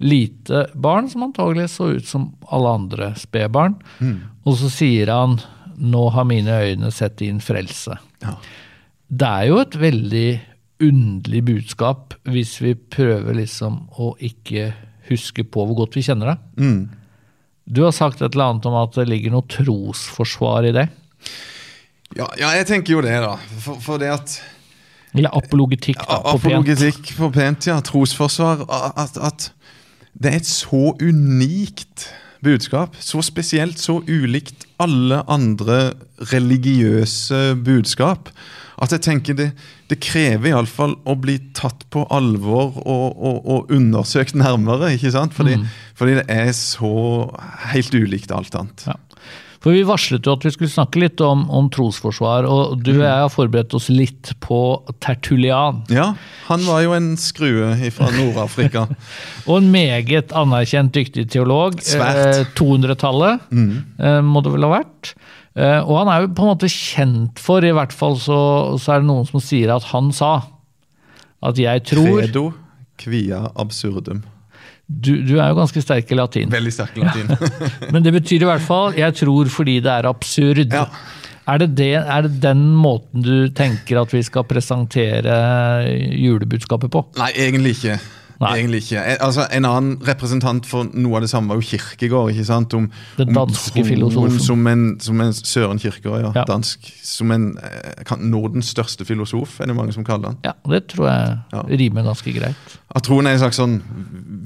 lite 0.00 0.64
barn 0.74 1.10
som 1.12 1.26
antagelig 1.26 1.68
så 1.74 1.90
ut 1.96 2.06
som 2.08 2.30
alle 2.48 2.74
andre 2.80 3.12
spedbarn, 3.20 3.76
og 4.48 4.56
så 4.56 4.70
sier 4.72 5.12
han, 5.12 5.38
nå 5.80 6.06
har 6.14 6.28
mine 6.28 6.60
øyne 6.64 6.90
sett 6.92 7.18
din 7.20 7.40
frelse. 7.44 7.96
Ja. 8.24 8.36
Det 9.10 9.28
er 9.28 9.48
jo 9.50 9.58
et 9.60 9.76
veldig 9.80 10.28
underlig 10.80 11.42
budskap 11.44 12.14
hvis 12.28 12.54
vi 12.62 12.74
prøver 12.74 13.36
liksom 13.36 13.82
å 14.00 14.14
ikke 14.24 14.70
huske 15.10 15.44
på 15.44 15.64
hvor 15.66 15.82
godt 15.82 15.98
vi 15.98 16.04
kjenner 16.06 16.32
det. 16.32 16.38
Mm. 16.62 16.82
Du 17.70 17.82
har 17.84 17.94
sagt 17.94 18.22
et 18.22 18.32
eller 18.32 18.54
annet 18.54 18.68
om 18.70 18.76
at 18.80 18.96
det 18.96 19.08
ligger 19.10 19.34
noe 19.34 19.46
trosforsvar 19.50 20.70
i 20.70 20.74
det. 20.76 20.86
Ja, 22.16 22.26
ja, 22.40 22.54
jeg 22.58 22.66
tenker 22.66 22.96
jo 22.96 23.02
det, 23.04 23.14
da. 23.22 23.36
For, 23.62 23.78
for 23.82 24.02
det 24.02 24.10
at 24.10 24.40
Eller 25.14 25.30
apologetikk, 25.36 26.00
da, 26.00 26.18
på 26.24 26.38
pent. 26.38 26.46
Apologetikk 26.46 27.12
på 27.18 27.30
pent, 27.34 27.68
ja. 27.70 27.78
Trosforsvar. 27.86 28.64
At, 28.98 29.18
at 29.20 29.50
det 30.14 30.32
er 30.32 30.40
et 30.40 30.48
så 30.48 30.94
unikt 31.00 32.08
budskap. 32.44 32.96
Så 33.00 33.22
spesielt, 33.24 33.78
så 33.80 34.00
ulikt 34.08 34.66
alle 34.80 35.22
andre 35.30 35.92
religiøse 36.32 37.56
budskap. 37.64 38.30
At 38.80 38.94
jeg 38.96 39.04
tenker 39.04 39.36
det, 39.36 39.50
det 39.92 39.98
krever 40.00 40.54
iallfall 40.54 40.94
å 41.04 41.16
bli 41.20 41.36
tatt 41.56 41.84
på 41.92 42.06
alvor 42.08 42.78
og, 42.80 43.06
og, 43.12 43.38
og 43.44 43.74
undersøkt 43.76 44.38
nærmere. 44.40 44.94
ikke 44.96 45.12
sant? 45.12 45.36
Fordi, 45.36 45.58
fordi 45.98 46.16
det 46.22 46.26
er 46.32 46.52
så 46.56 47.28
helt 47.74 47.94
ulikt 47.94 48.32
alt 48.32 48.56
annet. 48.56 48.86
Ja. 48.88 48.96
For 49.60 49.76
Vi 49.76 49.82
varslet 49.84 50.24
jo 50.24 50.32
at 50.32 50.44
vi 50.46 50.52
skulle 50.54 50.72
snakke 50.72 51.02
litt 51.02 51.20
om, 51.20 51.42
om 51.52 51.66
trosforsvar, 51.72 52.46
og 52.48 52.80
du 52.80 52.94
og 52.94 53.02
jeg 53.04 53.24
har 53.24 53.32
forberedt 53.32 53.74
oss 53.76 53.90
litt 53.92 54.32
på 54.40 54.60
Tertulian. 55.04 55.82
Ja, 55.92 56.14
han 56.46 56.64
var 56.64 56.80
jo 56.86 56.94
en 56.96 57.10
skrue 57.20 57.74
fra 57.92 58.08
Nord-Afrika. 58.14 58.86
Og 59.50 59.58
en 59.58 59.68
meget 59.72 60.32
anerkjent 60.36 60.94
dyktig 60.96 61.26
teolog. 61.32 61.76
Svært. 61.84 62.22
Eh, 62.40 62.40
200-tallet 62.56 63.52
eh, 63.52 64.20
må 64.24 64.42
det 64.44 64.54
vel 64.54 64.64
ha 64.64 64.72
vært. 64.78 65.12
Eh, 65.58 65.80
og 65.82 65.94
han 65.98 66.10
er 66.12 66.24
jo 66.24 66.32
på 66.38 66.44
en 66.46 66.52
måte 66.52 66.70
kjent 66.70 67.40
for, 67.42 67.64
i 67.66 67.74
hvert 67.74 67.92
fall 67.92 68.16
så, 68.22 68.40
så 68.80 68.94
er 68.94 69.02
det 69.02 69.10
noen 69.10 69.28
som 69.28 69.42
sier 69.42 69.72
at 69.74 69.88
han 69.90 70.12
sa 70.14 70.34
at 71.40 71.58
jeg 71.58 71.82
tror 71.88 72.20
Credo 72.20 72.44
quia 73.00 73.48
absurdum. 73.58 74.22
Du, 74.90 75.12
du 75.22 75.36
er 75.38 75.48
jo 75.52 75.54
ganske 75.60 75.80
sterk 75.84 76.10
i 76.10 76.18
latin. 76.18 76.50
Veldig 76.50 76.72
sterk 76.74 76.96
i 76.98 77.04
latin. 77.04 77.30
Men 77.94 78.02
det 78.02 78.12
betyr 78.16 78.42
i 78.42 78.50
hvert 78.50 78.64
fall 78.66 78.92
'jeg 78.98 79.14
tror 79.22 79.46
fordi 79.48 79.78
det 79.80 79.92
er 79.92 80.08
absurd'. 80.10 80.66
Ja. 80.74 80.86
Er, 81.48 81.58
det 81.58 81.76
det, 81.78 81.94
er 81.94 82.22
det 82.26 82.42
den 82.42 82.60
måten 82.76 83.22
du 83.22 83.48
tenker 83.50 84.00
at 84.02 84.12
vi 84.12 84.22
skal 84.22 84.44
presentere 84.44 85.34
julebudskapet 86.14 86.90
på? 86.90 87.04
Nei, 87.18 87.30
egentlig 87.36 87.70
ikke. 87.78 87.98
Nei. 88.40 88.54
Egentlig 88.56 88.78
ikke. 88.86 88.96
Eh, 89.04 89.16
Altså, 89.20 89.44
en 89.52 89.64
annen 89.68 89.98
representant 90.06 90.64
for 90.66 90.86
noe 90.94 91.18
av 91.18 91.20
det 91.26 91.28
samme 91.30 91.48
var 91.52 91.58
jo 91.60 91.66
Kirkegård. 91.76 92.30
ikke 92.32 92.44
sant? 92.48 92.72
Om, 92.74 92.86
Den 93.18 93.34
danske 93.36 93.82
om, 93.82 93.84
filosofen. 93.86 94.38
Som 94.40 94.66
en, 94.66 94.84
som 95.00 95.20
en 95.20 95.32
Søren 95.32 95.78
Kirkegård, 95.78 96.22
ja. 96.22 96.30
Ja. 96.34 96.44
Dansk. 96.48 96.88
Som 97.04 97.30
en 97.36 97.50
eh, 97.58 98.02
kan, 98.08 98.18
Nordens 98.32 98.70
største 98.72 99.04
filosof, 99.04 99.58
er 99.60 99.66
det 99.68 99.76
mange 99.76 99.92
som 99.92 100.04
kaller 100.08 100.32
han. 100.32 100.38
Ja, 100.44 100.52
det 100.72 100.86
tror 100.88 101.10
jeg 101.10 101.36
Ja. 101.52 101.62
rimer 101.68 102.02
ganske 102.08 102.32
greit. 102.32 102.78
At 102.96 103.02
troen 103.04 103.26
er 103.26 103.36
en 103.36 103.38
slags 103.44 103.56
sånn 103.60 103.76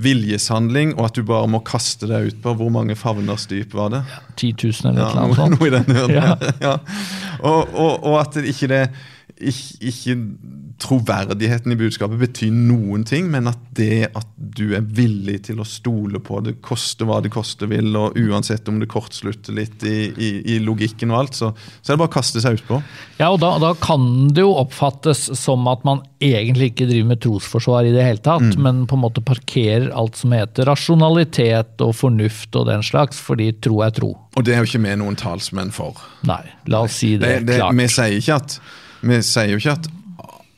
viljeshandling, 0.05 0.94
og 0.98 1.09
at 1.09 1.16
du 1.18 1.24
bare 1.26 1.48
må 1.50 1.62
kaste 1.66 2.07
deg 2.11 2.28
ut 2.30 2.38
på 2.44 2.55
hvor 2.61 2.70
mange 2.74 2.96
favners 2.98 3.46
dyp 3.50 3.74
var 3.76 3.90
det? 3.94 4.02
10 4.36 4.52
000 4.62 4.92
eller 4.92 5.00
Ja, 5.02 5.09
eller 5.11 5.26
noe, 5.32 5.38
sånt. 5.40 5.59
noe 5.59 5.68
i 5.68 5.74
den. 5.74 5.84
Ja. 6.14 6.26
Ja. 6.30 6.52
Ja. 6.62 6.74
Og, 7.40 7.74
og, 7.74 8.05
og 8.05 8.20
at 8.20 8.36
det 8.38 8.46
ikke 8.52 8.70
det 8.70 8.82
ikke, 9.34 9.90
ikke 9.90 10.16
troverdigheten 10.83 11.72
i 11.72 11.77
budskapet 11.79 12.18
betyr 12.18 12.51
noen 12.55 13.05
ting, 13.07 13.29
men 13.33 13.47
at 13.51 13.59
det 13.79 14.09
at 14.14 14.27
du 14.37 14.75
er 14.77 14.83
villig 14.85 15.41
til 15.47 15.61
å 15.62 15.66
stole 15.66 16.18
på 16.22 16.41
det, 16.45 16.57
koste 16.64 17.07
hva 17.09 17.20
det 17.25 17.31
koste 17.35 17.68
vil, 17.70 17.89
og 17.97 18.18
uansett 18.20 18.68
om 18.70 18.81
det 18.83 18.89
kortslutter 18.93 19.55
litt 19.57 19.83
i, 19.87 19.95
i, 20.12 20.31
i 20.55 20.59
logikken 20.62 21.12
og 21.14 21.20
alt, 21.22 21.39
så, 21.39 21.53
så 21.81 21.93
er 21.93 21.97
det 21.97 22.03
bare 22.03 22.11
å 22.12 22.14
kaste 22.16 22.43
seg 22.43 22.59
utpå. 22.59 22.81
Ja, 23.20 23.31
og 23.33 23.39
da, 23.43 23.53
da 23.62 23.72
kan 23.81 24.05
det 24.35 24.43
jo 24.45 24.53
oppfattes 24.61 25.25
som 25.39 25.66
at 25.70 25.85
man 25.87 26.03
egentlig 26.25 26.72
ikke 26.72 26.89
driver 26.91 27.11
med 27.14 27.22
trosforsvar 27.25 27.89
i 27.91 27.95
det 27.95 28.05
hele 28.07 28.22
tatt, 28.25 28.43
Mm. 28.45 28.61
men 28.64 28.81
på 28.91 28.97
en 28.99 29.03
måte 29.05 29.22
parkerer 29.25 29.89
alt 29.97 30.18
som 30.20 30.33
heter 30.35 30.66
rasjonalitet 30.68 31.81
og 31.85 31.95
fornuft 31.97 32.57
og 32.59 32.66
den 32.68 32.83
slags, 32.85 33.20
fordi 33.22 33.51
tro 33.62 33.81
er 33.87 33.93
tro. 33.95 34.12
Og 34.37 34.45
det 34.45 34.55
er 34.57 34.62
jo 34.62 34.68
ikke 34.68 34.83
vi 34.85 34.95
noen 35.01 35.16
talsmenn 35.18 35.70
for. 35.75 35.99
Nei, 36.29 36.43
la 36.70 36.83
oss 36.85 36.99
si 37.01 37.14
det, 37.16 37.29
Det, 37.45 37.47
det, 37.53 37.59
klart. 37.62 37.77
vi, 37.79 37.87
sier 37.93 38.16
ikke 38.18 38.39
at, 38.43 38.57
vi 39.05 39.20
sier 39.25 39.53
jo 39.55 39.61
ikke 39.62 39.77
at 39.79 39.89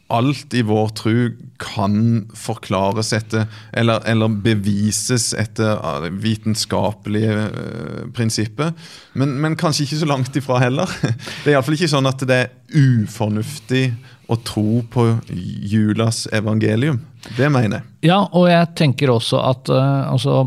alt 0.09 0.55
i 0.55 0.63
vår 0.63 0.89
tro 0.95 1.15
kan 1.59 2.27
forklares 2.37 3.13
etter, 3.17 3.47
eller, 3.75 4.05
eller 4.07 4.31
bevises 4.45 5.33
etter 5.35 6.07
vitenskapelige 6.23 7.33
uh, 7.51 8.03
prinsipper. 8.15 8.71
Men, 9.19 9.35
men 9.43 9.57
kanskje 9.59 9.87
ikke 9.87 10.03
så 10.03 10.11
langt 10.11 10.39
ifra 10.39 10.61
heller. 10.63 10.91
Det 11.43 11.51
er 11.51 11.57
iallfall 11.57 11.79
ikke 11.79 11.91
sånn 11.91 12.11
at 12.11 12.23
det 12.29 12.39
er 12.45 12.53
ufornuftig 12.77 13.89
å 14.27 14.37
tro 14.43 14.81
på 14.91 15.05
julas 15.31 16.24
evangelium. 16.35 16.99
Det 17.37 17.47
mener 17.51 17.81
jeg. 17.81 18.09
Ja, 18.09 18.18
og 18.27 18.47
jeg 18.51 18.68
tenker 18.79 19.11
også 19.11 19.39
at 19.43 19.70
uh, 19.70 20.07
altså, 20.11 20.45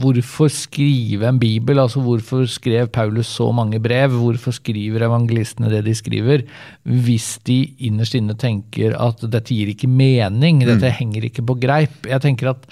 hvorfor 0.00 0.50
skrive 0.52 1.28
en 1.28 1.40
bibel? 1.40 1.80
Altså 1.80 2.00
hvorfor 2.04 2.44
skrev 2.48 2.90
Paulus 2.92 3.30
så 3.32 3.50
mange 3.56 3.80
brev? 3.84 4.14
Hvorfor 4.16 4.56
skriver 4.56 5.06
evangelistene 5.08 5.72
det 5.72 5.82
de 5.88 5.96
skriver? 5.96 6.44
Hvis 6.84 7.34
de 7.48 7.58
innerst 7.88 8.16
inne 8.18 8.36
tenker 8.38 8.96
at 8.96 9.24
dette 9.24 9.56
gir 9.56 9.72
ikke 9.72 9.90
mening, 9.90 10.64
dette 10.68 10.92
henger 11.00 11.28
ikke 11.28 11.44
på 11.48 11.58
greip. 11.64 12.08
Jeg 12.08 12.24
tenker 12.24 12.52
at, 12.54 12.68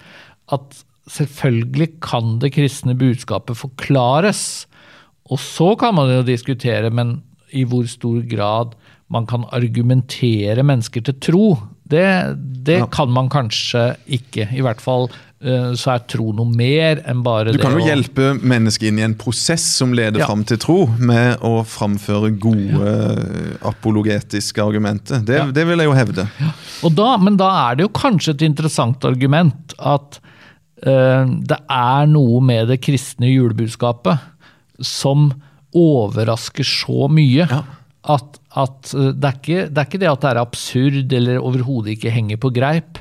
at 0.56 0.84
selvfølgelig 1.10 1.94
kan 2.04 2.38
det 2.42 2.54
kristne 2.56 2.96
budskapet 2.98 3.60
forklares. 3.60 4.44
Og 5.30 5.40
så 5.40 5.74
kan 5.80 5.96
man 5.96 6.10
jo 6.12 6.24
diskutere, 6.26 6.92
men 6.92 7.20
i 7.56 7.64
hvor 7.66 7.86
stor 7.90 8.22
grad 8.30 8.76
man 9.10 9.26
kan 9.26 9.42
argumentere 9.50 10.62
mennesker 10.66 11.02
til 11.08 11.16
tro, 11.22 11.46
det, 11.90 12.04
det 12.64 12.78
Ja. 12.78 12.86
kan 12.86 13.10
man 13.10 13.28
kanskje 13.28 13.96
ikke. 14.06 14.46
I 14.54 14.62
hvert 14.62 14.80
fall 14.80 15.08
eh, 15.42 15.72
så 15.74 15.96
er 15.96 16.04
tro 16.06 16.28
noe 16.36 16.46
mer 16.54 17.00
enn 17.10 17.24
bare 17.26 17.48
det 17.50 17.56
Du 17.56 17.58
det 17.58 17.64
kan 17.64 17.74
jo 17.74 17.82
å 17.82 17.88
hjelpe 17.88 18.28
mennesket 18.46 18.86
inn 18.92 19.00
i 19.00 19.06
en 19.08 19.16
prosess 19.18 19.64
som 19.80 19.90
leder 19.96 20.22
Ja. 20.22 20.28
fram 20.30 20.44
til 20.46 20.60
tro, 20.62 20.78
med 20.98 21.42
å 21.42 21.64
framføre 21.66 22.30
gode 22.38 22.94
apologetiske 23.66 24.62
argumenter. 24.62 25.24
Det, 25.26 25.40
det 25.56 25.66
vil 25.66 25.82
jeg 25.82 25.90
jo 25.90 25.96
hevde. 25.98 26.26
Og 26.86 26.94
da, 26.96 27.10
men 27.18 27.36
da 27.40 27.50
er 27.70 27.80
det 27.80 27.88
jo 27.88 27.92
kanskje 27.98 28.36
et 28.36 28.46
interessant 28.46 29.04
argument 29.08 29.74
at 29.78 30.20
uh, 30.86 31.24
det 31.26 31.58
er 31.68 32.06
noe 32.10 32.40
med 32.44 32.70
det 32.70 32.78
kristne 32.86 33.28
julebudskapet 33.32 34.22
som 34.80 35.30
overrasker 35.76 36.66
så 36.66 37.08
mye. 37.12 37.46
Ja. 37.50 37.62
At, 38.16 38.39
at 38.58 38.90
eh, 38.96 39.12
det, 39.14 39.28
er 39.28 39.38
ikke, 39.38 39.68
det 39.68 39.78
er 39.78 39.88
ikke 39.88 40.02
det 40.02 40.10
at 40.10 40.24
det 40.24 40.32
er 40.32 40.42
absurd 40.42 41.14
eller 41.20 41.38
overhodet 41.38 41.94
ikke 41.94 42.14
henger 42.14 42.40
på 42.42 42.52
greip, 42.56 43.00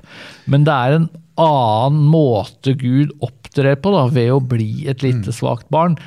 men 0.49 0.67
det 0.67 0.75
er 0.75 0.99
en 0.99 1.09
annen 1.39 2.05
måte 2.11 2.75
Gud 2.77 3.13
opptrer 3.25 3.79
på 3.79 3.93
da, 3.95 4.05
ved 4.13 4.33
å 4.35 4.41
bli 4.43 4.87
et 4.91 5.05
lite 5.05 5.33
svakt 5.35 5.69
barn, 5.73 5.97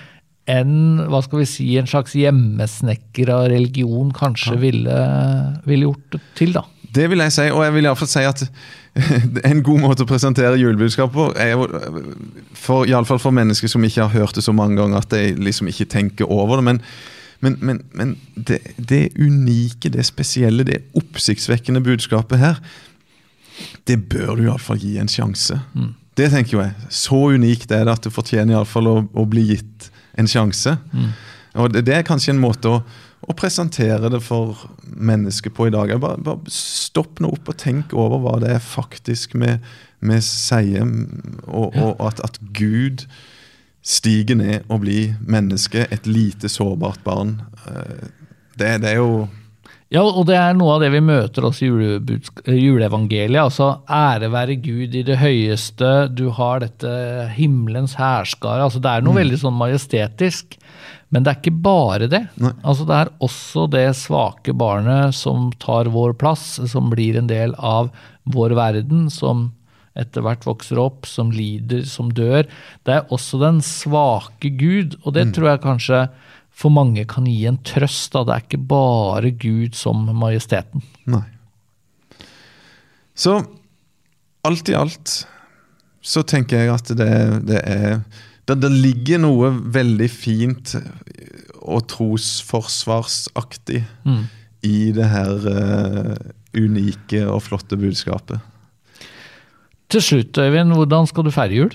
enn 0.51 1.01
hva 1.11 1.22
skal 1.24 1.43
vi 1.43 1.49
si, 1.49 1.66
en 1.78 1.88
slags 1.88 2.14
hjemmesnekker 2.18 3.30
av 3.30 3.49
religion 3.53 4.11
kanskje 4.14 4.59
ville, 4.61 5.01
ville 5.68 5.88
gjort 5.88 6.16
det 6.16 6.22
til. 6.38 6.55
da. 6.57 6.64
Det 6.93 7.07
vil 7.09 7.22
jeg 7.24 7.32
si, 7.32 7.47
og 7.55 7.62
jeg 7.64 7.74
vil 7.76 7.88
iallfall 7.88 8.11
si 8.11 8.24
at 8.28 8.43
en 9.49 9.62
god 9.64 9.80
måte 9.80 10.05
å 10.05 10.11
presentere 10.11 10.59
julebudskapet 10.61 11.14
på, 11.14 11.28
er 11.40 11.55
jo 11.55 11.66
for, 12.59 12.84
i 12.84 12.93
alle 12.93 13.09
fall 13.09 13.22
for 13.22 13.34
mennesker 13.34 13.70
som 13.70 13.84
ikke 13.86 14.05
har 14.05 14.12
hørt 14.12 14.36
det 14.36 14.45
så 14.45 14.55
mange 14.57 14.76
ganger 14.80 15.01
at 15.01 15.14
de 15.14 15.32
liksom 15.40 15.70
ikke 15.72 15.88
tenker 15.95 16.28
over 16.28 16.61
det. 16.61 16.66
Men, 16.68 16.82
men, 17.43 17.57
men, 17.61 17.82
men 17.99 18.14
det, 18.34 18.61
det 18.78 19.09
unike, 19.18 19.90
det 19.90 20.05
spesielle, 20.07 20.64
det 20.68 20.84
oppsiktsvekkende 20.99 21.82
budskapet 21.82 22.38
her, 22.38 22.61
det 23.90 23.99
bør 24.11 24.36
du 24.38 24.45
iallfall 24.47 24.78
gi 24.80 24.95
en 25.03 25.11
sjanse. 25.11 25.59
Det 26.16 26.28
tenker 26.32 26.57
jo 26.57 26.62
jeg. 26.62 26.90
Så 26.93 27.18
unikt 27.34 27.72
er 27.72 27.86
det 27.88 27.97
at 27.97 28.07
det 28.07 28.12
fortjener 28.14 28.55
iallfall 28.55 28.90
å, 28.90 28.97
å 29.12 29.24
bli 29.28 29.47
gitt 29.51 29.90
en 30.20 30.28
sjanse. 30.28 30.76
Og 31.59 31.72
det, 31.72 31.86
det 31.88 31.97
er 31.99 32.07
kanskje 32.07 32.34
en 32.34 32.43
måte 32.43 32.70
å, 32.70 32.78
å 33.26 33.36
presentere 33.38 34.11
det 34.12 34.22
for 34.24 34.62
mennesket 34.84 35.55
på 35.57 35.66
i 35.68 35.74
dag. 35.74 35.93
Bare, 36.01 36.20
bare 36.22 36.53
Stopp 36.53 37.20
nå 37.20 37.32
opp 37.34 37.51
og 37.53 37.59
tenk 37.61 37.95
over 37.97 38.22
hva 38.22 38.38
det 38.43 38.55
er 38.55 38.62
faktisk 38.64 39.34
vi, 39.40 39.57
vi 40.05 40.22
sier, 40.24 40.86
og, 41.47 41.74
og 41.74 42.07
at, 42.07 42.22
at 42.24 42.40
Gud 42.57 43.07
stiger 43.83 44.39
ned 44.39 44.66
og 44.70 44.83
bli 44.85 45.09
menneske, 45.26 45.87
et 45.91 46.07
lite 46.07 46.49
sårbart 46.53 47.03
barn. 47.05 47.41
Eh, 47.66 48.11
Det, 48.55 48.68
det 48.83 48.91
er 48.91 48.99
jo 49.01 49.28
Ja, 49.93 50.03
og 50.05 50.26
det 50.28 50.37
er 50.37 50.55
noe 50.57 50.74
av 50.74 50.80
det 50.85 50.91
vi 50.93 51.01
møter 51.05 51.45
også 51.49 51.66
i 51.66 51.70
eh, 51.97 52.55
juleevangeliet. 52.57 53.43
Altså 53.43 53.83
ære 53.89 54.30
være 54.33 54.57
Gud 54.62 54.95
i 54.95 55.03
det 55.03 55.18
høyeste, 55.20 56.09
du 56.14 56.30
har 56.30 56.61
dette 56.61 56.93
himmelens 57.37 57.95
hærskare. 57.99 58.62
Altså, 58.64 58.80
det 58.80 58.89
er 58.93 59.03
noe 59.05 59.18
veldig 59.18 59.41
sånn 59.41 59.57
majestetisk. 59.59 60.57
Men 61.12 61.24
det 61.24 61.33
er 61.33 61.41
ikke 61.43 61.62
bare 61.64 62.09
det. 62.09 62.22
Nei. 62.41 62.55
Altså, 62.64 62.87
det 62.89 62.97
er 63.03 63.11
også 63.20 63.66
det 63.68 63.89
svake 63.99 64.55
barnet 64.57 65.12
som 65.16 65.51
tar 65.61 65.91
vår 65.93 66.14
plass, 66.16 66.55
som 66.72 66.89
blir 66.93 67.18
en 67.20 67.28
del 67.28 67.53
av 67.59 67.91
vår 68.33 68.55
verden, 68.57 69.11
som 69.12 69.51
etter 69.99 70.24
hvert 70.24 70.47
vokser 70.49 70.78
opp, 70.80 71.07
som 71.07 71.30
lider, 71.34 71.84
som 71.88 72.11
dør. 72.14 72.47
Det 72.86 72.95
er 72.95 73.11
også 73.12 73.40
den 73.43 73.61
svake 73.64 74.53
Gud, 74.57 74.97
og 75.03 75.14
det 75.18 75.34
tror 75.36 75.51
jeg 75.53 75.64
kanskje 75.64 76.03
for 76.53 76.72
mange 76.72 77.05
kan 77.09 77.24
gi 77.26 77.47
en 77.49 77.59
trøst. 77.64 78.12
Da. 78.12 78.24
Det 78.28 78.34
er 78.34 78.45
ikke 78.47 78.64
bare 78.72 79.30
Gud 79.36 79.76
som 79.76 80.05
majesteten. 80.16 80.84
Nei. 81.11 81.24
Så 83.14 83.38
alt 84.45 84.68
i 84.72 84.76
alt 84.76 85.26
så 86.03 86.22
tenker 86.26 86.64
jeg 86.64 86.72
at 86.74 86.93
det, 86.99 87.12
det 87.47 87.61
er 87.62 88.01
det, 88.49 88.57
det 88.59 88.70
ligger 88.74 89.20
noe 89.22 89.53
veldig 89.72 90.09
fint 90.11 90.72
og 91.62 91.84
trosforsvarsaktig 91.93 93.84
Mm. 94.05 94.24
i 94.66 94.90
det 94.95 95.07
her 95.07 95.47
uh, 95.47 96.16
unike 96.59 97.22
og 97.26 97.43
flotte 97.47 97.78
budskapet. 97.78 98.40
Til 99.93 100.01
slutt, 100.05 100.38
Øyvind, 100.40 100.72
hvordan 100.72 101.09
skal 101.11 101.26
du 101.26 101.32
feire 101.34 101.59
jul? 101.59 101.74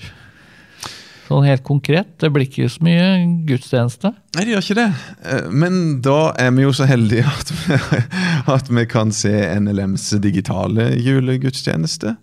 Sånn 1.28 1.44
helt 1.44 1.62
konkret. 1.66 2.14
Det 2.18 2.30
blir 2.32 2.46
ikke 2.48 2.70
så 2.72 2.82
mye 2.86 3.08
gudstjeneste. 3.46 4.10
Nei, 4.34 4.44
det 4.46 4.54
gjør 4.54 4.64
ikke 4.64 4.76
det. 4.78 4.86
Eh, 5.28 5.48
Men 5.52 5.74
da 6.02 6.32
er 6.40 6.54
vi 6.56 6.64
jo 6.64 6.72
så 6.74 6.86
heldige 6.88 7.26
at 7.28 7.52
vi, 7.52 7.78
at 8.56 8.70
vi 8.72 8.86
kan 8.88 9.12
se 9.14 9.34
NLMs 9.60 10.08
digitale 10.24 10.88
julegudstjeneste. 10.96 12.14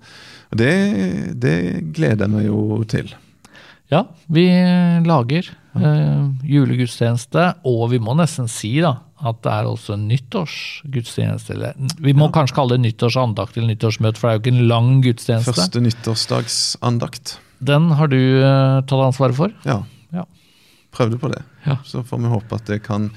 Og 0.51 0.57
det, 0.57 0.73
det 1.41 1.55
gleder 1.95 2.31
meg 2.33 2.49
jo 2.49 2.81
til. 2.89 3.13
Ja, 3.91 4.01
vi 4.33 4.47
lager 5.05 5.45
eh, 5.77 6.21
julegudstjeneste, 6.49 7.43
og 7.69 7.89
vi 7.91 7.99
må 8.01 8.15
nesten 8.17 8.47
si 8.49 8.71
da, 8.81 8.95
at 9.25 9.41
det 9.45 9.51
er 9.53 9.67
også 9.69 9.93
en 9.95 10.07
nyttårsgudstjeneste. 10.09 11.57
Vi 12.03 12.13
må 12.17 12.31
kanskje 12.33 12.57
kalle 12.57 12.75
det 12.79 12.83
nyttårsandakt 12.87 13.57
eller 13.57 13.73
nyttårsmøte, 13.75 14.19
for 14.19 14.27
det 14.27 14.33
er 14.33 14.39
jo 14.39 14.43
ikke 14.43 14.55
en 14.57 14.69
lang 14.71 14.89
gudstjeneste. 15.05 15.53
Første 15.53 15.83
nyttårsdagsandakt. 15.85 17.35
Den 17.65 17.91
har 17.99 18.09
du 18.11 18.17
eh, 18.19 18.79
tatt 18.89 19.05
ansvaret 19.11 19.37
for. 19.37 19.53
Ja, 19.69 19.83
Ja. 20.15 20.25
prøvde 20.95 21.17
på 21.19 21.29
det. 21.31 21.41
Ja. 21.65 21.77
Så 21.85 22.03
får 22.07 22.21
vi 22.23 22.31
håpe 22.31 22.55
at 22.55 22.65
det 22.71 22.81
kan 22.85 23.09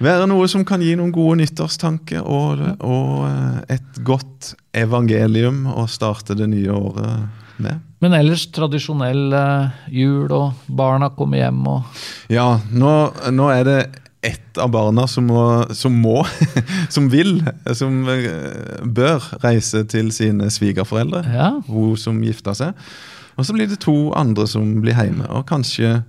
være 0.00 0.26
noe 0.30 0.46
som 0.48 0.64
kan 0.64 0.80
gi 0.84 0.94
noen 0.96 1.12
gode 1.12 1.38
nyttårstanker 1.42 2.22
og, 2.24 2.62
og 2.80 3.26
eh, 3.28 3.76
et 3.76 4.00
godt 4.06 4.54
evangelium 4.76 5.66
å 5.66 5.86
starte 5.90 6.36
det 6.38 6.48
nye 6.54 6.70
året 6.72 7.28
med. 7.62 7.80
Men 8.00 8.16
ellers 8.16 8.46
tradisjonell 8.54 9.32
eh, 9.36 9.80
jul, 9.92 10.30
og 10.32 10.60
barna 10.66 11.10
kommer 11.16 11.42
hjem 11.42 11.60
og 11.68 12.04
Ja, 12.32 12.54
nå, 12.72 12.94
nå 13.34 13.50
er 13.52 13.66
det 13.68 13.80
ett 14.24 14.58
av 14.60 14.70
barna 14.72 15.06
som 15.08 15.28
må, 15.30 15.42
som, 15.76 15.94
må, 15.96 16.18
som 16.94 17.08
vil, 17.12 17.38
som 17.76 18.02
eh, 18.12 18.80
bør 18.84 19.24
reise 19.44 19.84
til 19.88 20.10
sine 20.16 20.50
svigerforeldre. 20.52 21.24
Ja. 21.28 21.50
Hun 21.68 21.96
som 22.00 22.22
gifta 22.24 22.56
seg. 22.56 22.88
Og 23.36 23.46
så 23.48 23.56
blir 23.56 23.68
det 23.70 23.80
to 23.84 24.10
andre 24.16 24.44
som 24.48 24.80
blir 24.84 24.96
hjemme, 24.96 25.28
og 25.32 25.46
kanskje 25.48 26.00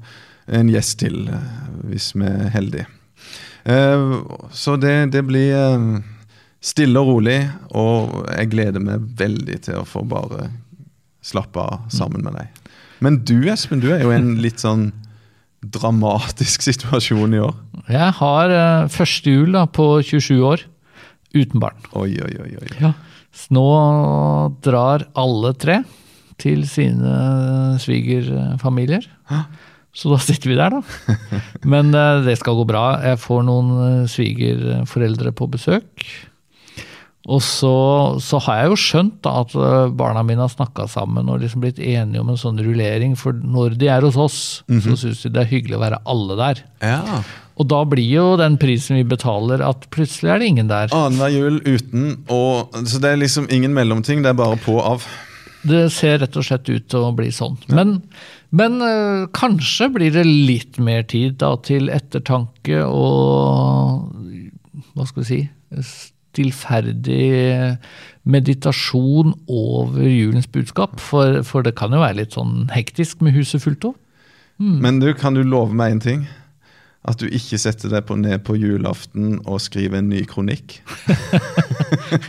en 0.52 0.72
gjest 0.72 1.00
til, 1.04 1.24
eh, 1.32 1.54
hvis 1.92 2.12
vi 2.16 2.28
er 2.28 2.50
heldige. 2.56 2.88
Så 4.58 4.74
det, 4.82 5.12
det 5.14 5.22
blir 5.28 6.02
stille 6.62 7.02
og 7.02 7.10
rolig, 7.10 7.40
og 7.78 8.24
jeg 8.30 8.50
gleder 8.50 8.82
meg 8.82 9.06
veldig 9.18 9.58
til 9.68 9.80
å 9.82 9.88
få 9.88 10.02
bare 10.10 10.48
slappe 11.22 11.62
av 11.62 11.86
sammen 11.94 12.26
med 12.26 12.38
deg. 12.38 12.74
Men 13.02 13.22
du 13.26 13.38
Espen, 13.50 13.82
du 13.82 13.90
er 13.94 14.04
jo 14.04 14.12
i 14.14 14.18
en 14.18 14.36
litt 14.42 14.62
sånn 14.62 14.92
dramatisk 15.62 16.66
situasjon 16.66 17.38
i 17.38 17.42
år. 17.42 17.56
Jeg 17.92 18.18
har 18.18 18.54
uh, 18.54 18.90
første 18.92 19.34
jul 19.34 19.56
da, 19.58 19.68
på 19.70 19.88
27 20.06 20.42
år 20.42 20.66
uten 21.38 21.62
barn. 21.62 21.78
Oi, 21.94 22.16
oi, 22.18 22.34
oi. 22.44 22.52
oi. 22.62 22.70
Ja. 22.82 22.94
Så 23.32 23.54
nå 23.56 23.68
drar 24.66 25.06
alle 25.16 25.54
tre 25.56 25.82
til 26.42 26.66
sine 26.68 27.78
svigerfamilier. 27.80 29.06
Hæ? 29.30 29.44
Så 29.94 30.12
da 30.12 30.18
sitter 30.24 30.52
vi 30.52 30.58
der, 30.58 30.74
da. 30.74 31.16
Men 31.72 31.94
uh, 31.96 32.24
det 32.26 32.38
skal 32.40 32.58
gå 32.60 32.66
bra. 32.68 32.86
Jeg 33.04 33.20
får 33.22 33.42
noen 33.48 33.72
eh, 33.86 34.10
svigerforeldre 34.12 35.34
på 35.36 35.50
besøk. 35.52 36.06
Og 37.30 37.38
så, 37.46 37.76
så 38.24 38.40
har 38.48 38.64
jeg 38.64 38.72
jo 38.72 38.78
skjønt 38.82 39.20
da 39.22 39.36
at 39.44 39.52
eh, 39.54 39.92
barna 39.94 40.24
mine 40.26 40.42
har 40.42 40.50
snakka 40.50 40.88
sammen 40.90 41.30
og 41.30 41.44
liksom 41.44 41.62
blitt 41.62 41.78
enige 41.78 42.24
om 42.24 42.32
en 42.34 42.40
sånn 42.40 42.58
rullering. 42.66 43.14
For 43.20 43.38
når 43.38 43.78
de 43.82 43.92
er 43.94 44.08
hos 44.08 44.18
oss, 44.18 44.40
så 44.66 44.98
syns 44.98 45.22
de 45.22 45.34
det 45.36 45.44
er 45.44 45.52
hyggelig 45.52 45.78
å 45.78 45.84
være 45.84 46.02
alle 46.10 46.38
der. 46.40 46.64
Ja. 46.82 47.22
Og 47.62 47.68
da 47.70 47.84
blir 47.86 48.08
jo 48.10 48.28
den 48.40 48.56
prisen 48.58 48.98
vi 48.98 49.04
betaler, 49.06 49.62
at 49.62 49.86
plutselig 49.94 50.32
er 50.34 50.42
det 50.42 50.48
ingen 50.50 50.72
der. 50.72 50.94
Annenhver 50.98 51.34
jul 51.36 51.60
uten 51.68 52.24
og 52.32 52.74
Så 52.90 53.02
det 53.04 53.12
er 53.12 53.22
liksom 53.22 53.52
ingen 53.54 53.76
mellomting, 53.78 54.24
det 54.26 54.32
er 54.32 54.40
bare 54.40 54.58
på 54.64 54.80
og 54.80 54.88
av. 54.96 55.06
Det 55.62 55.84
ser 55.94 56.18
rett 56.24 56.38
og 56.42 56.48
slett 56.48 56.72
ut 56.72 56.88
til 56.90 57.04
å 57.06 57.12
bli 57.14 57.28
sånn. 57.30 57.60
Men, 57.70 58.00
men 58.50 58.80
øh, 58.82 59.28
kanskje 59.38 59.92
blir 59.94 60.16
det 60.16 60.26
litt 60.26 60.82
mer 60.82 61.06
tid 61.06 61.38
da, 61.44 61.54
til 61.62 61.92
ettertanke 61.94 62.82
og 62.88 64.10
Hva 64.96 65.06
skal 65.06 65.22
vi 65.22 65.28
si 65.28 65.42
Stillferdig 66.32 67.78
meditasjon 68.24 69.34
over 69.52 70.06
julens 70.08 70.48
budskap. 70.52 71.00
For, 71.02 71.42
for 71.44 71.66
det 71.66 71.76
kan 71.80 71.92
jo 71.92 72.00
være 72.04 72.22
litt 72.22 72.38
sånn 72.38 72.70
hektisk 72.72 73.22
med 73.26 73.36
huset 73.36 73.64
fullt 73.64 73.90
òg. 73.92 73.98
Men 74.62 75.00
du, 75.02 75.10
kan 75.18 75.34
du 75.36 75.42
love 75.44 75.74
meg 75.76 75.96
en 75.98 76.04
ting? 76.04 76.22
At 77.02 77.18
du 77.18 77.26
ikke 77.34 77.58
setter 77.58 77.90
deg 77.90 78.04
på 78.06 78.14
ned 78.22 78.44
på 78.46 78.54
julaften 78.62 79.40
og 79.50 79.58
skriver 79.64 80.00
en 80.04 80.12
ny 80.14 80.24
kronikk? 80.30 80.80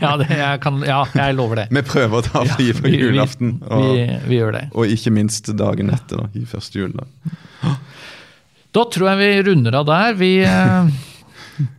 Ja, 0.02 0.16
det, 0.18 0.26
jeg 0.34 0.58
kan- 0.62 0.82
ja, 0.82 1.04
jeg 1.14 1.34
lover 1.38 1.60
det. 1.60 1.64
Vi 1.70 1.82
prøver 1.86 2.18
å 2.18 2.22
ta 2.26 2.40
fri 2.56 2.72
på 2.74 2.82
vi, 2.82 2.96
vi, 2.96 3.02
julaften. 3.04 3.52
Og, 3.62 3.84
vi, 3.94 4.06
vi 4.26 4.38
gjør 4.40 4.56
det. 4.56 4.62
og 4.74 4.90
ikke 4.90 5.12
minst 5.14 5.46
dagen 5.58 5.92
etter, 5.94 6.18
da, 6.24 6.26
i 6.34 6.42
første 6.48 6.80
juledag. 6.80 7.06
Da 8.74 8.84
tror 8.90 9.10
jeg 9.12 9.20
vi 9.20 9.28
runder 9.50 9.76
av 9.78 9.86
der. 9.86 10.16
Vi 10.18 10.30
eh, 10.42 10.90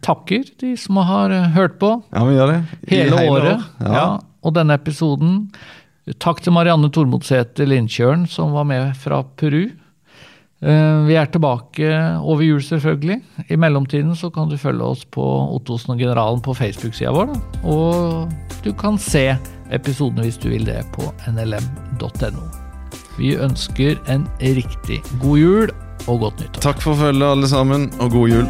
takker 0.06 0.44
de 0.62 0.74
som 0.78 0.98
har 1.04 1.32
eh, 1.34 1.50
hørt 1.56 1.80
på 1.82 1.94
Ja, 2.14 2.24
vi 2.28 2.36
gjør 2.38 2.52
det. 2.54 2.60
I 2.88 2.96
hele, 2.96 3.22
året. 3.30 3.54
år. 3.54 3.64
Ja. 3.88 3.94
Ja. 3.94 4.10
og 4.44 4.54
denne 4.58 4.74
episoden. 4.80 5.38
Takk 6.20 6.42
til 6.44 6.52
Marianne 6.52 6.90
Tormodsæter 6.92 7.66
Lindtjørn, 7.70 8.26
som 8.28 8.52
var 8.52 8.66
med 8.68 8.90
fra 9.00 9.22
Peru. 9.40 9.70
Eh, 10.64 11.06
Vi 11.08 11.16
er 11.16 11.26
tilbake 11.32 11.88
over 12.22 12.42
jul, 12.44 12.60
selvfølgelig. 12.64 13.22
I 13.50 13.56
mellomtiden 13.56 14.16
så 14.16 14.30
kan 14.34 14.50
du 14.50 14.58
følge 14.58 14.84
oss 14.84 15.06
på 15.06 15.24
Ottosen 15.56 15.94
og 15.96 16.00
Generalen 16.00 16.42
på 16.44 16.54
Facebook-sida 16.56 17.12
vår. 17.12 17.32
Da. 17.34 17.40
Og 17.68 18.30
du 18.64 18.72
kan 18.74 18.98
se 18.98 19.38
episodene 19.72 20.24
hvis 20.28 20.38
du 20.38 20.50
vil 20.50 20.66
det 20.68 20.84
på 20.94 21.08
nlm.no. 21.32 22.44
Vi 23.18 23.36
ønsker 23.38 24.00
en 24.10 24.28
riktig 24.42 25.02
god 25.22 25.38
jul 25.40 25.72
og 26.08 26.20
godt 26.20 26.40
nyttår. 26.44 26.62
Takk 26.62 26.82
for 26.84 26.96
følget, 27.00 27.28
alle 27.32 27.48
sammen, 27.48 27.90
og 28.00 28.12
god 28.12 28.30
jul. 28.30 28.48